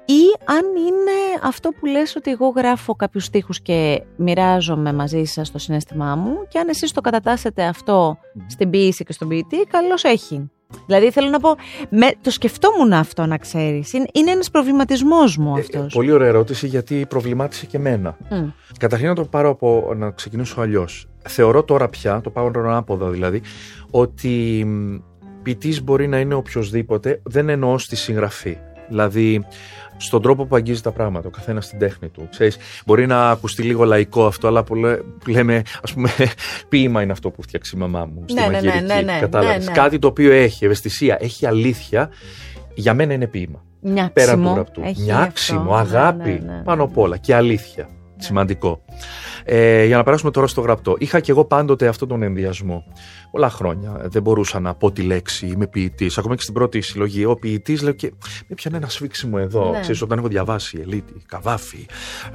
ή 0.06 0.22
αν 0.46 0.66
είναι 0.78 1.42
αυτό 1.44 1.70
που 1.70 1.86
λες 1.86 2.16
ότι 2.16 2.32
εγώ 2.32 2.48
γράφω 2.48 2.96
κάποιους 2.96 3.26
στίχους 3.26 3.62
και 3.62 4.04
μοιράζομαι 4.18 4.94
μαζί 4.94 5.24
σας 5.24 5.52
το 5.52 5.58
συνέστημά 5.58 6.16
μου 6.16 6.48
και 6.48 6.60
αν 6.60 6.70
εσείς 6.70 6.92
το 6.92 7.02
κατατάσσετε 7.02 7.64
αυτό 7.64 8.18
στην 8.48 8.70
ποίηση 8.70 9.04
και 9.04 9.14
στον 9.14 9.28
ποιητή, 9.28 9.58
καλώς 9.58 10.04
έχει. 10.04 10.52
Δηλαδή 10.86 11.12
θέλω 11.12 11.30
να 11.30 11.40
πω, 11.40 11.56
με, 11.90 12.12
το 12.22 12.32
σκεφτόμουν 12.32 12.94
αυτό 12.94 13.26
να 13.26 13.38
ξέρεις. 13.38 13.94
Είναι, 13.94 14.06
είναι 14.14 14.32
ένας 14.32 14.52
προβληματισμός 14.52 15.38
μου 15.38 15.56
Ε, 15.58 15.60
αυτός. 15.60 15.94
πολύ 15.94 16.12
ωραία 16.12 16.28
ερώτηση 16.28 16.68
γιατί 16.68 17.06
προβλημάτισε 17.10 17.66
και 17.66 17.78
εμένα. 17.78 18.18
Μμ. 18.30 18.48
Καταρχήν 18.80 19.08
να 19.08 19.16
το 19.16 19.24
πάρω 19.24 19.50
από 19.50 19.94
να 19.98 20.12
ξεκινήσω 20.12 20.62
αλλιώς. 20.62 21.08
Θεωρώ 21.28 21.64
τώρα 21.64 21.90
πια, 21.90 22.22
το 22.22 22.30
πάω 22.30 22.52
ανάποδα 22.56 23.10
δηλαδή, 23.10 23.42
ότι 23.92 24.66
ποιητής 25.44 25.84
μπορεί 25.84 26.08
να 26.08 26.20
είναι 26.20 26.34
οποιοδήποτε, 26.34 27.22
δεν 27.24 27.50
εννοώ 27.50 27.78
στη 27.78 27.96
συγγραφή. 27.96 28.58
Δηλαδή, 28.90 29.46
στον 29.98 30.22
τρόπο 30.22 30.46
που 30.46 30.56
αγγίζει 30.56 30.82
τα 30.82 30.92
πράγματα, 30.92 31.28
ο 31.28 31.32
καθένας 31.32 31.66
στην 31.66 31.80
τέχνη 31.80 32.10
του. 32.10 32.28
Ξέρεις, 32.32 32.58
μπορεί 32.86 33.06
να 33.06 33.30
ακουστεί 33.30 33.62
λίγο 33.64 33.84
λαϊκό 33.84 34.26
αυτό, 34.26 34.48
αλλά 34.48 34.64
που, 34.64 34.76
λέ- 34.76 35.00
που 35.02 35.30
λέμε, 35.30 35.62
ας 35.84 35.94
πούμε, 35.94 36.10
ποίημα 36.70 37.02
είναι 37.02 37.12
αυτό 37.12 37.30
που 37.30 37.42
φτιάξει 37.42 37.76
η 37.76 37.80
μαμά 37.80 38.06
μου 38.06 38.24
στη 38.26 38.34
Ναι, 38.34 38.42
ναι, 38.42 38.48
ναι, 38.48 38.54
μαγειρική. 38.68 38.84
ναι, 38.94 39.02
ναι, 39.02 39.20
Κατάλαβες. 39.20 39.58
ναι, 39.66 39.72
ναι. 39.72 39.78
Κάτι 39.78 40.00
το 40.00 40.08
οποίο 40.08 40.32
έχει 40.32 40.66
ευαισθησία, 40.66 41.18
έχει 41.20 41.46
αλήθεια, 41.46 42.10
για 42.74 42.94
μένα 42.94 43.14
είναι 43.14 43.28
ποίημα 43.28 43.64
Μοιάξιμο. 43.82 44.10
πέραν 44.14 44.44
του 44.44 44.52
γραπτού. 44.54 44.82
έχει 44.86 45.02
Νιάξιμο, 45.02 45.74
αυτό. 45.74 45.96
αγάπη, 45.98 46.30
Ναι, 46.30 46.52
ναι, 46.52 46.58
ναι. 46.58 46.64
πάνω 46.64 46.84
απ' 46.84 46.98
όλα 46.98 47.18
και 47.18 47.36
αλήθεια. 47.36 47.88
Σημαντικό. 48.24 48.82
Ε, 49.44 49.86
για 49.86 49.98
να 49.98 50.04
περάσουμε 50.04 50.32
τώρα 50.32 50.48
στο 50.48 50.62
γραπτό. 50.62 50.96
Είχα 51.00 51.20
και 51.20 51.32
εγώ 51.32 51.46
πάντοτε 51.46 51.88
αυτόν 51.88 52.08
τον 52.08 52.24
ενδιασμό. 52.24 52.84
Πολλά 53.32 53.50
χρόνια. 53.50 54.02
Δεν 54.04 54.22
μπορούσα 54.22 54.60
να 54.60 54.76
πω 54.76 54.92
τη 54.92 55.02
λέξη, 55.02 55.48
είμαι 55.48 55.68
ποιητής. 55.68 56.18
Ακόμα 56.18 56.36
και 56.36 56.42
στην 56.42 56.54
πρώτη 56.54 56.82
συλλογή. 56.82 57.26
Ο 57.26 57.36
ποιητής 57.36 57.82
λέω 57.82 57.94
και 57.94 58.14
με 58.48 58.56
πιανε 58.56 58.78
ένα 58.78 58.90
σφίξιμο 58.90 59.38
εδώ. 59.40 59.72
Ναι. 59.72 59.80
Ξέρεις, 59.80 60.02
όταν 60.02 60.18
έχω 60.18 60.28
διαβάσει 60.28 60.80
Ελίτη, 60.82 61.14
Καβάφη, 61.28 61.86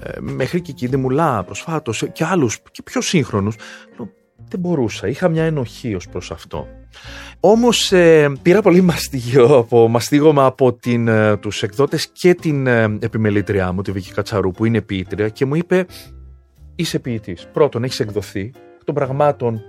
ε, 0.02 0.20
μέχρι 0.20 0.60
και 0.60 0.72
Κίνδη 0.72 0.96
Μουλά 0.96 1.44
προσφάτως 1.44 2.04
και 2.12 2.24
άλλους 2.24 2.58
και 2.70 2.82
πιο 2.82 3.00
σύγχρονους. 3.00 3.56
Δεν 4.48 4.60
μπορούσα. 4.60 5.08
Είχα 5.08 5.28
μια 5.28 5.44
ενοχή 5.44 5.94
ως 5.94 6.08
προς 6.08 6.30
αυτό. 6.30 6.66
Όμως 7.40 7.92
πήρα 8.42 8.62
πολύ 8.62 8.80
μαστίγιο 8.80 9.44
από, 9.44 9.88
μαστίγωμα 9.88 10.44
από 10.44 10.72
την, 10.72 11.08
ε, 11.08 11.36
τους 11.36 11.62
εκδότες 11.62 12.08
και 12.12 12.34
την 12.34 12.66
ε, 12.66 12.82
επιμελήτριά 13.00 13.72
μου, 13.72 13.82
τη 13.82 13.92
Βίκη 13.92 14.12
Κατσαρού, 14.12 14.50
που 14.50 14.64
είναι 14.64 14.80
ποιήτρια 14.80 15.28
και 15.28 15.44
μου 15.44 15.54
είπε 15.54 15.86
είσαι 16.74 16.98
ποιητής. 16.98 17.46
Πρώτον, 17.52 17.84
έχεις 17.84 18.00
εκδοθεί. 18.00 18.52
Εκ 18.76 18.84
των 18.84 18.94
πραγμάτων, 18.94 19.60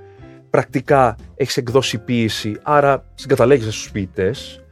πρακτικά 0.49 1.15
έχεις 1.35 1.57
εκδώσει 1.57 1.97
ποίηση, 1.97 2.59
άρα 2.63 3.03
συγκαταλέγεσαι 3.15 3.71
στους 3.71 3.91
ποιητές. 3.91 4.63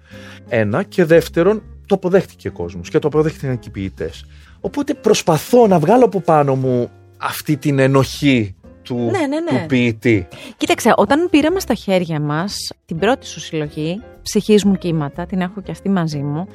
Ένα. 0.49 0.83
Και 0.83 1.05
δεύτερον, 1.05 1.63
το 1.85 1.95
αποδέχτηκε 1.95 2.47
ο 2.47 2.51
κόσμος 2.51 2.89
και 2.89 2.99
το 2.99 3.07
αποδέχτηκαν 3.07 3.59
και 3.59 3.67
οι 3.67 3.71
ποιητές. 3.71 4.25
Οπότε 4.59 4.93
προσπαθώ 4.93 5.67
να 5.67 5.79
βγάλω 5.79 6.05
από 6.05 6.21
πάνω 6.21 6.55
μου 6.55 6.89
αυτή 7.17 7.57
την 7.57 7.79
ενοχή 7.79 8.55
του, 8.87 8.95
Ναι, 8.95 9.27
ναι, 9.27 9.39
ναι. 9.39 9.59
του 9.59 9.65
ποιητή. 9.67 10.27
Κοίταξε, 10.57 10.93
όταν 10.95 11.27
πήραμε 11.29 11.59
στα 11.59 11.73
χέρια 11.73 12.19
μας 12.19 12.55
την 12.85 12.97
πρώτη 12.99 13.25
σου 13.25 13.39
συλλογή, 13.39 14.01
ψυχής 14.21 14.63
μου 14.65 14.75
κύματα, 14.75 15.25
την 15.25 15.41
έχω 15.41 15.61
και 15.61 15.71
αυτή 15.71 15.89
μαζί 15.89 16.17
μου, 16.19 16.47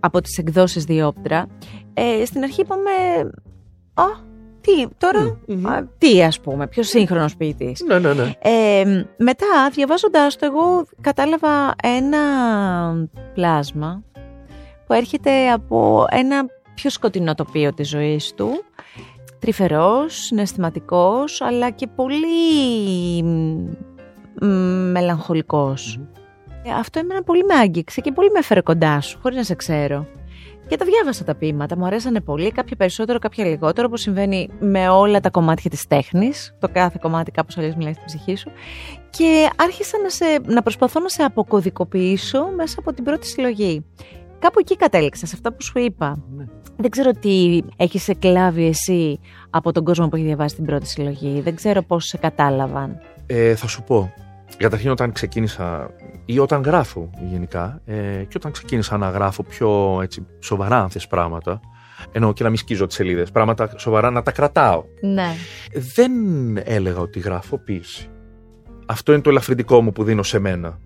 από 0.00 0.20
τις 0.20 0.38
εκδόσεις 0.38 0.84
Διόπτρα, 0.84 1.46
ε, 1.94 2.24
στην 2.24 2.42
αρχή 2.42 2.60
είπαμε, 2.60 2.90
α, 3.94 4.04
τι, 4.60 4.86
τώρα, 4.98 5.38
Μμμ. 5.46 5.66
α, 5.66 5.86
τι 5.98 6.22
ας 6.22 6.40
πούμε, 6.40 6.66
πιο 6.66 6.82
σύγχρονος 6.82 7.36
ποιητής. 7.36 7.80
Ναι, 7.86 7.98
ναι, 7.98 8.12
ναι. 8.14 8.32
Ε, 8.42 9.04
μετά, 9.16 9.46
διαβάζοντάς 9.72 10.36
το, 10.36 10.46
εγώ 10.46 10.86
κατάλαβα 11.00 11.74
ένα 11.82 12.18
πλάσμα 13.34 14.02
που 14.86 14.92
έρχεται 14.92 15.50
από 15.50 16.04
ένα 16.10 16.46
πιο 16.74 16.90
σκοτεινό 16.90 17.34
τοπίο 17.34 17.74
της 17.74 17.88
ζωής 17.88 18.32
του, 18.36 18.64
τρυφερός, 19.38 20.14
συναισθηματικός, 20.14 21.40
αλλά 21.40 21.70
και 21.70 21.86
πολύ 21.86 23.22
μ, 24.40 24.46
μελαγχολικός. 24.90 26.00
Ε, 26.62 26.70
αυτό 26.70 26.98
εμένα 26.98 27.22
πολύ 27.22 27.44
με 27.44 27.54
άγγιξε 27.54 28.00
και 28.00 28.12
πολύ 28.12 28.30
με 28.30 28.38
έφερε 28.38 28.60
κοντά 28.60 29.00
σου, 29.00 29.18
χωρίς 29.22 29.36
να 29.36 29.44
σε 29.44 29.54
ξέρω. 29.54 30.06
Και 30.68 30.76
τα 30.76 30.84
διάβασα 30.84 31.24
τα 31.24 31.34
ποίηματα, 31.34 31.76
μου 31.76 31.86
αρέσανε 31.86 32.20
πολύ, 32.20 32.52
κάποια 32.52 32.76
περισσότερο, 32.76 33.18
κάποια 33.18 33.44
λιγότερο, 33.44 33.86
όπως 33.86 34.00
συμβαίνει 34.00 34.48
με 34.58 34.88
όλα 34.88 35.20
τα 35.20 35.30
κομμάτια 35.30 35.70
της 35.70 35.86
τέχνης. 35.86 36.54
Το 36.58 36.68
κάθε 36.72 36.98
κομμάτι 37.00 37.30
κάπως 37.30 37.58
αλλιώς 37.58 37.74
μιλάει 37.74 37.92
στην 37.92 38.04
ψυχή 38.04 38.36
σου. 38.36 38.50
Και 39.10 39.48
άρχισα 39.56 39.98
να, 40.02 40.08
σε, 40.08 40.24
να 40.46 40.62
προσπαθώ 40.62 41.00
να 41.00 41.08
σε 41.08 41.22
αποκωδικοποιήσω 41.22 42.48
μέσα 42.56 42.76
από 42.78 42.92
την 42.92 43.04
πρώτη 43.04 43.26
συλλογή. 43.26 43.84
Κάπου 44.38 44.58
εκεί 44.58 44.76
κατέληξα, 44.76 45.26
σε 45.26 45.32
αυτά 45.34 45.52
που 45.52 45.62
σου 45.62 45.78
είπα. 45.78 46.18
Ναι. 46.36 46.44
Δεν 46.76 46.90
ξέρω 46.90 47.10
τι 47.10 47.60
έχεις 47.76 48.08
εκλάβει 48.08 48.66
εσύ 48.66 49.20
από 49.50 49.72
τον 49.72 49.84
κόσμο 49.84 50.08
που 50.08 50.16
έχει 50.16 50.24
διαβάσει 50.24 50.54
την 50.54 50.64
πρώτη 50.64 50.86
συλλογή. 50.86 51.40
Δεν 51.40 51.54
ξέρω 51.54 51.82
πώς 51.82 52.04
σε 52.04 52.16
κατάλαβαν. 52.16 53.00
Ε, 53.26 53.54
θα 53.54 53.66
σου 53.66 53.82
πω. 53.82 54.12
Καταρχήν 54.56 54.90
όταν 54.90 55.12
ξεκίνησα 55.12 55.90
ή 56.24 56.38
όταν 56.38 56.62
γράφω 56.62 57.10
γενικά 57.30 57.80
ε, 57.84 58.24
και 58.28 58.34
όταν 58.36 58.52
ξεκίνησα 58.52 58.96
να 58.96 59.10
γράφω 59.10 59.42
πιο 59.42 59.98
έτσι, 60.02 60.26
σοβαρά 60.40 60.80
αν 60.82 60.90
θες 60.90 61.06
πράγματα 61.06 61.60
εννοώ 62.12 62.32
και 62.32 62.42
να 62.42 62.48
μην 62.48 62.58
σκίζω 62.58 62.86
τις 62.86 62.96
σελίδες, 62.96 63.30
πράγματα 63.30 63.70
σοβαρά 63.76 64.10
να 64.10 64.22
τα 64.22 64.30
κρατάω. 64.30 64.84
Ναι. 65.00 65.28
Δεν 65.96 66.12
έλεγα 66.64 67.00
ότι 67.00 67.18
γράφω 67.18 67.58
ποίηση. 67.58 68.08
Αυτό 68.86 69.12
είναι 69.12 69.20
το 69.20 69.30
ελαφρυντικό 69.30 69.82
μου 69.82 69.92
που 69.92 70.04
δίνω 70.04 70.22
σε 70.22 70.38
μένα. 70.38 70.78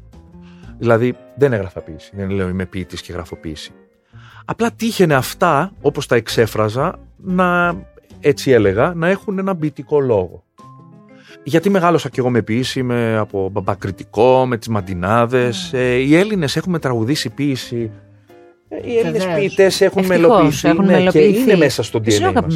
Δηλαδή 0.82 1.14
δεν 1.36 1.52
έγραφα 1.52 1.80
ποίηση, 1.80 2.12
δεν 2.16 2.30
λέω 2.30 2.48
είμαι 2.48 2.66
ποιητής 2.66 3.02
και 3.02 3.12
γράφω 3.12 3.36
ποίηση. 3.36 3.70
Απλά 4.44 4.70
τύχαινε 4.72 5.14
αυτά 5.14 5.72
όπως 5.80 6.06
τα 6.06 6.16
εξέφραζα 6.16 6.98
να 7.16 7.74
έτσι 8.20 8.50
έλεγα 8.50 8.92
να 8.96 9.08
έχουν 9.08 9.38
ένα 9.38 9.56
ποιητικό 9.56 10.00
λόγο. 10.00 10.44
Γιατί 11.42 11.70
μεγάλωσα 11.70 12.08
κι 12.08 12.18
εγώ 12.20 12.30
με 12.30 12.42
ποίηση, 12.42 12.82
με 12.82 13.16
από 13.16 13.48
μπαμπακριτικό, 13.52 14.46
με 14.46 14.56
τις 14.56 14.68
μαντινάδες. 14.68 15.70
Ναι. 15.72 15.80
Ε, 15.80 15.94
οι 15.94 16.16
Έλληνες 16.16 16.56
έχουμε 16.56 16.78
τραγουδήσει 16.78 17.30
ποίηση. 17.30 17.90
Ε, 18.68 18.76
Οι 18.90 18.98
Έλληνες 18.98 19.24
Βεβαίως. 19.24 19.38
ποιητές 19.38 19.80
έχουν 19.80 20.02
Ευτυχώς, 20.02 20.20
μελοποιηθεί, 20.28 20.68
έχουν 20.68 20.84
ναι, 20.84 20.92
και 20.92 20.98
μελοποιηθεί. 20.98 21.40
είναι 21.40 21.56
μέσα 21.56 21.82
στο 21.82 22.00
Ποιος 22.00 22.18
είναι 22.18 22.28
ο 22.28 22.30
DNA 22.30 22.42
μας. 22.42 22.54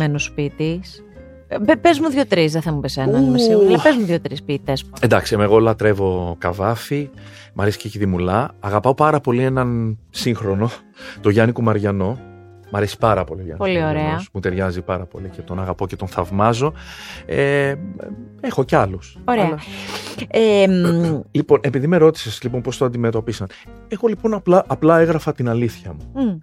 Αγαπημένο 1.51 1.65
σου 1.65 1.65
ποιητή. 1.67 1.81
Πες 1.81 1.99
μου 1.99 2.09
δύο-τρεις, 2.11 2.53
δεν 2.53 2.63
θα 2.63 2.73
μου 2.73 2.81
πεις 2.81 2.97
έναν, 2.97 3.25
είμαι 3.27 3.37
Ου. 3.37 3.43
σίγουρη. 3.43 3.67
Αλλά 3.67 3.83
πες 3.83 3.95
μου 3.97 4.05
δύο-τρεις 4.05 4.43
ποιητές. 4.43 4.85
Εντάξει, 5.01 5.37
εγώ 5.41 5.59
λατρεύω 5.59 6.35
καβάφι, 6.39 7.11
μ' 7.55 7.61
αρέσει 7.61 7.79
και 7.79 7.87
η 7.87 7.91
Κιδημουλά. 7.91 8.51
Αγαπάω 8.61 8.95
πάρα 8.95 9.21
πολύ 9.21 9.43
έναν 9.43 9.99
σύγχρονο, 10.11 10.71
τον 11.21 11.33
Γιάννη 11.33 11.53
Κουμαριανό. 11.53 12.19
Μ' 12.71 12.77
αρέσει 12.77 12.99
πάρα 12.99 13.25
πολύ 13.25 13.41
ο 13.41 13.45
Γιάννης 13.45 13.67
Πολύ 13.67 13.79
ωραία. 13.79 13.91
Κουμαριανός. 13.93 14.29
Μου 14.33 14.41
ταιριάζει 14.41 14.83
πάρα 14.83 15.05
πολύ 15.05 15.29
και 15.29 15.41
τον 15.41 15.61
αγαπώ 15.61 15.87
και 15.87 15.97
τον 15.97 16.09
θαυμάζω. 16.09 16.73
Ε, 17.27 17.75
έχω 18.41 18.65
κι 18.65 18.75
άλλους. 18.77 19.19
Ωραία. 19.25 19.45
Αλλά- 19.45 19.59
Ε, 20.31 20.67
μ, 20.69 21.21
Λοιπόν, 21.39 21.59
επειδή 21.63 21.87
με 21.87 21.97
ρώτησες 21.97 22.43
λοιπόν 22.43 22.61
πώς 22.61 22.77
το 22.77 22.85
αντιμετωπίσαν. 22.85 23.49
Εγώ 23.89 24.09
λοιπόν 24.09 24.35
απλά, 24.35 24.65
απλά 24.67 24.99
έγραφα 24.99 25.33
την 25.33 25.49
αλήθεια 25.49 25.93
μου. 25.93 26.23
μ, 26.25 26.37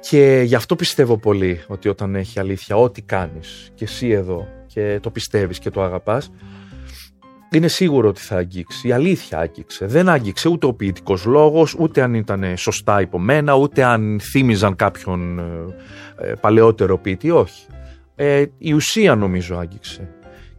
Και 0.00 0.42
γι' 0.44 0.54
αυτό 0.54 0.76
πιστεύω 0.76 1.18
πολύ 1.18 1.60
ότι 1.66 1.88
όταν 1.88 2.14
έχει 2.14 2.40
αλήθεια, 2.40 2.76
ό,τι 2.76 3.02
κάνεις 3.02 3.70
και 3.74 3.84
εσύ 3.84 4.08
εδώ 4.08 4.48
και 4.66 4.98
το 5.02 5.10
πιστεύεις 5.10 5.58
και 5.58 5.70
το 5.70 5.82
αγαπάς, 5.82 6.30
είναι 7.52 7.68
σίγουρο 7.68 8.08
ότι 8.08 8.20
θα 8.20 8.36
αγγίξει. 8.36 8.88
Η 8.88 8.92
αλήθεια 8.92 9.38
άγγιξε. 9.38 9.86
Δεν 9.86 10.08
άγγιξε 10.08 10.48
ούτε 10.48 10.66
ο 10.66 10.72
ποιητικός 10.72 11.24
λόγος, 11.24 11.76
ούτε 11.78 12.02
αν 12.02 12.14
ήταν 12.14 12.56
σωστά 12.56 13.00
υπομένα, 13.00 13.54
ούτε 13.54 13.84
αν 13.84 14.20
θύμιζαν 14.20 14.76
κάποιον 14.76 15.38
ε, 16.18 16.32
παλαιότερο 16.40 16.98
ποιητή. 16.98 17.30
Όχι. 17.30 17.66
Ε, 18.14 18.44
η 18.58 18.72
ουσία 18.72 19.14
νομίζω 19.14 19.56
άγγιξε. 19.56 20.08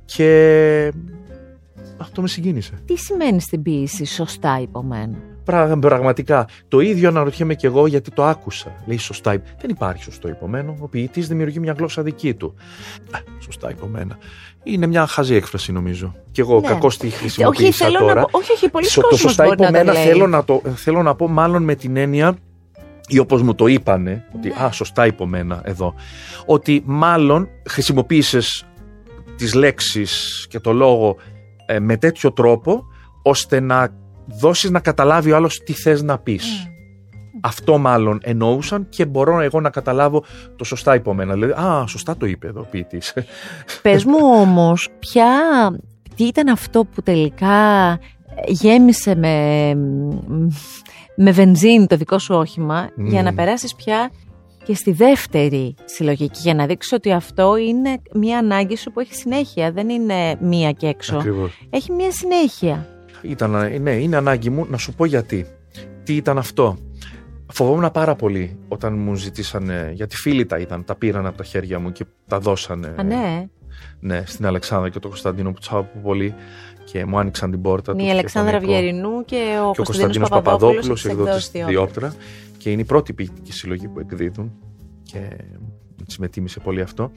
Και 0.06 0.92
αυτό 1.98 2.22
με 2.22 2.28
συγκίνησε. 2.28 2.74
Τι 2.86 2.98
σημαίνει 2.98 3.42
στην 3.42 3.62
ποιήση 3.62 4.06
σωστά 4.06 4.60
υπομένα. 4.62 5.18
Πραγματικά. 5.80 6.48
Το 6.68 6.80
ίδιο 6.80 7.10
αναρωτιέμαι 7.10 7.54
και 7.54 7.68
εγώ 7.68 7.88
γιατί 7.88 8.12
το 8.12 8.24
άκουσα. 8.24 8.76
Λέει 8.86 8.98
σωστά. 8.98 9.32
Δεν 9.32 9.70
υπάρχει 9.70 10.04
σωστό 10.04 10.28
υπομένο. 10.28 10.76
Ο 10.80 10.88
ποιητής 10.88 11.28
δημιουργεί 11.28 11.60
μια 11.60 11.76
γλώσσα 11.78 12.02
δική 12.02 12.34
του. 12.34 12.54
σωστά 13.40 13.70
υπομένα. 13.70 14.18
Είναι 14.64 14.88
μια 14.88 15.08
χαζή 15.08 15.36
έκφραση 15.36 15.72
νομίζω. 15.72 16.16
Και 16.32 16.42
εγώ 16.42 16.60
ναι. 16.60 16.68
κακώ 16.68 16.88
τη 16.88 17.10
χρησιμοποίησα 17.10 17.86
όχι, 17.88 17.98
τώρα. 17.98 18.14
Να 18.14 18.22
πω, 18.22 18.38
όχι, 18.38 18.52
όχι, 18.52 18.70
πολύ 18.70 18.88
Το 19.10 19.18
σωστά 19.18 19.46
υπομένα 19.46 19.94
να 19.94 20.00
θέλω, 20.00 20.28
να 20.28 20.44
το, 20.44 20.62
θέλω 20.76 21.02
να 21.04 21.16
πω 21.16 21.28
μάλλον 21.28 21.64
με 21.64 21.76
την 21.76 21.98
έννοια 21.98 22.38
ή 23.08 23.20
όπως 23.20 23.42
μου 23.42 23.56
το 23.56 23.68
είπανε, 23.68 24.26
ότι 24.36 24.48
ναι. 24.48 24.64
α, 24.64 24.72
σωστά 24.72 25.06
υπομένα 25.06 25.62
εδώ, 25.64 25.94
ότι 26.46 26.84
μάλλον 26.86 27.50
χρησιμοποίησες 27.66 28.66
τις 29.36 29.54
λέξεις 29.54 30.46
και 30.50 30.60
το 30.60 30.74
λόγο 30.74 31.16
ε, 31.66 31.80
με 31.80 31.98
τέτοιο 31.98 32.32
τρόπο, 32.32 32.84
ώστε 33.22 33.60
να 33.60 33.90
δώσεις 34.32 34.70
να 34.70 34.80
καταλάβει 34.80 35.32
ο 35.32 35.36
άλλος 35.36 35.60
τι 35.64 35.74
θες 35.74 36.02
να 36.02 36.18
πεις. 36.18 36.68
Mm. 36.68 36.70
Αυτό 37.42 37.78
μάλλον 37.78 38.20
εννοούσαν 38.24 38.90
και 38.90 39.06
μπορώ 39.06 39.40
εγώ 39.40 39.62
να 39.62 39.70
καταλάβω 39.70 40.24
το 40.56 40.64
σωστά 40.64 40.96
υπομένα. 40.96 41.34
Δηλαδή, 41.34 41.52
α, 41.52 41.86
σωστά 41.88 42.18
το 42.18 42.26
είπε 42.26 42.48
εδώ 42.48 42.60
ο 42.60 42.68
ποιητής. 42.72 43.14
Πες 43.82 44.06
μου 44.06 44.18
όμως, 44.22 44.90
ποια, 45.00 45.32
τι 46.16 46.24
ήταν 46.24 46.48
αυτό 46.48 46.86
που 46.86 47.02
τελικά 47.02 48.00
γέμισε 48.48 49.16
με, 49.16 49.74
με 51.16 51.32
βενζίνη 51.32 51.88
το 51.88 51.96
δικό 51.96 52.20
σου 52.20 52.36
όχημα 52.36 52.90
για 52.96 53.24
να 53.24 53.34
περάσεις 53.34 53.76
πια 53.76 54.12
και 54.64 54.76
στη 54.76 54.92
δεύτερη 54.92 55.76
συλλογική 55.86 56.40
για 56.40 56.54
να 56.54 56.66
δείξεις 56.66 56.92
ότι 56.92 57.12
αυτό 57.12 57.58
είναι 57.58 58.02
μια 58.14 58.38
ανάγκη 58.38 58.78
σου 58.78 58.92
που 58.92 59.00
έχει 59.00 59.14
συνέχεια, 59.14 59.72
δεν 59.72 59.90
είναι 59.90 60.36
μία 60.40 60.72
και 60.72 60.88
έξω. 60.88 61.18
Ακριβώς. 61.18 61.68
Έχει 61.70 61.92
μια 61.92 62.12
συνέχεια. 62.12 62.88
Ήταν, 63.22 63.82
ναι, 63.82 63.92
είναι 63.92 64.16
ανάγκη 64.16 64.50
μου 64.50 64.66
να 64.70 64.78
σου 64.78 64.94
πω 64.94 65.06
γιατί. 65.06 65.46
Τι 66.04 66.16
ήταν 66.16 66.38
αυτό. 66.38 66.78
Φοβόμουν 67.52 67.92
πάρα 67.92 68.16
πολύ 68.16 68.58
όταν 68.68 68.98
μου 68.98 69.16
ζητήσανε, 69.16 69.92
γιατί 69.94 70.16
φίλοι 70.16 70.46
τα 70.46 70.58
είδαν, 70.58 70.84
τα 70.86 70.96
πήραν 70.96 71.26
από 71.26 71.38
τα 71.38 71.44
χέρια 71.44 71.80
μου 71.80 71.92
και 71.92 72.06
τα 72.28 72.40
δώσανε. 72.40 72.96
Α, 72.98 73.04
ναι. 73.04 73.48
Ναι, 74.00 74.24
στην 74.26 74.46
Αλεξάνδρα 74.46 74.90
και 74.90 75.00
τον 75.00 75.10
Κωνσταντίνο 75.10 75.52
που 75.52 75.60
τους 75.60 75.72
πολύ 76.04 76.36
και 76.84 77.06
μου 77.06 77.20
άνοιξαν 77.20 77.52
την 77.52 77.62
πόρτα. 77.62 77.92
Είναι 77.92 78.04
η 78.04 78.10
Αλεξάνδρα 78.10 78.60
Βιερινού 78.60 79.26
και 79.26 79.60
ο, 79.68 79.72
και 79.72 79.82
ο 79.82 79.84
Κωνσταντίνος 79.84 80.30
Παπαδόπουλος, 80.30 81.06
εκδότη 81.06 81.64
Διόπτρα. 81.64 82.14
Και 82.58 82.72
είναι 82.72 82.82
η 82.82 82.86
πρώτη 82.86 83.14
ποιητική 83.14 83.54
συλλογή 83.54 83.88
που 83.88 84.00
εκδίδουν. 84.00 84.52
Και 85.04 85.20
με 86.18 86.28
τίμησε 86.28 86.60
πολύ 86.60 86.82
αυτό. 86.82 87.12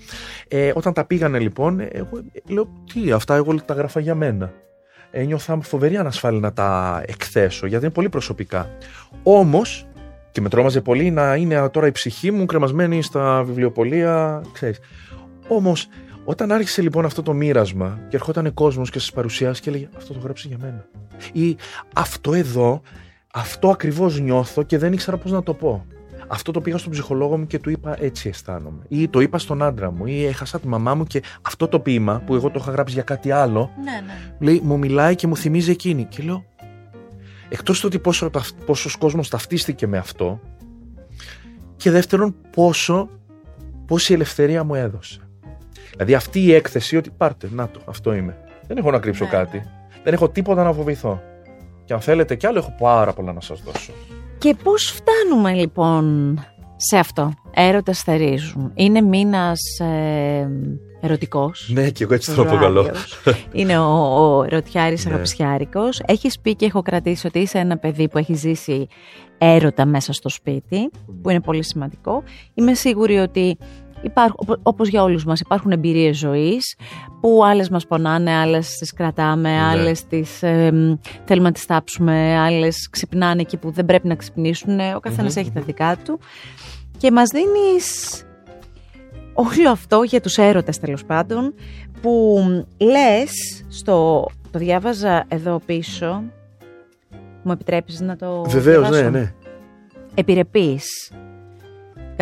Ε, 0.49 0.73
όταν 0.75 0.93
τα 0.93 1.05
πήγανε 1.05 1.39
λοιπόν, 1.39 1.81
εγώ 1.81 2.23
λέω 2.49 2.69
τι, 2.93 3.13
αυτά 3.13 3.35
εγώ 3.35 3.55
τα 3.55 3.75
γράφα 3.75 4.01
για 4.01 4.15
μένα. 4.15 4.53
Ένιωθα 5.15 5.59
φοβερή 5.63 5.97
ανασφάλεια 5.97 6.41
να 6.41 6.53
τα 6.53 7.03
εκθέσω, 7.07 7.67
γιατί 7.67 7.85
είναι 7.85 7.95
πολύ 7.95 8.09
προσωπικά. 8.09 8.71
Όμως, 9.23 9.87
και 10.31 10.41
με 10.41 10.49
τρόμαζε 10.49 10.81
πολύ 10.81 11.11
να 11.11 11.37
είναι 11.37 11.69
τώρα 11.69 11.87
η 11.87 11.91
ψυχή 11.91 12.31
μου 12.31 12.47
κρεμασμένη 12.47 13.03
στα 13.03 13.43
βιβλιοπολία, 13.45 14.43
ξέρεις. 14.53 14.79
Όμως, 15.49 15.89
όταν 16.25 16.53
άρχισε 16.53 16.83
λοιπόν 16.83 17.05
αυτό 17.05 17.23
το 17.23 17.33
μοίρασμα 17.33 17.99
και 18.09 18.17
ερχόταν 18.17 18.55
κόσμος 18.55 18.91
και 18.91 18.99
σα 18.99 19.13
παρουσιάσεις 19.13 19.61
και 19.61 19.69
έλεγε 19.69 19.89
Αυτό 19.97 20.13
το 20.13 20.21
γράψει 20.21 20.49
για 20.49 20.57
μένα. 20.61 20.87
Ή 21.33 21.57
αυτό 21.95 22.35
εδώ, 22.35 22.83
αυτό 23.33 23.69
ακριβώς 23.69 24.21
νιώθω 24.21 24.63
και 24.63 24.79
δεν 24.79 24.93
ήξερα 24.93 25.17
πώς 25.17 25.31
να 25.31 25.43
το 25.43 25.55
πω. 25.55 25.87
Αυτό 26.33 26.53
το 26.53 26.61
πήγα 26.61 26.79
στον 26.79 26.93
ψυχολόγο 26.93 27.39
μου 27.39 27.47
και 27.47 27.59
του 27.59 27.71
είπα 27.71 27.97
έτσι 28.01 28.29
αισθάνομαι. 28.29 28.83
Ή 28.89 29.09
το 29.09 29.21
είπα 29.21 29.39
στον 29.39 29.63
άντρα 29.63 29.91
μου. 29.91 30.07
Ή 30.07 30.25
έχασα 30.25 30.61
τη 30.61 30.69
μαμά 30.69 30.95
μου 30.95 31.05
και 31.05 31.23
αυτό 31.43 31.69
το 31.69 31.81
ποίημα 31.81 32.23
που 32.27 32.35
εγώ 32.35 32.51
το 32.51 32.59
είχα 32.63 32.71
γράψει 32.71 32.95
για 32.95 33.03
κάτι 33.03 33.31
άλλο. 33.31 33.71
Ναι, 33.85 34.07
ναι. 34.07 34.35
Λέει, 34.39 34.61
μου 34.65 34.79
μιλάει 34.79 35.15
και 35.15 35.27
μου 35.27 35.37
θυμίζει 35.37 35.71
εκείνη. 35.71 36.05
Και 36.05 36.23
λέω, 36.23 36.45
εκτός 37.49 37.81
το 37.81 37.87
ότι 37.87 37.99
πόσο, 37.99 38.31
πόσος 38.67 38.97
κόσμος 38.97 39.29
ταυτίστηκε 39.29 39.87
με 39.87 39.99
αυτό 39.99 40.41
και 41.77 41.91
δεύτερον 41.91 42.35
πόσο, 42.51 43.09
πόση 43.87 44.13
ελευθερία 44.13 44.65
μου 44.65 44.75
έδωσε. 44.75 45.21
Δηλαδή 45.91 46.15
αυτή 46.15 46.41
η 46.41 46.55
έκθεση 46.55 46.97
ότι 46.97 47.11
πάρτε, 47.11 47.49
να 47.53 47.69
το, 47.69 47.81
αυτό 47.89 48.15
είμαι. 48.15 48.37
Δεν 48.67 48.77
έχω 48.77 48.91
να 48.91 48.99
κρύψω 48.99 49.25
ναι, 49.25 49.31
κάτι. 49.31 49.57
Ναι. 49.57 49.65
Δεν 50.05 50.13
έχω 50.13 50.29
τίποτα 50.29 50.63
να 50.63 50.73
φοβηθώ. 50.73 51.23
Και 51.85 51.93
αν 51.93 52.01
θέλετε 52.01 52.37
κι 52.37 52.47
άλλο, 52.47 52.59
έχω 52.59 52.75
πάρα 52.79 53.13
πολλά 53.13 53.33
να 53.33 53.41
σας 53.41 53.63
δώσω. 53.63 53.93
Και 54.43 54.55
πώς 54.63 54.85
φτάνουμε 54.85 55.53
λοιπόν 55.53 56.39
σε 56.77 56.99
αυτό; 56.99 57.33
Έρωτες 57.55 58.01
θερίζουν. 58.01 58.73
Είναι 58.75 59.01
μήνας 59.01 59.61
ε, 59.79 60.49
ερωτικός. 61.01 61.71
Ναι, 61.73 61.91
και 61.91 62.05
εγώ 62.05 62.15
έτσι 62.15 62.35
το 62.35 62.43
αποκαλώ. 62.43 62.91
Είναι 63.53 63.79
ο, 63.79 63.85
ο 64.39 64.43
ερωτιάρης 64.43 65.05
ναι. 65.05 65.13
αγαπησιάρικος. 65.13 66.03
Έχεις 66.07 66.41
πει 66.41 66.55
και 66.55 66.67
έχω 66.67 66.83
κρατήσει 66.83 67.27
ότι 67.27 67.39
είσαι 67.39 67.59
ένα 67.59 67.77
παιδί 67.77 68.09
που 68.09 68.19
έχει 68.19 68.35
ζήσει 68.35 68.87
έρωτα 69.39 69.87
μέσα 69.87 70.13
στο 70.13 70.29
σπίτι, 70.29 70.91
που 71.23 71.31
είναι 71.31 71.41
πολύ 71.41 71.65
σημαντικό. 71.65 72.23
Είμαι 72.55 72.75
σίγουρη 72.75 73.19
ότι 73.19 73.59
Υπάρχουν, 74.03 74.59
όπως 74.63 74.89
για 74.89 75.03
όλους 75.03 75.25
μας 75.25 75.41
υπάρχουν 75.41 75.71
εμπειρίες 75.71 76.19
ζωής 76.19 76.77
που 77.21 77.45
άλλες 77.45 77.69
μας 77.69 77.87
πονάνε, 77.87 78.33
άλλες 78.33 78.77
τις 78.79 78.93
κρατάμε, 78.93 79.51
ναι. 79.51 79.63
άλλες 79.63 80.07
τις 80.07 80.39
θέλουμε 81.25 81.49
να 81.49 81.53
τις 81.53 81.67
τάψουμε, 81.67 82.39
άλλες 82.39 82.89
ξυπνάνε 82.91 83.41
εκεί 83.41 83.57
που 83.57 83.71
δεν 83.71 83.85
πρέπει 83.85 84.09
να 84.09 84.15
ξυπνήσουν. 84.15 84.79
Ο 84.97 85.01
καθενας 85.01 85.37
έχει 85.37 85.51
τα 85.51 85.61
δικά 85.61 85.97
του. 86.05 86.21
Και 86.99 87.11
μας 87.11 87.29
δίνεις 87.29 88.23
όλο 89.33 89.71
αυτό 89.71 90.03
για 90.03 90.21
τους 90.21 90.39
έρωτες 90.39 90.79
τέλος 90.79 91.05
πάντων 91.05 91.55
που 92.01 92.39
λες 92.79 93.31
στο... 93.69 94.27
Το 94.51 94.59
διάβαζα 94.59 95.25
εδώ 95.29 95.61
πίσω. 95.67 96.23
Μου 97.43 97.53
επιτρέπεις 97.53 98.01
να 98.01 98.17
το 98.17 98.45
Βεβαίως, 98.49 98.91
ναι, 98.91 99.11
ναι. 99.11 99.35
Επιρρεπείς 100.15 101.13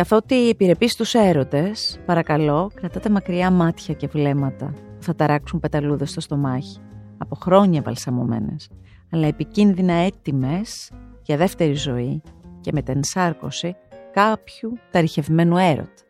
Καθότι 0.01 0.49
επιρρεπείς 0.49 0.95
τους 0.95 1.13
έρωτες, 1.13 1.99
παρακαλώ, 2.05 2.71
κρατάτε 2.73 3.09
μακριά 3.09 3.51
μάτια 3.51 3.93
και 3.93 4.07
βλέμματα 4.07 4.73
που 4.97 5.03
θα 5.03 5.15
ταράξουν 5.15 5.59
πεταλούδες 5.59 6.09
στο 6.09 6.21
στομάχι, 6.21 6.79
από 7.17 7.35
χρόνια 7.35 7.81
βαλσαμωμένες, 7.81 8.69
αλλά 9.11 9.27
επικίνδυνα 9.27 9.93
έτοιμες 9.93 10.91
για 11.21 11.37
δεύτερη 11.37 11.73
ζωή 11.73 12.21
και 12.61 12.71
με 12.73 12.81
την 12.81 12.95
ενσάρκωση 12.95 13.75
κάποιου 14.13 14.77
ταριχευμένου 14.91 15.57
έρωτα. 15.57 16.03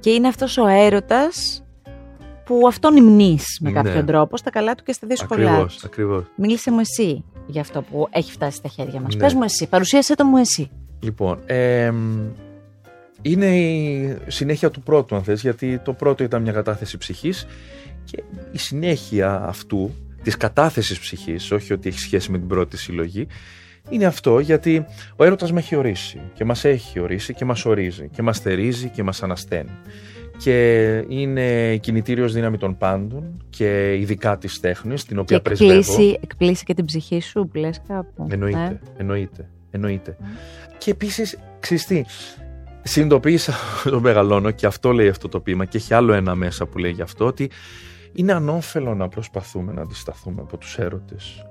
Και 0.00 0.10
είναι 0.10 0.28
αυτός 0.28 0.56
ο 0.56 0.66
έρωτας 0.66 1.64
που 2.44 2.66
αυτόν 2.66 2.96
υμνείς 2.96 3.58
με 3.60 3.72
κάποιον 3.72 3.94
ναι. 3.94 4.04
τρόπο 4.04 4.36
στα 4.36 4.50
καλά 4.50 4.74
του 4.74 4.82
και 4.82 4.92
στα 4.92 5.06
δύσκολά 5.06 5.50
ακριβώς, 5.50 5.76
του. 5.76 5.86
Ακριβώς. 5.86 6.24
Μίλησε 6.36 6.70
μου 6.70 6.80
εσύ 6.80 7.24
για 7.46 7.60
αυτό 7.60 7.82
που 7.82 8.08
έχει 8.10 8.32
φτάσει 8.32 8.56
στα 8.56 8.68
χέρια 8.68 9.00
μας. 9.00 9.14
Ναι. 9.14 9.20
Πες 9.20 9.34
μου 9.34 9.42
εσύ, 9.42 9.68
παρουσίασε 9.68 10.14
το 10.14 10.24
μου 10.24 10.36
εσύ. 10.36 10.70
Λοιπόν, 11.00 11.38
είναι 13.22 13.58
η 13.60 14.16
συνέχεια 14.26 14.70
του 14.70 14.82
πρώτου 14.82 15.16
αν 15.16 15.22
θες, 15.22 15.40
γιατί 15.40 15.78
το 15.78 15.92
πρώτο 15.92 16.24
ήταν 16.24 16.42
μια 16.42 16.52
κατάθεση 16.52 16.98
ψυχής 16.98 17.46
και 18.04 18.22
η 18.52 18.58
συνέχεια 18.58 19.42
αυτού, 19.46 19.94
της 20.22 20.36
κατάθεσης 20.36 20.98
ψυχής, 20.98 21.50
όχι 21.50 21.72
ότι 21.72 21.88
έχει 21.88 21.98
σχέση 21.98 22.30
με 22.30 22.38
την 22.38 22.48
πρώτη 22.48 22.76
συλλογή, 22.76 23.26
είναι 23.88 24.04
αυτό 24.04 24.38
γιατί 24.38 24.86
ο 25.16 25.24
έρωτας 25.24 25.52
με 25.52 25.58
έχει 25.58 25.76
ορίσει 25.76 26.20
και 26.34 26.44
μας 26.44 26.64
έχει 26.64 27.00
ορίσει 27.00 27.34
και 27.34 27.44
μας 27.44 27.64
ορίζει 27.64 28.08
και 28.12 28.22
μας 28.22 28.38
θερίζει 28.38 28.88
και 28.88 29.02
μας 29.02 29.22
ανασταίνει 29.22 29.70
και 30.36 30.88
είναι 31.08 31.76
κινητήριος 31.76 32.32
δύναμη 32.32 32.58
των 32.58 32.76
πάντων 32.76 33.42
και 33.50 33.96
ειδικά 33.98 34.38
της 34.38 34.60
τέχνης 34.60 35.04
την 35.04 35.18
οποία 35.18 35.36
και 35.36 35.42
πρεσβεύω. 35.42 36.18
Εκπλήσει 36.20 36.64
και 36.64 36.74
την 36.74 36.84
ψυχή 36.84 37.20
σου 37.20 37.48
που 37.52 37.58
λες 37.58 37.80
κάπου. 37.88 38.26
Εννοείται, 38.30 38.58
ε; 38.58 38.78
εννοείται, 38.96 39.48
εννοείται. 39.70 40.16
Και 40.78 40.90
επίσης, 40.90 41.38
ξυστή, 41.60 42.06
συνειδητοποίησα 42.82 43.54
το 43.90 44.00
μεγαλώνω 44.00 44.50
και 44.50 44.66
αυτό 44.66 44.92
λέει 44.92 45.08
αυτό 45.08 45.28
το 45.28 45.40
ποίημα 45.40 45.64
και 45.64 45.76
έχει 45.76 45.94
άλλο 45.94 46.12
ένα 46.12 46.34
μέσα 46.34 46.66
που 46.66 46.78
λέει 46.78 46.90
γι' 46.90 47.02
αυτό 47.02 47.26
ότι 47.26 47.50
είναι 48.12 48.32
ανώφελο 48.32 48.94
να 48.94 49.08
προσπαθούμε 49.08 49.72
να 49.72 49.82
αντισταθούμε 49.82 50.40
από 50.40 50.56
τους 50.56 50.78
έρωτες 50.78 51.46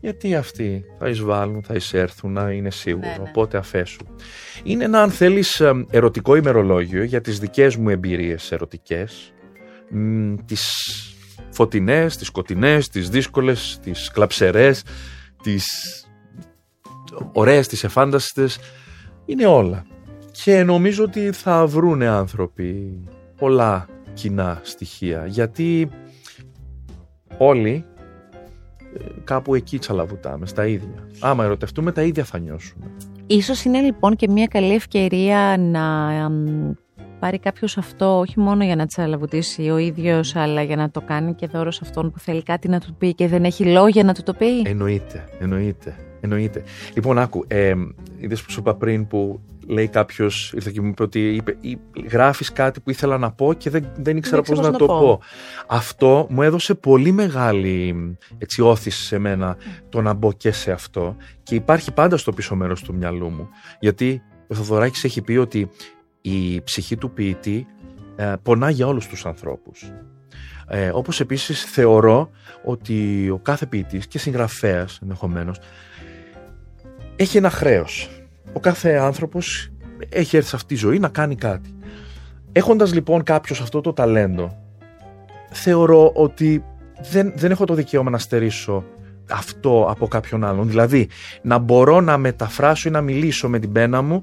γιατί 0.00 0.34
αυτοί 0.34 0.84
θα 0.98 1.08
εισβάλλουν, 1.08 1.62
θα 1.62 1.74
εισέρθουν, 1.74 2.32
να 2.32 2.50
είναι 2.50 2.70
σίγουρο, 2.70 3.06
ναι, 3.06 3.12
ναι. 3.12 3.28
οπότε 3.28 3.58
αφέσου. 3.58 4.06
Είναι 4.62 4.84
ένα 4.84 5.02
αν 5.02 5.10
θέλεις 5.10 5.62
ερωτικό 5.90 6.36
ημερολόγιο 6.36 7.02
για 7.02 7.20
τις 7.20 7.38
δικές 7.38 7.76
μου 7.76 7.88
εμπειρίες 7.88 8.52
ερωτικές, 8.52 9.32
τις 10.44 10.64
φωτεινές, 11.50 12.16
τις 12.16 12.26
σκοτεινές, 12.26 12.88
τις 12.88 13.08
δύσκολες, 13.08 13.78
τις 13.82 14.10
κλαψερές, 14.10 14.82
τις 15.42 15.64
ωραίες, 17.32 17.68
τις 17.68 17.84
εφάνταστες, 17.84 18.58
είναι 19.24 19.46
όλα. 19.46 19.84
Και 20.44 20.62
νομίζω 20.62 21.04
ότι 21.04 21.32
θα 21.32 21.66
βρούνε 21.66 22.06
άνθρωποι 22.06 23.00
πολλά 23.36 23.88
κοινά 24.14 24.60
στοιχεία, 24.62 25.26
γιατί 25.26 25.88
όλοι 27.38 27.84
ε, 28.98 29.04
κάπου 29.24 29.54
εκεί 29.54 29.78
τσαλαβουτάμε, 29.78 30.46
στα 30.46 30.66
ίδια. 30.66 31.08
Άμα 31.20 31.44
ερωτευτούμε, 31.44 31.92
τα 31.92 32.02
ίδια 32.02 32.24
θα 32.24 32.38
νιώσουμε. 32.38 32.84
Ίσως 33.26 33.64
είναι 33.64 33.80
λοιπόν 33.80 34.16
και 34.16 34.28
μια 34.28 34.46
καλή 34.46 34.74
ευκαιρία 34.74 35.56
να 35.58 36.08
πάρει 37.18 37.38
κάποιος 37.38 37.78
αυτό 37.78 38.18
όχι 38.18 38.40
μόνο 38.40 38.64
για 38.64 38.76
να 38.76 38.86
τσαλαβουτήσει 38.86 39.70
ο 39.70 39.76
ίδιος 39.78 40.36
αλλά 40.36 40.62
για 40.62 40.76
να 40.76 40.90
το 40.90 41.00
κάνει 41.00 41.34
και 41.34 41.46
δώρο 41.46 41.70
σε 41.70 41.80
αυτόν 41.82 42.10
που 42.10 42.18
θέλει 42.18 42.42
κάτι 42.42 42.68
να 42.68 42.80
του 42.80 42.94
πει 42.98 43.14
και 43.14 43.28
δεν 43.28 43.44
έχει 43.44 43.64
λόγια 43.64 44.04
να 44.04 44.14
του 44.14 44.22
το 44.22 44.34
πει; 44.34 44.60
Εννοείται, 44.64 45.24
εννοείται. 45.40 45.96
Εννοείται. 46.26 46.62
Λοιπόν, 46.94 47.18
άκου, 47.18 47.44
ε, 47.46 47.74
είδες 48.18 48.42
που 48.42 48.50
σου 48.50 48.60
είπα 48.60 48.74
πριν 48.74 49.06
που 49.06 49.40
λέει 49.66 49.88
κάποιος, 49.88 50.52
ήρθε 50.54 50.70
και 50.70 50.80
μου 50.80 50.88
είπε 50.88 51.02
ότι 51.02 51.34
είπε, 51.34 51.56
γράφεις 52.10 52.52
κάτι 52.52 52.80
που 52.80 52.90
ήθελα 52.90 53.18
να 53.18 53.30
πω 53.30 53.52
και 53.52 53.70
δεν, 53.70 53.86
δεν 53.96 54.16
ήξερα 54.16 54.42
πώς 54.42 54.60
να, 54.60 54.72
το 54.72 54.86
πω. 54.86 55.20
Αυτό 55.66 56.26
μου 56.30 56.42
έδωσε 56.42 56.74
πολύ 56.74 57.12
μεγάλη 57.12 57.94
έτσι, 58.38 58.62
όθηση 58.62 59.04
σε 59.04 59.18
μένα 59.18 59.56
το 59.88 60.02
να 60.02 60.12
μπω 60.12 60.32
και 60.32 60.52
σε 60.52 60.72
αυτό 60.72 61.16
και 61.42 61.54
υπάρχει 61.54 61.92
πάντα 61.92 62.16
στο 62.16 62.32
πίσω 62.32 62.54
μέρος 62.54 62.82
του 62.82 62.94
μυαλού 62.94 63.28
μου. 63.28 63.48
Γιατί 63.80 64.22
ο 64.48 64.54
Θοδωράκης 64.54 65.04
έχει 65.04 65.22
πει 65.22 65.36
ότι 65.36 65.70
η 66.20 66.62
ψυχή 66.62 66.96
του 66.96 67.10
ποιητή 67.10 67.66
ε, 68.16 68.34
πονά 68.42 68.70
για 68.70 68.86
όλους 68.86 69.06
τους 69.06 69.26
ανθρώπους. 69.26 69.92
Ε, 70.68 70.90
όπως 70.92 71.20
επίσης 71.20 71.64
θεωρώ 71.64 72.30
ότι 72.64 73.28
ο 73.30 73.38
κάθε 73.38 73.66
ποιητής 73.66 74.06
και 74.06 74.18
συγγραφέας 74.18 74.98
ενδεχομένως 75.02 75.58
έχει 77.16 77.36
ένα 77.36 77.50
χρέος. 77.50 78.10
Ο 78.52 78.60
κάθε 78.60 78.92
άνθρωπος 78.92 79.70
έχει 80.08 80.36
έρθει 80.36 80.48
σε 80.48 80.56
αυτή 80.56 80.74
τη 80.74 80.80
ζωή 80.80 80.98
να 80.98 81.08
κάνει 81.08 81.34
κάτι. 81.34 81.74
Έχοντας 82.52 82.94
λοιπόν 82.94 83.22
κάποιος 83.22 83.60
αυτό 83.60 83.80
το 83.80 83.92
ταλέντο, 83.92 84.56
θεωρώ 85.52 86.10
ότι 86.14 86.64
δεν, 87.10 87.32
δεν 87.36 87.50
έχω 87.50 87.64
το 87.64 87.74
δικαίωμα 87.74 88.10
να 88.10 88.18
στερήσω 88.18 88.84
αυτό 89.30 89.86
από 89.90 90.08
κάποιον 90.08 90.44
άλλον. 90.44 90.68
Δηλαδή, 90.68 91.08
να 91.42 91.58
μπορώ 91.58 92.00
να 92.00 92.18
μεταφράσω 92.18 92.88
ή 92.88 92.92
να 92.92 93.00
μιλήσω 93.00 93.48
με 93.48 93.58
την 93.58 93.72
πένα 93.72 94.02
μου 94.02 94.22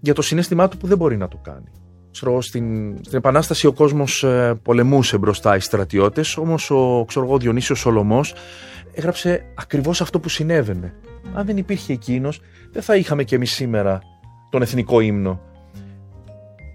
για 0.00 0.14
το 0.14 0.22
συνέστημά 0.22 0.68
του 0.68 0.76
που 0.76 0.86
δεν 0.86 0.96
μπορεί 0.96 1.16
να 1.16 1.28
το 1.28 1.36
κάνει. 1.42 1.70
Ξέρω, 2.10 2.40
στην, 2.40 2.96
στην 3.04 3.18
Επανάσταση 3.18 3.66
ο 3.66 3.72
κόσμος 3.72 4.22
ε, 4.22 4.58
πολεμούσε 4.62 5.18
μπροστά 5.18 5.56
οι 5.56 5.60
στρατιώτες, 5.60 6.36
όμως 6.36 6.70
ο 6.70 7.04
ξέρω 7.06 7.26
εγώ, 7.26 7.38
Διονύσιος 7.38 7.78
Σολομός 7.78 8.34
έγραψε 8.92 9.44
ακριβώς 9.54 10.00
αυτό 10.00 10.20
που 10.20 10.28
συνέβαινε. 10.28 10.94
Αν 11.32 11.46
δεν 11.46 11.56
υπήρχε 11.56 11.92
εκείνος, 11.92 12.40
δεν 12.72 12.82
θα 12.82 12.96
είχαμε 12.96 13.24
κι 13.24 13.34
εμείς 13.34 13.50
σήμερα 13.52 14.00
τον 14.50 14.62
εθνικό 14.62 15.00
ύμνο. 15.00 15.40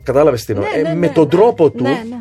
Κατάλαβες 0.04 0.46
τι 0.46 0.54
εννοώ; 0.54 0.68
Ναι, 0.70 0.82
ναι, 0.82 0.90
ε, 0.90 0.94
ναι, 0.94 1.00
με 1.00 1.08
τον 1.10 1.24
ναι, 1.24 1.30
τρόπο 1.30 1.70
του 1.70 1.84
ναι, 1.84 1.90
ναι. 1.90 2.18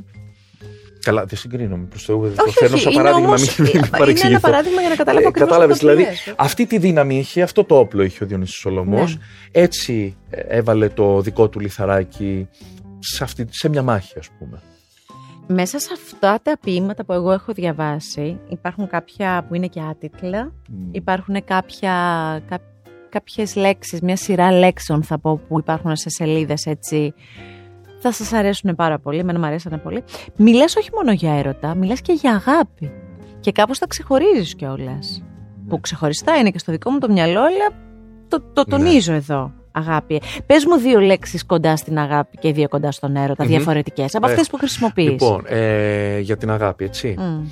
Καλά, 1.02 1.24
δεν 1.24 1.38
συγκρίνομαι 1.38 1.84
προ 1.84 1.98
Θεού. 1.98 2.20
Όχι, 2.22 2.34
το 2.36 2.50
φέρνω 2.50 2.74
όχι, 2.74 2.82
σαν 2.82 2.92
είναι 2.92 3.02
παράδειγμα, 3.02 3.28
όμως- 3.28 3.58
μην, 3.58 3.68
μην 3.68 3.78
είναι 3.78 3.88
παρεξηγηθώ. 3.98 4.28
ένα 4.30 4.40
παράδειγμα 4.40 4.80
για 4.80 4.88
να 4.88 4.96
καταλάβω 4.96 5.24
Ε, 5.24 5.28
ακριβώς 5.28 5.48
κατάλαβες, 5.50 5.74
αυτό 5.76 5.86
που 5.86 5.92
δηλαδή, 5.94 6.10
λες. 6.10 6.34
αυτή 6.36 6.66
τη 6.66 6.78
δύναμη 6.78 7.18
είχε, 7.18 7.42
αυτό 7.42 7.64
το 7.64 7.78
όπλο 7.78 8.02
είχε 8.02 8.24
ο 8.24 8.26
Διονύσης 8.26 8.56
Σολομός. 8.56 9.14
Ναι. 9.16 9.20
Έτσι 9.62 10.16
ε, 10.30 10.40
έβαλε 10.40 10.88
το 10.88 11.20
δικό 11.20 11.48
του 11.48 11.60
λιθαράκι 11.60 12.48
σε, 12.98 13.24
αυτή, 13.24 13.46
σε 13.50 13.68
μια 13.68 13.82
μάχη, 13.82 14.18
ας 14.18 14.28
πούμε. 14.38 14.60
Μέσα 15.50 15.78
σε 15.78 15.88
αυτά 15.92 16.40
τα 16.42 16.58
ποίηματα 16.60 17.04
που 17.04 17.12
εγώ 17.12 17.32
έχω 17.32 17.52
διαβάσει 17.52 18.40
υπάρχουν 18.48 18.86
κάποια 18.86 19.44
που 19.48 19.54
είναι 19.54 19.66
και 19.66 19.80
άτιτλα, 19.80 20.52
υπάρχουν 20.90 21.44
κάποια, 21.44 21.92
κά, 22.48 22.58
κάποιες 23.08 23.54
λέξεις, 23.56 24.00
μια 24.00 24.16
σειρά 24.16 24.52
λέξεων 24.52 25.02
θα 25.02 25.18
πω 25.18 25.40
που 25.48 25.58
υπάρχουν 25.58 25.96
σε 25.96 26.08
σελίδες 26.08 26.66
έτσι 26.66 27.14
θα 28.00 28.12
σας 28.12 28.32
αρέσουν 28.32 28.74
πάρα 28.74 28.98
πολύ, 28.98 29.18
εμένα 29.18 29.38
μου 29.38 29.46
αρέσανε 29.46 29.78
πολύ. 29.78 30.02
Μιλάς 30.36 30.76
όχι 30.76 30.90
μόνο 30.94 31.12
για 31.12 31.32
έρωτα, 31.38 31.74
μιλάς 31.74 32.00
και 32.00 32.12
για 32.12 32.30
αγάπη 32.30 32.90
και 33.40 33.52
κάπως 33.52 33.78
τα 33.78 33.86
ξεχωρίζεις 33.86 34.54
κιόλας. 34.54 35.22
Που 35.68 35.80
ξεχωριστά 35.80 36.36
είναι 36.36 36.50
και 36.50 36.58
στο 36.58 36.72
δικό 36.72 36.90
μου 36.90 36.98
το 36.98 37.08
μυαλό, 37.10 37.40
αλλά 37.40 37.68
το, 38.28 38.40
το 38.52 38.64
Ναι. 38.66 38.76
τονίζω 38.76 39.12
εδώ. 39.12 39.52
Αγάπη. 39.78 40.20
Πες 40.46 40.64
μου 40.64 40.76
δύο 40.76 41.00
λέξεις 41.00 41.46
κοντά 41.46 41.76
στην 41.76 41.98
αγάπη 41.98 42.36
και 42.38 42.52
δύο 42.52 42.68
κοντά 42.68 42.90
στον 42.92 43.16
έρωτα, 43.16 43.44
Μμμ. 43.44 43.50
διαφορετικές, 43.50 44.14
από 44.14 44.28
Ε, 44.28 44.30
αυτές 44.30 44.48
που 44.50 44.56
χρησιμοποιείς. 44.56 45.10
Λοιπόν, 45.10 45.44
ε, 45.46 46.18
για 46.18 46.36
την 46.36 46.50
αγάπη, 46.50 46.84
έτσι. 46.84 47.14
Μμ. 47.18 47.46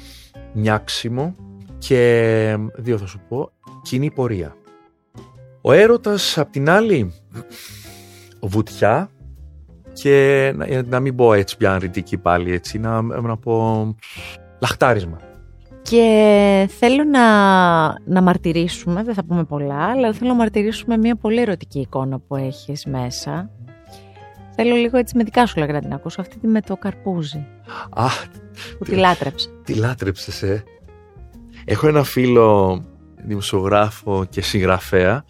Νιάξιμο 0.53 1.35
και 1.79 2.57
δύο 2.77 2.99
θα 2.99 3.07
σου 3.07 3.21
πω, 3.29 3.51
κοινή 3.83 4.11
πορεία. 4.11 4.57
Ο 5.61 5.73
έρωτας 5.73 6.39
απ' 6.39 6.51
την 6.51 6.71
άλλη, 6.71 7.13
βουτιά 8.41 9.11
και 9.93 10.53
να, 10.57 10.83
να 10.83 11.01
μην 11.01 11.17
πω 11.17 11.33
έτσι 11.33 11.57
πια 11.57 11.75
αρνητική 11.75 12.17
πάλι 12.19 12.53
έτσι, 12.53 12.79
να, 12.79 13.03
να 13.03 13.37
πω 13.37 13.95
λαχτάρισμα. 14.61 15.19
Και 15.89 16.69
θέλω 16.79 17.05
να, 17.05 17.23
να 18.05 18.23
μαρτυρήσουμε, 18.23 19.03
δεν 19.03 19.15
θα 19.15 19.25
πούμε 19.25 19.45
πολλά, 19.45 19.85
αλλά 19.85 20.13
θέλω 20.13 20.31
να 20.31 20.37
μαρτυρήσουμε 20.37 20.97
μια 20.97 21.17
πολύ 21.17 21.41
ερωτική 21.41 21.81
εικόνα 21.81 22.19
που 22.19 22.37
έχεις 22.37 22.85
μέσα. 22.87 23.51
Θέλω 24.55 24.75
λίγο 24.75 24.99
έτσι 24.99 25.17
με 25.17 25.23
δικά 25.25 25.47
σου 25.47 25.59
λόγια 25.59 25.73
να 25.75 25.81
την 25.81 25.93
ακούσω, 25.93 26.21
αυτή 26.21 26.39
τη 26.39 26.47
με 26.47 26.61
το 26.61 26.77
καρπούζι 26.77 27.47
Α, 27.91 28.07
που 28.79 28.85
τη 28.85 28.95
λάτρεψε. 28.95 29.49
τι 29.65 29.75
λάτρεψες 29.75 30.43
ε. 30.43 30.65
Έχω 31.65 31.89
ένα 31.89 32.03
φίλο 32.03 32.81
δημοσιογράφο 33.25 34.25
και 34.29 34.43
συγγραφέα 34.43 35.25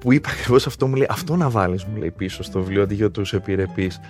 που 0.00 0.12
είπε 0.12 0.28
ακριβώς 0.30 0.66
αυτό 0.66 0.86
μου 0.86 0.94
λέει 0.94 1.06
αυτό 1.10 1.36
να 1.36 1.50
βάλεις 1.50 1.84
μου 1.84 1.96
λέει 1.96 2.10
πίσω 2.10 2.42
στο 2.42 2.60
βιβλίο 2.60 2.82
αντί 2.82 2.94
για 2.94 3.10
τους 3.10 3.32
επιρρεπείς 3.32 4.00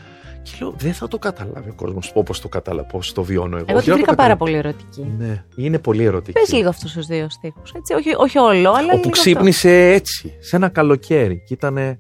και 0.45 0.51
λέω 0.61 0.75
δεν 0.77 0.93
θα 0.95 1.09
το 1.09 1.19
καταλάβει 1.19 1.71
ο 1.71 1.75
κόσμος 1.77 2.13
όπως 2.15 2.41
το 2.41 2.49
κατάλαβα, 2.49 2.87
πώς 2.87 3.13
το 3.13 3.23
βιώνω 3.23 3.57
εγώ. 3.57 3.67
Εγώ 3.69 3.79
τη 3.79 3.85
Για 3.85 3.93
να 3.93 3.99
το 3.99 4.05
βρήκα 4.05 4.15
πάρα 4.15 4.35
καταλάβει. 4.37 4.39
πολύ 4.39 4.57
ερωτική. 4.57 5.15
Ναι, 5.19 5.45
είναι 5.57 5.79
πολύ 5.79 6.05
ερωτική. 6.05 6.39
Πες 6.41 6.53
λίγο 6.53 6.69
αυτούς 6.69 6.93
τους 6.93 7.07
δύο 7.07 7.31
στίχους, 7.31 7.73
έτσι, 7.73 7.95
όχι, 7.95 8.15
όχι 8.17 8.39
όλο, 8.39 8.71
αλλά 8.71 8.81
λίγο 8.81 8.87
Όπου 8.93 8.97
αυτό. 8.99 9.11
ξύπνησε 9.11 9.91
έτσι, 9.93 10.35
σε 10.41 10.57
ένα 10.57 10.69
καλοκαίρι. 10.69 11.43
Και 11.47 11.55
ήτανε. 11.55 11.99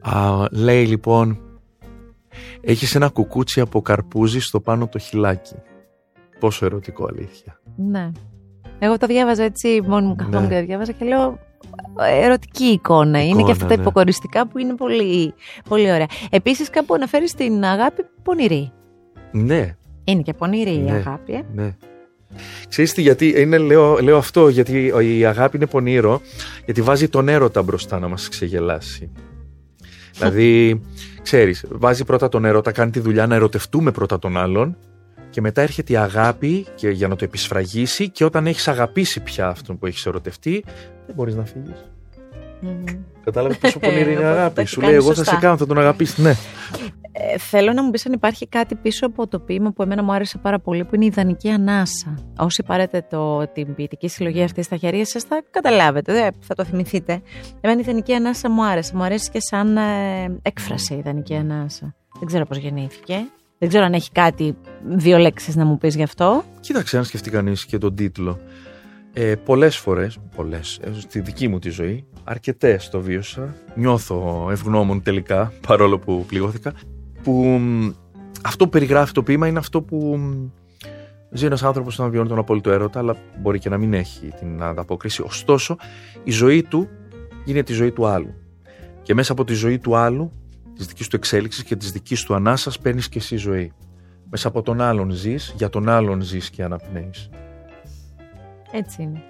Α, 0.00 0.44
λέει 0.50 0.86
λοιπόν. 0.86 1.38
Έχεις 2.60 2.94
ένα 2.94 3.08
κουκούτσι 3.08 3.60
από 3.60 3.82
καρπούζι 3.82 4.40
στο 4.40 4.60
πάνω 4.60 4.86
το 4.88 4.98
χιλάκι. 4.98 5.54
Πόσο 6.40 6.64
ερωτικό 6.64 7.06
αλήθεια. 7.10 7.60
Ναι. 7.76 8.10
Εγώ 8.78 8.98
το 8.98 9.06
διάβαζα 9.06 9.42
έτσι, 9.42 9.82
μόνη 9.86 10.06
μου 10.06 10.14
καθόμουν 10.14 10.42
Ναι. 10.42 10.48
και 10.48 10.60
το 10.60 10.66
διάβαζα 10.66 10.92
και 10.92 11.04
λέω 11.04 11.38
ερωτική 12.22 12.64
εικόνα. 12.64 13.18
είναι 13.18 13.28
Εικόνα, 13.28 13.44
και 13.44 13.50
αυτά 13.52 13.66
τα 13.66 13.74
ναι. 13.76 13.80
υποκοριστικά 13.80 14.46
που 14.46 14.58
είναι 14.58 14.74
πολύ, 14.74 15.34
πολύ 15.68 15.92
ωραία. 15.92 16.06
Επίσης 16.30 16.70
κάπου 16.70 16.94
αναφέρεις 16.94 17.34
την 17.34 17.64
αγάπη 17.64 18.02
πονηρή. 18.22 18.72
Ναι, 19.30 19.76
Είναι 20.04 20.22
και 20.22 20.32
πονηρή 20.34 20.74
η 20.74 20.78
Ναι. 20.78 20.92
αγάπη, 20.92 21.32
ε. 21.32 21.42
ναι. 21.54 21.76
Ξέρεις 22.68 22.92
τι, 22.92 23.02
γιατί 23.02 23.34
είναι, 23.40 23.58
λέω, 23.58 23.98
λέω 24.02 24.16
αυτό, 24.16 24.48
γιατί 24.48 24.92
η 25.18 25.24
αγάπη 25.24 25.56
είναι 25.56 25.66
πονήρο, 25.66 26.20
γιατί 26.64 26.82
βάζει 26.82 27.08
τον 27.08 27.28
έρωτα 27.28 27.62
μπροστά 27.62 27.98
να 27.98 28.08
μας 28.08 28.28
ξεγελάσει. 28.28 29.10
δηλαδή, 30.18 30.80
ξέρεις, 31.22 31.64
βάζει 31.68 32.04
πρώτα 32.04 32.28
τον 32.28 32.44
έρωτα, 32.44 32.72
κάνει 32.72 32.90
τη 32.90 33.00
δουλειά 33.00 33.26
να 33.26 33.34
ερωτευτούμε 33.34 33.90
πρώτα 33.90 34.18
τον 34.18 34.36
άλλον 34.36 34.76
και 35.30 35.40
μετά 35.40 35.62
έρχεται 35.62 35.92
η 35.92 35.96
αγάπη 35.96 36.66
και, 36.74 36.88
για 36.88 37.08
να 37.08 37.16
το 37.16 37.24
επισφραγίσει 37.24 38.08
και 38.08 38.24
όταν 38.24 38.46
έχεις 38.46 38.68
αγαπήσει 38.68 39.20
πια 39.20 39.46
αυτόν 39.48 39.78
που 39.78 39.86
έχεις 39.86 40.06
ερωτευτεί, 40.06 40.64
δεν 41.06 41.14
μπορείς 41.14 41.34
να 41.34 41.44
φύγεις. 41.44 41.84
Μμμ. 42.60 42.84
Κατάλαβες 43.24 43.58
πόσο 43.58 43.78
πονηρή 43.78 44.00
είναι 44.00 44.10
η 44.10 44.14
Οπότε 44.14 44.28
το 44.32 44.38
αγάπη. 44.38 44.60
έχει 44.60 44.68
Σου 44.68 44.80
κάνει 44.80 44.92
λέει, 44.92 45.00
Εγώ 45.00 45.08
θα 45.08 45.14
σωστά. 45.14 45.34
σε 45.34 45.40
κάνω, 45.40 45.56
θα 45.56 45.66
τον 45.66 45.78
αγαπήσεις. 45.78 46.18
Ναι. 46.18 46.34
Ε, 47.12 47.38
θέλω 47.38 47.72
να 47.72 47.82
μου 47.82 47.90
πεις 47.90 48.06
αν 48.06 48.12
υπάρχει 48.12 48.48
κάτι 48.48 48.74
πίσω 48.74 49.06
από 49.06 49.26
το 49.26 49.38
ποίημα 49.38 49.70
που 49.72 49.82
εμένα 49.82 50.02
μου 50.02 50.12
άρεσε 50.12 50.38
πάρα 50.38 50.58
πολύ, 50.58 50.84
που 50.84 50.94
είναι 50.94 51.04
η 51.04 51.06
ιδανική 51.06 51.50
ανάσα. 51.50 52.18
Όσοι 52.38 52.62
πάρετε 52.62 53.06
το, 53.10 53.46
την 53.48 53.74
ποιητική 53.74 54.08
συλλογή 54.08 54.42
αυτή 54.42 54.62
στα 54.62 54.76
χέρια 54.76 55.04
σας 55.04 55.22
θα 55.22 55.42
καταλάβετε, 55.50 56.12
δε, 56.12 56.28
θα 56.40 56.54
το 56.54 56.64
θυμηθείτε. 56.64 57.22
Εμένα 57.60 57.80
η 57.80 57.82
ιδανική 57.82 58.12
ανάσα 58.14 58.50
μου 58.50 58.64
άρεσε. 58.64 58.96
Μου 58.96 59.02
αρέσει 59.02 59.30
και 59.30 59.40
σαν 59.40 59.76
ε, 59.76 59.80
έκφραση 60.42 60.94
η 60.94 60.98
ιδανική 60.98 61.34
ανάσα. 61.34 61.94
Δεν 62.18 62.26
ξέρω 62.26 62.46
πώς 62.46 62.56
γεννήθηκε. 62.56 63.14
Δεν 63.58 63.68
ξέρω 63.68 63.84
αν 63.84 63.92
έχει 63.92 64.10
κάτι, 64.12 64.56
δύο 64.88 65.18
λέξεις 65.18 65.56
να 65.56 65.64
μου 65.64 65.78
πεις 65.78 65.94
γι' 65.96 66.02
αυτό. 66.02 66.44
Κοίταξε, 66.60 66.96
αν 66.98 67.04
σκεφτεί 67.04 67.30
κανείς 67.30 67.66
και 67.66 67.78
τον 67.78 67.94
τίτλο. 67.94 68.38
Ε, 69.16 69.34
πολλές 69.34 69.76
φορές, 69.76 70.18
πολλές, 70.36 70.80
στη 70.98 71.20
δική 71.20 71.48
μου 71.48 71.58
τη 71.58 71.70
ζωή, 71.70 72.04
αρκετές 72.24 72.88
το 72.88 73.00
βίωσα. 73.00 73.54
Νιώθω 73.74 74.48
ευγνώμων 74.50 75.02
τελικά, 75.02 75.52
παρόλο 75.68 75.98
που 75.98 76.24
πληγώθηκα. 76.26 76.72
Που 77.22 77.32
μ, 77.42 77.90
αυτό 78.42 78.64
που 78.64 78.70
περιγράφει 78.70 79.12
το 79.12 79.22
ποίημα 79.22 79.46
είναι 79.46 79.58
αυτό 79.58 79.82
που 79.82 80.16
μ, 80.16 80.48
ζει 81.30 81.46
ένας 81.46 81.62
άνθρωπος 81.62 81.98
να 81.98 82.08
βιώνει 82.08 82.28
τον 82.28 82.38
απόλυτο 82.38 82.70
έρωτα, 82.70 82.98
αλλά 82.98 83.16
μπορεί 83.40 83.58
και 83.58 83.68
να 83.68 83.78
μην 83.78 83.94
έχει 83.94 84.32
την 84.38 84.62
ανταπόκριση. 84.62 85.22
Ωστόσο, 85.22 85.76
η 86.24 86.30
ζωή 86.30 86.62
του 86.62 86.88
γίνεται 87.44 87.72
η 87.72 87.76
ζωή 87.76 87.90
του 87.90 88.06
άλλου. 88.06 88.34
Και 89.02 89.14
μέσα 89.14 89.32
από 89.32 89.44
τη 89.44 89.54
ζωή 89.54 89.78
του 89.78 89.96
άλλου, 89.96 90.32
της 90.76 90.86
δικής 90.86 91.08
του 91.08 91.16
εξέλιξης 91.16 91.64
και 91.64 91.76
της 91.76 91.92
δικής 91.92 92.22
του 92.22 92.34
ανάσας, 92.34 92.78
παίρνεις 92.78 93.08
και 93.08 93.18
εσύ 93.18 93.36
ζωή. 93.36 93.72
Μέσα 94.30 94.48
από 94.48 94.62
τον 94.62 94.80
άλλον 94.80 95.10
ζεις, 95.10 95.54
για 95.56 95.68
τον 95.68 95.88
άλλον 95.88 96.20
ζεις 96.20 96.50
και 96.50 96.62
αναπνέεις. 96.62 97.30
Έτσι 98.76 99.02
είναι. 99.02 99.22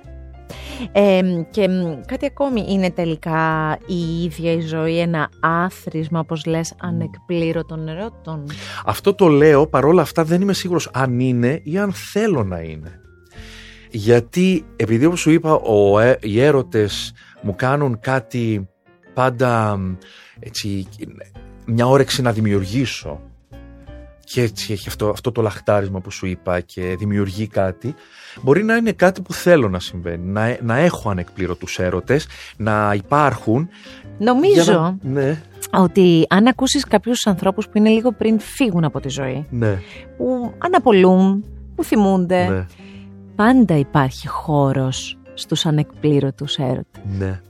Ε, 0.92 1.22
και 1.50 1.68
μ, 1.68 2.00
κάτι 2.06 2.26
ακόμη 2.26 2.64
είναι 2.68 2.90
τελικά 2.90 3.78
η 3.86 4.22
ίδια 4.24 4.52
η 4.52 4.60
ζωή 4.60 4.98
ένα 4.98 5.28
άθροισμα, 5.40 6.20
όπως 6.20 6.44
λες, 6.44 6.74
ανεκπλήρωτων 6.80 7.88
ερώτων. 7.88 8.46
Αυτό 8.84 9.14
το 9.14 9.28
λέω, 9.28 9.66
παρόλα 9.66 10.02
αυτά 10.02 10.24
δεν 10.24 10.40
είμαι 10.40 10.52
σίγουρος 10.52 10.90
αν 10.92 11.20
είναι 11.20 11.60
ή 11.62 11.78
αν 11.78 11.92
θέλω 11.92 12.44
να 12.44 12.60
είναι. 12.60 13.00
γιατί 13.90 14.64
επειδή 14.76 15.04
όπως 15.04 15.20
σου 15.20 15.30
είπα 15.30 15.52
ο, 15.54 15.98
ε, 15.98 16.18
οι 16.22 16.40
έρωτες 16.40 17.14
μου 17.42 17.54
κάνουν 17.56 17.98
κάτι 18.00 18.68
πάντα 19.14 19.80
έτσι, 20.40 20.88
μια 21.66 21.86
όρεξη 21.86 22.22
να 22.22 22.32
δημιουργήσω 22.32 23.20
και 24.34 24.42
έτσι 24.42 24.72
έχει 24.72 24.88
αυτό, 24.88 25.08
αυτό 25.08 25.32
το 25.32 25.42
λαχτάρισμα 25.42 26.00
που 26.00 26.10
σου 26.10 26.26
είπα 26.26 26.60
και 26.60 26.96
δημιουργεί 26.98 27.46
κάτι 27.46 27.94
μπορεί 28.42 28.62
να 28.64 28.76
είναι 28.76 28.92
κάτι 28.92 29.22
που 29.22 29.32
θέλω 29.32 29.68
να 29.68 29.80
συμβαίνει 29.80 30.26
να, 30.26 30.56
να 30.62 30.76
έχω 30.76 31.10
ανεκπλήρωτους 31.10 31.78
έρωτες 31.78 32.26
να 32.56 32.92
υπάρχουν 32.94 33.68
Νομίζω 34.18 34.98
ναι, 35.02 35.42
ότι 35.72 36.26
αν 36.28 36.46
ακούσεις 36.46 36.84
κάποιους 36.84 37.26
ανθρώπους 37.26 37.68
που 37.68 37.78
είναι 37.78 37.88
λίγο 37.88 38.12
πριν 38.12 38.40
φύγουν 38.40 38.84
από 38.84 39.00
τη 39.00 39.08
ζωή 39.08 39.46
ναι, 39.50 39.78
που 40.16 40.54
αναπολούν, 40.58 41.44
που 41.74 41.84
θυμούνται 41.84 42.48
ναι, 42.48 42.66
πάντα 43.34 43.76
υπάρχει 43.76 44.28
χώρος 44.28 45.18
στους 45.34 45.66
ανεκπλήρωτους 45.66 46.56
έρωτες. 46.56 47.02
ναι. 47.18 47.40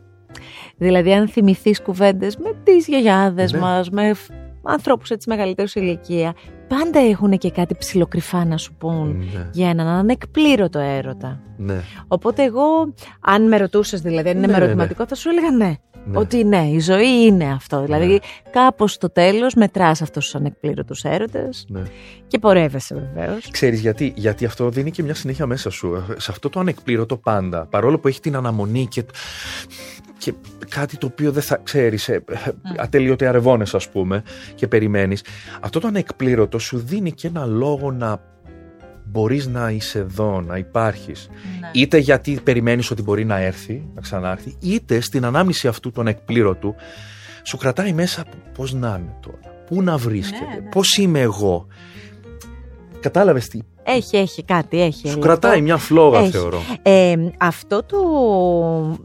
Δηλαδή 0.77 1.13
αν 1.13 1.29
θυμηθείς 1.29 1.83
κουβέντες 1.83 2.37
με 2.37 2.53
τις 2.65 2.87
γιαγιάδες 2.87 3.53
Ναι. 3.53 3.59
μας, 3.59 3.91
με 3.91 4.15
φ- 4.15 4.31
ανθρώπους 4.63 5.11
έτσι 5.11 5.29
μεγαλύτερου 5.29 5.69
σε 5.69 5.81
ηλικία, 5.81 6.35
πάντα 6.69 6.99
έχουν 6.99 7.39
και 7.39 7.51
κάτι 7.51 7.75
ψιλοκρυφά 7.79 8.45
να 8.45 8.57
σου 8.57 8.75
πούν 8.75 9.17
ναι, 9.35 9.49
για 9.53 9.69
έναν 9.69 9.87
ανεκπλήρωτο 9.87 10.79
έρωτα. 10.79 11.41
ναι, 11.57 11.81
Οπότε 12.09 12.43
εγώ, 12.43 12.95
αν 13.21 13.49
με 13.49 13.57
ρωτούσες 13.57 14.01
δηλαδή, 14.01 14.29
αν 14.29 14.37
είναι 14.37 14.47
Ναι, 14.47 14.53
με 14.53 14.59
ναι, 14.59 14.65
ερωτηματικό, 14.65 15.07
θα 15.07 15.15
σου 15.15 15.29
έλεγα 15.29 15.51
ναι. 15.51 15.75
Ναι. 16.07 16.19
Ότι 16.19 16.45
ναι, 16.45 16.69
η 16.69 16.81
ζωή 16.81 17.25
είναι 17.27 17.53
αυτό. 17.53 17.83
Δηλαδή, 17.83 18.07
Ναι. 18.07 18.19
κάπως 18.51 18.93
στο 18.93 19.11
τέλος 19.11 19.55
μετράς 19.55 20.03
αυτούς 20.03 20.25
τους 20.25 20.35
ανεκπλήρωτους 20.35 21.03
έρωτες 21.03 21.65
ναι. 21.69 21.83
και 22.27 22.39
πορεύεσαι 22.39 22.95
βεβαίως. 22.95 23.51
Ξέρεις 23.51 23.81
γιατί, 23.81 24.13
γιατί 24.17 24.45
αυτό 24.45 24.69
δίνει 24.71 24.91
και 24.91 25.03
μια 25.03 25.15
συνέχεια 25.15 25.47
μέσα 25.47 25.71
σου. 25.71 26.05
Σε 26.17 26.31
αυτό 26.31 26.49
το 26.49 26.61
ανεκπλήρωτο 26.61 27.17
πάντα, 27.17 27.67
παρόλο 27.67 27.99
που 27.99 28.09
έχει 28.09 28.21
την 28.21 28.37
αναμονή 28.37 28.87
και, 28.87 29.05
και 30.19 30.35
κάτι 30.69 30.97
το 30.97 31.07
οποίο 31.07 31.33
δεν 31.33 31.43
θα 31.43 31.61
ξέρεις, 31.63 32.09
ε, 32.09 32.25
ε, 32.29 32.51
ατελείωτε 32.77 33.27
αρεβώνες 33.27 33.75
ας 33.75 33.89
πούμε 33.89 34.23
και 34.55 34.69
περιμένεις, 34.69 35.25
αυτό 35.61 35.81
το 35.81 35.87
ανεκπλήρωτο 35.87 36.59
σου 36.59 36.79
δίνει 36.79 37.13
και 37.13 37.27
ένα 37.27 37.45
λόγο 37.47 37.93
να 37.93 38.33
μπορείς 39.05 39.47
να 39.47 39.71
είσαι 39.71 39.99
εδώ, 39.99 40.41
να 40.41 40.57
υπάρχεις. 40.57 41.29
Ναι. 41.61 41.71
Είτε 41.73 41.99
γιατί 41.99 42.41
περιμένεις 42.45 42.91
ότι 42.91 43.03
μπορεί 43.03 43.25
να 43.25 43.37
έρθει, 43.37 43.89
να 43.95 44.01
ξανάρθει, 44.01 44.57
είτε 44.61 45.01
στην 45.01 45.25
ανάμνηση 45.25 45.69
αυτού 45.69 45.91
των 45.93 46.07
εκπλήρωτου 46.07 46.75
σου 47.43 47.57
κρατάει 47.57 47.93
μέσα 47.93 48.25
πώς 48.55 48.73
να 48.73 48.89
είμαι 49.01 49.17
τώρα, 49.21 49.55
πού 49.67 49.83
να 49.83 49.97
βρίσκεται, 49.97 50.45
Ναι, 50.45 50.61
ναι. 50.63 50.69
πώς 50.69 50.97
είμαι 50.97 51.21
εγώ. 51.21 51.67
Κατάλαβες 53.01 53.49
τι, 53.49 53.59
Έχει, 53.83 54.17
έχει 54.17 54.43
κάτι, 54.45 54.81
έχει. 54.83 55.07
σου 55.09 55.13
όλο 55.13 55.21
κρατάει 55.27 55.51
αυτό. 55.51 55.63
μια 55.63 55.77
φλόγα 55.77 56.19
Έχει. 56.19 56.31
θεωρώ. 56.31 56.61
Ε, 56.83 57.15
αυτό 57.39 57.83
το 57.83 57.99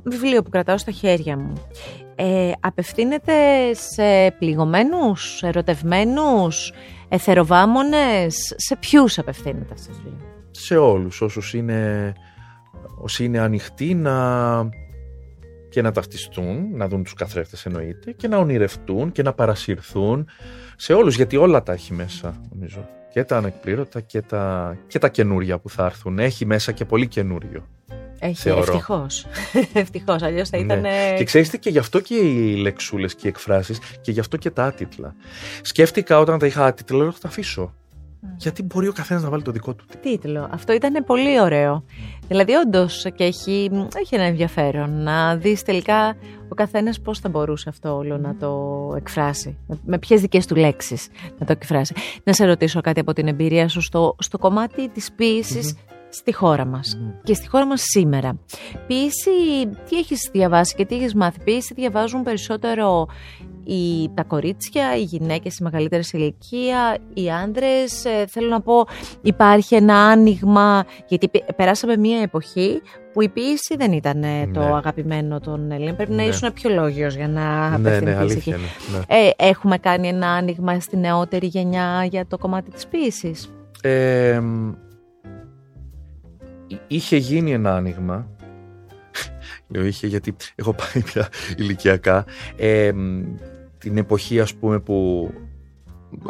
βιβλίο 0.03 0.41
που 0.43 0.49
κρατάω 0.49 0.77
στα 0.77 0.91
χέρια 0.91 1.37
μου 1.37 1.53
ε, 2.15 2.51
απευθύνεται 2.59 3.33
σε 3.73 4.31
πληγωμένους, 4.39 5.35
σε 5.37 5.47
ερωτευμένους, 5.47 6.73
εθεροβάμονες. 7.09 8.35
Σε 8.55 8.75
ποιους 8.75 9.17
απευθύνεται 9.17 9.73
αυτός 9.73 9.97
το 9.97 10.03
βιβλίο. 10.03 10.27
Σε 10.51 10.77
όλους 10.77 11.21
όσους 11.21 11.53
είναι, 11.53 12.13
όσοι 13.01 13.23
είναι 13.23 13.39
ανοιχτοί 13.39 13.95
να 13.95 14.69
και 15.69 15.81
να 15.81 15.91
ταυτιστούν, 15.91 16.75
να 16.75 16.87
δουν 16.87 17.03
τους 17.03 17.13
καθρέφτες 17.13 17.65
εννοείται 17.65 18.11
και 18.11 18.27
να 18.27 18.37
ονειρευτούν 18.37 19.11
και 19.11 19.23
να 19.23 19.33
παρασυρθούν 19.33 20.27
σε 20.75 20.93
όλους 20.93 21.15
γιατί 21.15 21.37
όλα 21.37 21.63
τα 21.63 21.73
έχει 21.73 21.93
μέσα 21.93 22.41
νομίζω. 22.51 22.89
Και 23.13 23.23
τα 23.23 23.37
ανεκπλήρωτα 23.37 24.01
και 24.01 24.21
τα, 24.21 24.77
και 24.87 24.99
τα 24.99 25.09
καινούρια 25.09 25.59
που 25.59 25.69
θα 25.69 25.85
έρθουν. 25.85 26.19
Έχει 26.19 26.45
μέσα 26.45 26.71
και 26.71 26.85
πολύ 26.85 27.07
καινούριο. 27.07 27.67
Έχει, 28.19 28.35
Θεωρώ. 28.35 28.59
ευτυχώς. 28.61 29.25
ευτυχώς, 29.73 30.21
αλλιώς 30.21 30.49
θα 30.49 30.57
Ναι. 30.57 30.63
ήταν... 30.63 30.83
Και 31.17 31.23
ξέρεις 31.23 31.49
τι, 31.49 31.59
και 31.59 31.69
γι' 31.69 31.77
αυτό 31.77 31.99
και 31.99 32.15
οι 32.15 32.55
λεξούλες 32.55 33.15
και 33.15 33.27
οι 33.27 33.29
εκφράσεις 33.29 33.79
και 34.01 34.11
γι' 34.11 34.19
αυτό 34.19 34.37
και 34.37 34.49
τα 34.49 34.63
άτιτλα. 34.65 35.15
Σκέφτηκα 35.61 36.19
όταν 36.19 36.39
τα 36.39 36.45
είχα 36.45 36.65
άτιτλα, 36.65 36.97
λέω 36.97 37.11
θα 37.11 37.19
τα 37.21 37.27
αφήσω. 37.27 37.73
Γιατί 38.37 38.63
μπορεί 38.63 38.87
ο 38.87 38.91
καθένας 38.91 39.23
να 39.23 39.29
βάλει 39.29 39.41
το 39.41 39.51
δικό 39.51 39.73
του 39.73 39.85
τίτλο; 40.01 40.47
Αυτό 40.51 40.73
ήταν 40.73 41.03
πολύ 41.05 41.41
ωραίο. 41.41 41.83
Δηλαδή, 42.27 42.53
όντως 42.53 43.05
και 43.15 43.23
έχει, 43.23 43.69
έχει 43.95 44.15
ένα 44.15 44.23
ενδιαφέρον 44.23 45.03
να 45.03 45.35
δεις 45.35 45.63
τελικά 45.63 46.15
ο 46.49 46.53
καθένας 46.55 46.99
πώς 47.01 47.19
θα 47.19 47.29
μπορούσε 47.29 47.69
αυτό 47.69 47.95
όλο 47.95 48.17
να 48.17 48.35
το 48.35 48.93
εκφράσει. 48.97 49.57
Με, 49.67 49.79
με 49.85 49.97
ποιες 49.99 50.21
δικές 50.21 50.45
του 50.45 50.55
λέξεις 50.55 51.07
να 51.39 51.45
το 51.45 51.51
εκφράσει. 51.51 51.93
Να 52.23 52.33
σε 52.33 52.45
ρωτήσω 52.45 52.81
κάτι 52.81 52.99
από 52.99 53.13
την 53.13 53.27
εμπειρία 53.27 53.67
σου 53.67 53.81
στο, 53.81 54.15
στο 54.19 54.37
κομμάτι 54.37 54.89
της 54.89 55.11
ποιηση 55.11 55.77
στη 56.09 56.33
χώρα 56.33 56.65
μας 56.65 56.97
και 57.23 57.33
στη 57.33 57.47
χώρα 57.49 57.65
μας 57.65 57.81
σήμερα. 57.83 58.37
Ποίηση, 58.87 59.29
τι 59.89 59.97
έχεις 59.97 60.29
διαβάσει 60.31 60.75
και 60.75 60.85
τι 60.85 60.95
έχεις 60.95 61.15
μάθει; 61.15 61.39
Ποίηση 61.43 61.73
διαβάζουν 61.73 62.23
περισσότερο 62.23 63.07
οι, 63.63 64.09
τα 64.13 64.23
κορίτσια, 64.23 64.95
οι 64.97 65.01
γυναίκες 65.01 65.57
οι 65.57 65.63
μεγαλύτερες 65.63 66.07
σε 66.07 66.17
ηλικία, 66.17 66.97
οι 67.13 67.31
άντρες; 67.31 68.05
Ε, 68.05 68.25
θέλω 68.27 68.47
να 68.49 68.61
πω 68.61 68.85
υπάρχει 69.21 69.75
ένα 69.75 69.95
άνοιγμα, 69.95 70.83
γιατί 71.07 71.27
πε- 71.29 71.53
περάσαμε 71.53 71.97
μια 71.97 72.21
εποχή 72.21 72.81
που 73.13 73.21
η 73.21 73.29
ποίηση 73.29 73.75
δεν 73.77 73.91
ήταν 73.91 74.23
ε, 74.23 74.47
το 74.53 74.59
Ναι. 74.59 74.65
αγαπημένο 74.75 75.39
των 75.39 75.71
Ελλήνων. 75.71 75.95
Πρέπει 75.95 76.11
να 76.11 76.23
Ναι. 76.23 76.29
ήσουν 76.29 76.53
πιο 76.53 76.69
λόγιος 76.69 77.15
για 77.15 77.27
να 77.27 77.69
Ναι, 77.69 77.75
απευθυνθείς 77.75 78.15
ναι, 78.15 78.19
αλήθεια 78.21 78.55
εκεί. 78.55 78.63
είναι. 78.91 79.03
Ναι. 79.07 79.17
Ε, 79.17 79.29
έχουμε 79.49 79.77
κάνει 79.77 80.07
ένα 80.07 80.27
άνοιγμα 80.27 80.79
στη 80.79 80.97
νεότερη 80.97 81.47
γενιά 81.47 82.07
για 82.09 82.25
το 82.27 82.37
κομμάτι 82.37 82.71
της 82.71 82.87
ποίησης. 82.87 83.49
Ε, 83.81 84.39
μ, 84.39 84.71
είχε 86.87 87.17
γίνει 87.17 87.53
ένα 87.53 87.75
άνοιγμα. 87.75 88.27
Λέω 89.67 89.85
είχε 89.85 90.07
γιατί 90.07 90.35
έχω 90.55 90.73
πάει 90.73 91.03
πια 91.03 91.27
ηλικιακά. 91.57 92.25
Ε, 92.55 92.91
μ, 92.91 93.23
την 93.77 93.97
εποχή 93.97 94.39
ας 94.39 94.53
πούμε 94.55 94.79
που 94.79 95.29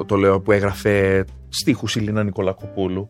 το 0.05 0.15
λέω 0.15 0.39
που 0.41 0.51
έγραφε 0.51 1.25
στίχους 1.49 1.95
η 1.95 1.99
Λίνα 1.99 2.23
Νικολακοπούλου 2.23 3.07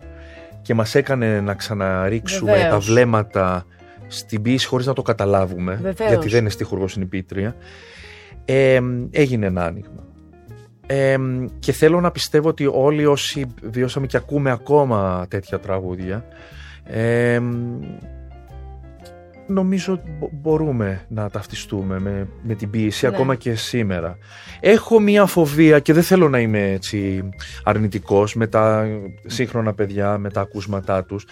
και 0.62 0.74
μας 0.74 0.96
έκανε 0.96 1.42
να 1.42 1.54
ξαναρίξουμε 1.54 2.52
Βεβαίως. 2.52 2.70
τα 2.70 2.80
βλέμματα 2.80 3.66
στην 4.08 4.42
ποίηση 4.42 4.68
χωρίς 4.68 4.86
να 4.86 4.94
το 4.94 5.02
καταλάβουμε 5.02 5.74
Βεβαίως. 5.82 6.10
γιατί 6.10 6.30
δεν 6.30 6.40
είναι 6.40 6.50
στίχουργος 6.50 6.96
είναι 6.96 7.06
η 7.06 7.08
πίτρια 7.08 7.56
ε, 8.46 8.80
μ, 8.80 9.08
έγινε 9.12 9.46
ένα 9.46 9.66
άνοιγμα 9.66 10.08
ε, 10.86 11.18
μ, 11.18 11.46
και 11.60 11.72
θέλω 11.72 12.00
να 12.00 12.12
πιστεύω 12.12 12.50
ότι 12.50 12.70
όλοι 12.74 13.06
όσοι 13.06 13.46
βιώσαμε 13.62 14.06
και 14.08 14.18
ακούμε 14.18 14.52
ακόμα 14.52 15.26
τέτοια 15.30 15.60
τραγούδια 15.60 16.26
ε, 16.92 17.40
μ, 17.40 17.80
νομίζω 19.48 19.94
ότι 19.94 20.12
μπο- 20.20 20.30
μπορούμε 20.34 21.06
να 21.08 21.30
ταυτιστούμε 21.30 22.00
με, 22.00 22.28
με 22.44 22.54
την 22.56 22.70
ποίηση 22.70 23.06
Ναι. 23.08 23.14
ακόμα 23.16 23.36
και 23.36 23.56
σήμερα. 23.56 24.18
Έχω 24.60 25.00
μία 25.00 25.26
φοβία 25.26 25.80
και 25.80 25.94
δεν 25.94 26.04
θέλω 26.04 26.30
να 26.30 26.40
είμαι 26.40 26.72
έτσι 26.72 27.30
αρνητικός 27.64 28.36
με 28.36 28.48
τα 28.48 28.88
σύγχρονα 29.26 29.74
παιδιά, 29.74 30.18
με 30.18 30.30
τα 30.30 30.42
ακούσματά 30.42 31.04
τους. 31.04 31.26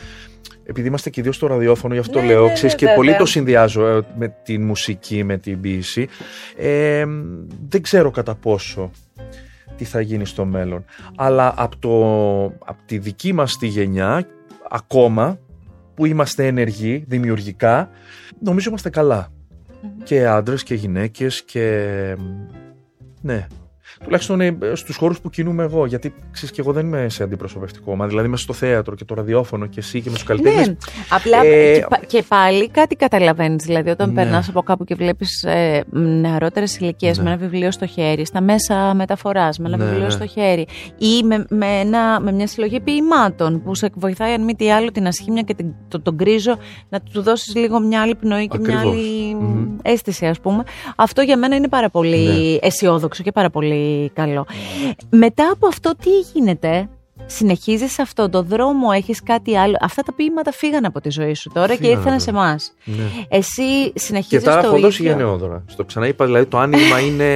Επειδή 0.64 0.88
είμαστε 0.88 1.10
και 1.10 1.22
δύο 1.22 1.32
στο 1.32 1.48
ραδιόφωνο, 1.48 1.94
γι' 1.94 2.00
αυτό 2.00 2.20
Ναι, 2.20 2.26
λέω, 2.26 2.46
ναι, 2.46 2.54
ξέρεις, 2.54 2.72
ναι, 2.74 2.80
και 2.80 2.86
βέβαια. 2.86 2.96
πολύ 2.96 3.16
το 3.18 3.26
συνδυάζω 3.26 3.86
ε, 3.88 4.02
με 4.18 4.36
τη 4.44 4.58
μουσική, 4.58 5.24
με 5.24 5.38
την 5.38 5.62
ποίηση. 5.62 6.08
Ε, 6.58 7.06
δεν 7.70 7.82
ξέρω 7.82 8.12
κατά 8.12 8.36
πόσο 8.36 8.92
τι 9.78 9.86
θα 9.86 10.02
γίνει 10.02 10.26
στο 10.26 10.46
μέλλον. 10.46 10.86
Αλλά 11.16 11.54
από, 11.58 11.78
το, 11.78 12.44
από 12.46 12.78
τη 12.86 12.98
δική 12.98 13.34
μας 13.34 13.58
τη 13.58 13.68
γενιά, 13.68 14.28
ακόμα, 14.70 15.40
που 15.98 16.06
είμαστε 16.06 16.48
ενεργοί, 16.48 17.04
δημιουργικά, 17.08 17.90
νομίζω 18.40 18.70
είμαστε 18.70 18.90
καλά. 18.90 19.32
Και 20.04 20.26
άντρες 20.28 20.64
και 20.64 20.76
γυναίκες 20.76 21.44
και... 21.44 22.16
Ναι. 23.22 23.48
Τουλάχιστον 24.04 24.42
ε, 24.42 24.58
στους 24.74 24.96
χώρους 24.96 25.20
που 25.22 25.30
κινούμαι 25.30 25.64
εγώ, 25.64 25.86
γιατί 25.86 26.14
ξέρεις 26.32 26.52
και 26.56 26.62
εγώ 26.62 26.72
δεν 26.72 26.86
είμαι 26.86 27.10
σε 27.10 27.24
αντιπροσωπευτικό 27.24 27.96
μα, 27.96 28.08
δηλαδή 28.08 28.28
είμαι 28.28 28.38
στο 28.38 28.54
θέατρο 28.54 28.96
και 28.96 29.06
το 29.06 29.14
ραδιόφωνο 29.16 29.66
και 29.66 29.80
εσύ 29.80 30.02
και 30.02 30.10
με 30.10 30.16
τους 30.16 30.24
καλλιτέχνες. 30.24 30.68
Ναι, 30.68 30.76
απλά 31.10 31.46
Ε, 31.46 31.74
και, 31.80 31.86
πα- 31.90 32.00
και 32.08 32.24
πάλι 32.28 32.70
κάτι 32.70 32.96
καταλαβαίνεις, 32.96 33.64
δηλαδή 33.66 33.90
όταν 33.90 34.10
Ναι. 34.10 34.16
περνάς 34.16 34.50
από 34.50 34.62
κάπου 34.62 34.84
και 34.84 34.96
βλέπεις 34.96 35.44
ε, 35.44 35.84
νεαρότερες 35.92 36.78
ηλικίες 36.78 37.18
Ναι. 37.18 37.24
με 37.24 37.30
ένα 37.30 37.38
βιβλίο 37.40 37.72
στο 37.72 37.86
χέρι, 37.86 38.26
στα 38.26 38.42
μέσα 38.42 38.94
μεταφοράς, 38.96 39.58
με 39.60 39.68
ένα 39.68 39.78
Ναι, 39.78 39.84
βιβλίο 39.86 40.04
ναι. 40.04 40.10
στο 40.10 40.26
χέρι 40.28 40.68
ή 40.98 41.24
με, 41.24 41.46
με, 41.50 41.66
ένα, 41.66 42.20
με 42.20 42.32
μια 42.32 42.48
συλλογή 42.48 42.80
ποιημάτων 42.80 43.62
που 43.64 43.76
σε 43.76 43.90
βοηθάει 43.96 44.34
αν 44.34 44.44
μη 44.44 44.56
τι 44.56 44.72
άλλο 44.72 44.92
την 44.92 45.08
ασχήμια 45.08 45.42
και 45.42 45.54
την, 45.54 45.74
το, 45.88 46.02
τον 46.02 46.14
γκρίζο 46.16 46.58
να 46.90 47.00
του 47.02 47.22
δώσεις 47.22 47.56
λίγο 47.56 47.80
μια 47.80 48.02
άλλη 48.02 48.16
πνοή 48.16 48.48
και 48.48 48.58
μια 48.60 48.76
Ακριβώς. 48.78 48.96
άλλη 48.96 49.36
Μμμ. 49.36 49.68
αίσθηση 49.82 50.26
ας 50.26 50.40
πούμε. 50.40 50.64
Αυτό 50.96 51.22
για 51.22 51.38
μένα 51.38 51.56
είναι 51.56 51.68
πάρα 51.68 51.90
πολύ 51.90 52.18
Ναι. 52.28 52.58
αισιόδοξο 52.68 53.24
και 53.24 53.32
πάρα 53.32 53.50
πολύ 53.50 53.86
καλό. 54.14 54.46
Μετά 55.10 55.50
από 55.54 55.68
αυτό 55.68 55.92
τι 55.96 56.10
γίνεται, 56.34 56.90
συνεχίζεις 57.26 58.00
αυτό 58.00 58.30
το 58.30 58.42
δρόμο, 58.44 58.88
έχεις 58.96 59.24
κάτι 59.24 59.58
άλλο; 59.58 59.76
Αυτά 59.82 60.02
τα 60.04 60.14
ποίηματα 60.14 60.52
φύγαν 60.52 60.86
από 60.86 61.02
τη 61.02 61.10
ζωή 61.10 61.34
σου 61.34 61.50
τώρα 61.54 61.68
και 61.68 61.74
Φύγανε 61.76 61.94
ήρθαν 61.98 62.14
από 62.14 62.22
σε 62.22 62.30
εδώ. 62.30 62.40
εμάς. 62.40 62.74
Ναι. 62.84 63.04
Εσύ 63.30 63.92
Και 63.94 64.00
συνεχίζεις 64.00 64.44
τα 64.44 64.62
το 64.62 64.68
έχω 64.68 64.80
δώσει 64.80 65.02
ίδιο. 65.02 65.16
γενναιόδωρα. 65.16 65.64
Στο 65.68 65.84
ξαναείπα, 65.84 66.26
δηλαδή 66.26 66.46
το 66.46 66.58
άνοιγμα 66.58 67.00
είναι 67.08 67.36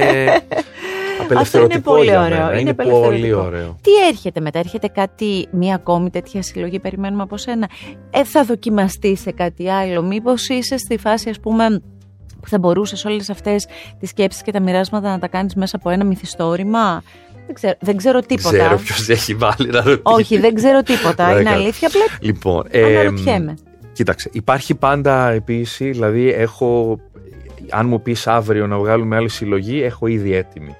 Απελευθερωτικό 1.22 1.92
πολύ 1.92 2.04
για 2.04 2.20
ωραίο. 2.22 2.36
μένα. 2.38 2.50
Είναι 2.50 2.60
Είναι 2.60 2.70
απελευθερωτικό. 2.70 3.14
πολύ 3.16 3.32
ωραίο. 3.32 3.76
Τι 3.80 3.90
έρχεται 4.08 4.40
μετά, 4.40 4.58
έρχεται 4.58 4.88
κάτι, 4.88 5.48
μία 5.50 5.74
ακόμη 5.74 6.10
τέτοια 6.10 6.42
συλλογή 6.42 6.78
περιμένουμε 6.80 7.22
από 7.22 7.36
σένα; 7.36 7.68
Ε, 8.10 8.24
θα 8.24 8.44
δοκιμαστεί 8.44 9.16
σε 9.16 9.30
κάτι 9.32 9.70
άλλο. 9.70 10.02
Μήπως 10.02 10.48
είσαι 10.48 10.76
στη 10.76 10.98
φάση, 10.98 11.28
ας 11.28 11.40
πούμε, 11.40 11.82
που 12.42 12.48
θα 12.48 12.58
μπορούσες 12.58 13.04
όλες 13.04 13.30
αυτές 13.30 13.66
τις 14.00 14.08
σκέψεις 14.08 14.42
και 14.42 14.52
τα 14.52 14.60
μοιράσματα 14.60 15.10
να 15.10 15.18
τα 15.18 15.28
κάνεις 15.28 15.54
μέσα 15.54 15.76
από 15.76 15.90
ένα 15.90 16.04
μυθιστόρημα. 16.04 17.02
Δεν 17.46 17.54
ξέρω, 17.54 17.74
δεν 17.80 17.96
ξέρω 17.96 18.20
τίποτα. 18.20 18.56
Ξέρω 18.56 18.76
ποιος 18.76 19.08
έχει 19.08 19.34
βάλει 19.34 19.68
να 19.70 19.80
ρωτήσει. 19.80 20.02
Όχι, 20.02 20.38
δεν 20.38 20.54
ξέρω 20.54 20.82
τίποτα. 20.82 21.26
Δεν 21.26 21.40
Είναι 21.40 21.50
κάνω. 21.50 21.62
αλήθεια. 21.62 21.88
Απλά 21.88 22.18
Λοιπόν, 22.20 22.64
ε, 22.70 22.84
αναρωτιέμαι. 22.84 23.54
Κοίταξε, 23.92 24.28
υπάρχει 24.32 24.74
πάντα 24.74 25.30
επίση, 25.30 25.90
δηλαδή 25.90 26.32
έχω, 26.32 26.98
αν 27.70 27.86
μου 27.88 28.02
πεις 28.02 28.26
αύριο 28.26 28.66
να 28.66 28.78
βγάλουμε 28.78 29.16
άλλη 29.16 29.28
συλλογή, 29.28 29.82
έχω 29.82 30.06
ήδη 30.06 30.34
έτοιμη. 30.34 30.76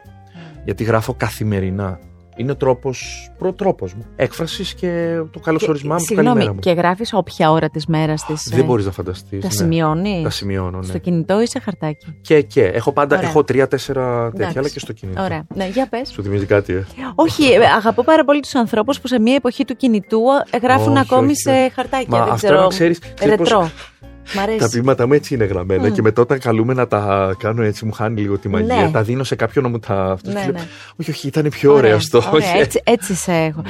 Γιατί 0.65 0.85
γράφω 0.85 1.15
καθημερινά. 1.15 1.99
Είναι 2.37 2.55
τρόπος, 2.55 3.30
προτρόπος 3.39 3.95
μου. 3.95 4.05
Έκφρασης 4.16 4.74
και 4.74 5.20
το 5.30 5.39
καλωσορισμά 5.39 5.95
μου, 5.95 6.01
το 6.09 6.14
καλημέρα 6.14 6.35
Συγγνώμη, 6.35 6.55
μου. 6.55 6.61
και 6.61 6.70
γράφεις 6.72 7.12
όποια 7.12 7.51
ώρα 7.51 7.68
της 7.70 7.87
μέρας 7.87 8.24
της. 8.24 8.49
Δεν 8.55 8.64
μπορείς 8.64 8.85
να 8.85 8.91
φανταστείς. 8.93 9.41
Τα 9.41 9.47
ναι. 9.47 9.53
σημειώνεις; 9.53 10.22
Τα 10.22 10.30
σημειώνω, 10.30 10.78
ναι. 10.78 10.85
Στο 10.85 10.99
κινητό 10.99 11.41
ή 11.43 11.47
σε 11.47 11.59
χαρτάκι; 11.59 12.18
Και, 12.20 12.43
και. 12.43 12.64
Έχω 12.64 12.93
πάντα, 12.93 13.16
Ωραία. 13.16 13.28
έχω 13.28 13.45
τρία-τέσσερα 13.45 14.24
τέτοια, 14.24 14.30
Εντάξει. 14.35 14.59
αλλά 14.59 14.68
και 14.68 14.78
στο 14.78 14.93
κινητό. 14.93 15.22
Ωραία. 15.22 15.47
Ναι, 15.55 15.66
για 15.68 15.87
πες. 15.89 16.11
Σου 16.11 16.22
θυμίζει 16.22 16.47
κάτι, 16.47 16.72
ε; 16.72 16.85
Όχι, 17.14 17.45
ε, 17.45 17.64
αγαπώ 17.76 18.05
πάρα 18.05 18.24
πολύ 18.24 18.41
τους 18.41 18.55
ανθρώπους 18.55 19.01
που 19.01 19.07
σε 19.07 19.20
μια 19.20 19.35
εποχή 19.35 19.64
του 19.64 19.76
κινητού 19.76 20.20
ε, 20.51 20.57
γράφουν 20.57 20.93
Όχι, 20.93 21.01
ακόμη 21.01 21.26
όχι, 21.26 21.37
σε 21.37 21.51
όχι. 21.51 21.70
χαρτάκια. 21.74 22.07
Μα 22.09 22.18
δεν 22.24 22.33
αυτό 22.33 22.47
ξέρω. 22.47 22.61
να 22.61 22.66
ξέρεις, 22.66 22.99
ξέρεις 22.99 23.37
πώς- 23.37 23.49
Ρετρό. 23.49 23.61
Μ' 23.62 24.12
Τα 24.35 24.43
αρέσει. 24.43 24.68
ποίηματα 24.68 25.07
μου 25.07 25.12
έτσι 25.12 25.35
είναι 25.35 25.45
γραμμένα 25.45 25.89
Μμ. 25.89 25.93
και 25.93 26.03
μετά 26.03 26.23
όταν 26.23 26.39
καλούμε 26.39 26.75
να 26.75 26.87
τα 26.87 27.35
κάνω 27.39 27.62
έτσι 27.62 27.85
μου 27.85 27.93
χάνει 27.93 28.20
λίγο 28.20 28.39
τη 28.39 28.49
μαγεία. 28.49 28.77
Ναι. 28.77 28.91
Τα 28.91 29.03
δίνω 29.03 29.25
σε 29.25 29.35
κάποιον 29.35 29.64
να 29.64 29.70
μου 29.70 29.79
τα... 29.79 29.95
αυτός 29.95 30.33
Ναι, 30.35 30.41
και 30.41 30.47
λέω, 30.47 30.61
ναι. 30.61 30.66
Όχι, 30.97 31.11
όχι, 31.11 31.27
ήταν 31.27 31.49
πιο 31.49 31.73
ωραίο 31.73 31.97
αυτό. 31.97 32.18
ωραία, 32.33 32.51
όχι. 32.51 32.59
έτσι, 32.59 32.81
έτσι 32.85 33.14
σε 33.14 33.33
έχω. 33.33 33.62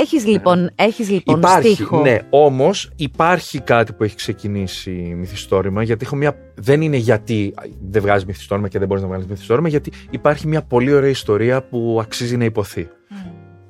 Έχεις 0.00 0.26
λοιπόν, 0.26 0.70
έχεις 0.74 1.10
λοιπόν 1.10 1.36
υπάρχει, 1.36 1.74
στίχο. 1.74 2.00
ναι, 2.00 2.18
όμως 2.30 2.90
υπάρχει 2.96 3.60
κάτι 3.60 3.92
που 3.92 4.04
έχει 4.04 4.16
ξεκινήσει 4.16 4.90
μυθιστόρημα. 4.90 5.82
Γιατί 5.82 6.04
έχω 6.04 6.16
μια. 6.16 6.36
Δεν 6.54 6.80
είναι 6.80 6.96
γιατί 6.96 7.54
δεν 7.90 8.02
βγάζει 8.02 8.24
μυθιστόρημα 8.26 8.68
και 8.68 8.78
δεν 8.78 8.88
μπορείς 8.88 9.02
να 9.02 9.08
βγάλεις 9.08 9.26
μυθιστόρημα, 9.26 9.68
γιατί 9.68 9.92
υπάρχει 10.10 10.46
μια 10.46 10.62
πολύ 10.62 10.92
ωραία 10.92 11.10
ιστορία 11.10 11.62
που 11.62 11.98
αξίζει 12.02 12.36
να 12.36 12.44
υποθεί. 12.44 12.88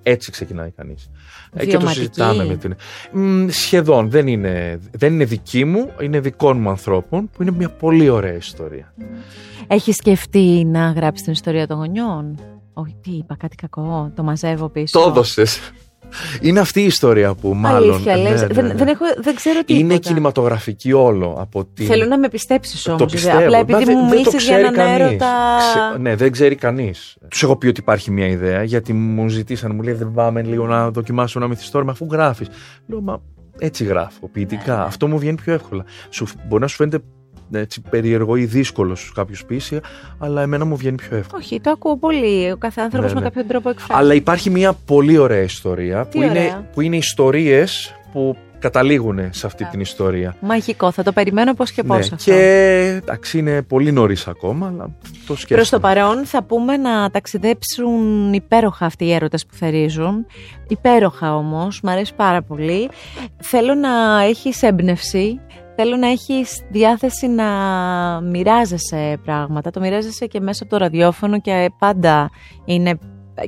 Έτσι 0.03 0.31
ξεκινάει 0.31 0.71
κανείς. 0.71 1.11
Και 1.51 1.59
το 1.59 1.65
Βιωματική. 1.67 1.95
συζητάμε 1.95 2.45
με 2.45 2.57
την. 2.57 2.75
Μ, 3.13 3.49
σχεδόν. 3.49 4.11
Δεν 4.11 4.27
είναι, 4.27 4.79
δεν 4.91 5.13
είναι 5.13 5.25
δική 5.25 5.65
μου, 5.65 5.91
είναι 6.01 6.21
δικών 6.21 6.61
μου 6.61 6.69
ανθρώπων, 6.69 7.31
που 7.33 7.43
είναι 7.43 7.51
μια 7.51 7.71
πολύ 7.71 8.09
ωραία 8.09 8.35
ιστορία. 8.35 8.95
Έχεις 9.67 9.97
σκεφτεί 9.97 10.65
να 10.65 10.91
γράψεις 10.91 11.25
την 11.25 11.33
ιστορία 11.33 11.67
των 11.67 11.77
γονιών; 11.77 12.39
Όχι, 12.73 12.97
τι 13.03 13.11
είπα, 13.11 13.37
κάτι 13.37 13.57
κακό. 13.57 14.13
Το 14.15 14.23
μαζεύω 14.23 14.69
πίσω. 14.69 15.01
Το 15.01 15.09
έδωσες. 15.09 15.73
Είναι 16.41 16.61
αυτή 16.61 16.81
η 16.81 16.85
ιστορία 16.85 17.35
που 17.35 17.55
μάλλον. 17.55 17.91
Αλήθεια, 17.95 18.17
ναι, 18.17 18.23
λες. 18.23 18.41
ναι, 18.41 18.47
δεν, 18.47 18.67
ναι. 18.67 18.75
δεν, 18.75 18.89
έχω, 18.89 19.05
δεν 19.23 19.35
ξέρω 19.35 19.59
τίποτα. 19.65 19.85
Είναι 19.85 19.97
κινηματογραφική 19.99 20.93
όλο 20.93 21.37
από 21.41 21.65
την. 21.65 21.87
Θέλω 21.87 22.05
να 22.07 22.19
με 22.19 22.29
πιστέψεις 22.29 22.83
Το 22.83 22.93
όμως. 22.93 23.13
πιστεύω. 23.13 23.39
Απλά 23.39 23.51
Μα 23.51 23.59
επειδή 23.59 23.85
δεν- 23.85 23.95
μου 23.99 24.09
δεν 24.09 24.09
το 24.11 24.15
μίλησες 24.17 24.43
για 24.45 24.55
ξέρει 24.57 24.61
έναν 24.61 24.75
κανείς. 24.75 25.01
έρωτα... 25.09 25.57
Ξε- 25.59 26.01
Ναι, 26.01 26.15
δεν 26.15 26.33
ξέρει 26.33 26.55
κανείς. 26.55 27.17
Τους 27.29 27.43
έχω 27.43 27.57
πει 27.57 27.67
ότι 27.67 27.81
υπάρχει 27.81 28.11
μια 28.11 28.27
ιδέα, 28.27 28.63
γιατί 28.63 28.93
μου 28.93 29.29
ζητήσαν, 29.29 29.75
μου 29.75 29.83
λέει 29.83 29.95
δεν 29.95 30.13
πάμε 30.15 30.43
λίγο 30.43 30.67
να 30.67 30.91
δοκιμάσω 30.91 31.39
ένα 31.39 31.49
μυθιστόρημα 31.49 31.93
αφού 31.93 32.07
γράφεις. 32.11 32.49
Λέω, 32.87 33.01
μα 33.01 33.21
έτσι 33.59 33.85
γράφω, 33.85 34.29
ποιητικά. 34.33 34.73
Ναι, 34.73 34.79
ναι. 34.79 34.85
Αυτό 34.85 35.07
μου 35.07 35.19
βγαίνει 35.19 35.37
πιο 35.45 35.53
εύκολα. 35.53 35.85
Σου, 36.11 36.27
μπορεί 36.49 36.63
να 36.63 36.69
σου 36.69 36.77
φαίνεται 36.77 36.99
έτσι, 37.53 37.81
περίεργο 37.91 38.37
ή 38.37 38.45
δύσκολο 38.45 38.95
στους 38.95 39.13
κάποιους 39.13 39.45
πείσει, 39.45 39.81
αλλά 40.19 40.43
εμένα 40.43 40.65
μου 40.65 40.77
βγαίνει 40.77 40.97
πιο 40.97 41.17
εύκολα. 41.17 41.43
Όχι, 41.43 41.61
το 41.61 41.71
ακούω 41.71 41.97
πολύ. 41.99 42.51
Ο 42.51 42.57
κάθε 42.57 42.81
άνθρωπος 42.81 43.09
Ναι, 43.09 43.15
με 43.15 43.21
ναι. 43.21 43.27
κάποιον 43.27 43.47
τρόπο 43.47 43.69
εκφράζει. 43.69 44.01
Αλλά 44.03 44.15
υπάρχει 44.15 44.51
μια 44.51 44.73
πολύ 44.73 45.19
ωραία 45.19 45.43
ιστορία 45.43 46.07
Τι 46.07 46.19
που 46.19 46.23
είναι, 46.25 46.31
ωραία. 46.31 46.69
που 46.73 46.81
είναι 46.81 46.97
ιστορίες 46.97 47.95
που 48.13 48.37
καταλήγουν 48.59 49.19
σε 49.31 49.47
αυτή 49.47 49.65
την 49.65 49.81
ιστορία. 49.81 50.37
Μαγικό, 50.41 50.91
θα 50.91 51.03
το 51.03 51.13
περιμένω 51.13 51.55
πώς 51.55 51.73
και 51.73 51.83
πώς 51.83 51.97
Ναι, 51.97 52.15
αυτό. 52.15 52.17
και 52.31 53.01
εντάξει 53.03 53.39
είναι 53.39 53.63
πολύ 53.63 53.93
νωρίς 53.93 54.27
ακόμα, 54.29 54.67
αλλά 54.67 54.91
το 55.27 55.35
σκέφτομαι. 55.35 55.55
Προς 55.61 55.69
το 55.69 55.81
παρόν 55.81 56.25
θα 56.25 56.43
πούμε 56.43 56.77
να 56.77 57.11
ταξιδέψουν 57.11 58.33
υπέροχα 58.33 58.87
αυτοί 58.87 59.05
οι 59.05 59.13
έρωτες 59.13 59.47
που 59.47 59.55
θερίζουν. 59.55 60.27
Υπέροχα 60.69 61.37
όμως, 61.37 61.81
μου 61.83 61.91
αρέσει 61.91 62.15
πάρα 62.15 62.43
πολύ. 62.43 62.89
Θέλω 63.43 63.75
να 63.75 64.23
έχεις 64.23 64.63
έμπνευση, 64.63 65.41
θέλω 65.83 65.97
να 65.97 66.09
έχεις 66.09 66.63
διάθεση 66.71 67.27
να 67.27 67.47
μοιράζεσαι 68.21 69.19
πράγματα. 69.25 69.71
Το 69.71 69.81
μοιράζεσαι 69.81 70.27
και 70.27 70.41
μέσα 70.41 70.63
από 70.63 70.73
το 70.73 70.79
ραδιόφωνο 70.79 71.41
και 71.41 71.71
πάντα 71.79 72.31
είναι 72.65 72.99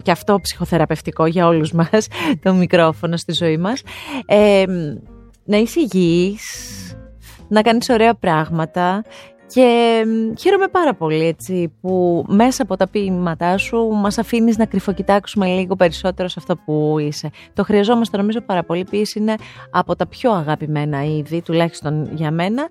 και 0.02 0.10
αυτό 0.10 0.38
ψυχοθεραπευτικό 0.42 1.26
για 1.26 1.46
όλους 1.46 1.72
μας, 1.92 2.06
το 2.42 2.54
μικρόφωνο 2.54 3.16
στη 3.16 3.32
ζωή 3.32 3.56
μας. 3.56 3.82
Ε, 4.26 4.64
να 5.44 5.56
είσαι 5.56 5.80
υγιής, 5.80 6.42
να 7.48 7.62
κάνεις 7.62 7.88
ωραία 7.88 8.14
πράγματα 8.14 9.04
και 9.54 10.04
μ, 10.06 10.34
χαίρομαι 10.38 10.68
πάρα 10.68 10.94
πολύ 10.94 11.26
έτσι 11.26 11.72
που 11.80 12.24
μέσα 12.28 12.62
από 12.62 12.76
τα 12.76 12.88
ποίηματά 12.88 13.56
σου 13.56 13.78
μας 13.78 14.18
αφήνεις 14.18 14.56
να 14.56 14.66
κρυφοκοιτάξουμε 14.66 15.46
λίγο 15.46 15.76
περισσότερο 15.76 16.28
σε 16.28 16.34
αυτό 16.38 16.56
που 16.56 16.96
είσαι. 16.98 17.30
Το 17.52 17.64
χρειαζόμαστε 17.64 18.16
νομίζω 18.16 18.40
πάρα 18.40 18.64
πολύ. 18.64 18.80
Η 18.80 18.84
ποίηση 18.84 19.18
είναι 19.18 19.34
από 19.70 19.96
τα 19.96 20.06
πιο 20.06 20.32
αγαπημένα 20.32 21.04
είδη, 21.04 21.42
τουλάχιστον 21.42 22.08
για 22.14 22.30
μένα, 22.30 22.68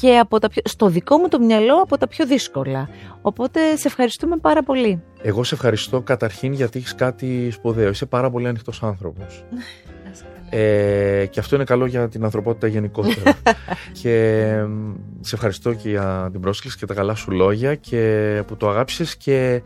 και 0.00 0.18
από 0.18 0.38
τα 0.38 0.48
πιο, 0.48 0.62
στο 0.64 0.88
δικό 0.88 1.16
μου 1.16 1.28
το 1.28 1.40
μυαλό 1.40 1.74
από 1.74 1.98
τα 1.98 2.08
πιο 2.08 2.26
δύσκολα. 2.26 2.88
Οπότε 3.22 3.76
σε 3.76 3.88
ευχαριστούμε 3.88 4.36
πάρα 4.36 4.62
πολύ. 4.62 5.02
Εγώ 5.22 5.44
σε 5.44 5.54
ευχαριστώ 5.54 6.00
καταρχήν 6.00 6.52
γιατί 6.52 6.78
έχεις 6.78 6.94
κάτι 6.94 7.50
σπουδαίο. 7.50 7.88
Είσαι 7.88 8.06
πάρα 8.06 8.30
πολύ 8.30 8.48
ανοιχτός 8.48 8.82
άνθρωπος. 8.82 9.44
Ε, 10.56 11.26
και 11.30 11.40
αυτό 11.40 11.54
είναι 11.54 11.64
καλό 11.64 11.86
για 11.86 12.08
την 12.08 12.24
ανθρωπότητα 12.24 12.66
γενικότερα. 12.66 13.36
και 14.02 14.46
μ, 14.68 14.92
σε 15.20 15.34
ευχαριστώ 15.34 15.72
και 15.72 15.88
για 15.88 16.28
την 16.32 16.40
πρόσκληση 16.40 16.78
και 16.78 16.86
τα 16.86 16.94
καλά 16.94 17.14
σου 17.14 17.30
λόγια 17.30 17.74
και 17.74 18.42
που 18.46 18.56
το 18.56 18.68
αγάπησες 18.68 19.16
και 19.16 19.62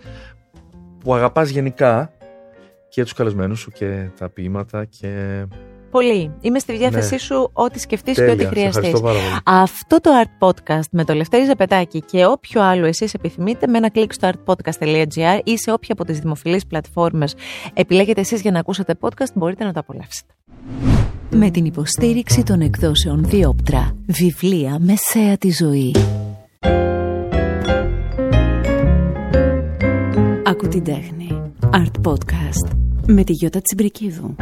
που 0.99 1.15
αγαπάς 1.15 1.49
γενικά 1.49 2.13
και 2.89 3.03
τους 3.03 3.13
καλεσμένους 3.13 3.61
σου 3.61 3.71
και 3.71 4.09
τα 4.19 4.29
ποίηματα 4.29 4.85
και 4.85 5.45
Πολύ. 5.91 6.31
Είμαι 6.41 6.59
στη 6.59 6.77
διάθεσή 6.77 7.13
Ναι. 7.15 7.19
σου 7.21 7.51
ό,τι 7.53 7.79
σκεφτείς 7.79 8.15
και 8.15 8.21
τέλεια. 8.21 8.33
ό,τι 8.35 8.43
Σε 8.43 8.49
χρειαστείς. 8.49 8.77
ευχαριστώ 8.77 9.01
πάρα 9.01 9.19
πολύ. 9.19 9.61
Αυτό 9.63 10.01
το 10.01 10.11
Art 10.25 10.47
Podcast 10.49 10.89
με 10.91 11.05
το 11.05 11.15
Λευτέρη 11.15 11.45
Ζαπετάκη 11.45 12.01
και 12.01 12.25
όποιο 12.27 12.63
άλλο 12.63 12.87
εσείς 12.87 13.15
επιθυμείτε 13.15 13.67
με 13.67 13.77
ένα 13.79 13.91
κλικ 13.91 14.13
στο 14.13 14.31
artpodcast.gr 14.33 15.39
ή 15.45 15.59
σε 15.59 15.73
όποια 15.73 15.93
από 15.93 16.05
τις 16.05 16.19
δημοφιλείς 16.19 16.67
πλατφόρμες 16.67 17.35
επιλέγετε 17.75 18.21
εσείς 18.21 18.41
για 18.41 18.51
να 18.51 18.59
ακούσετε 18.59 18.95
podcast 19.01 19.33
μπορείτε 19.35 19.65
να 19.65 19.73
το 19.73 19.81
απολαύσετε. 19.81 20.33
Με 21.31 21.51
την 21.51 21.65
υποστήριξη 21.65 22.43
των 22.43 22.61
εκδόσεων 22.61 23.25
Διόπτρα. 23.25 23.97
Βιβλία 24.07 24.77
με 24.81 24.95
θέα 25.13 25.37
τη 25.37 25.51
ζωή. 25.53 25.95
Ακού 30.45 30.69
την 30.69 30.85
τέχνη. 30.85 31.43
Art 31.71 32.11
Podcast. 32.11 32.71
Με 33.07 33.25
τη 33.25 33.33
Γιώτα 33.33 33.61
Τσιμπρικίδου. 33.61 34.35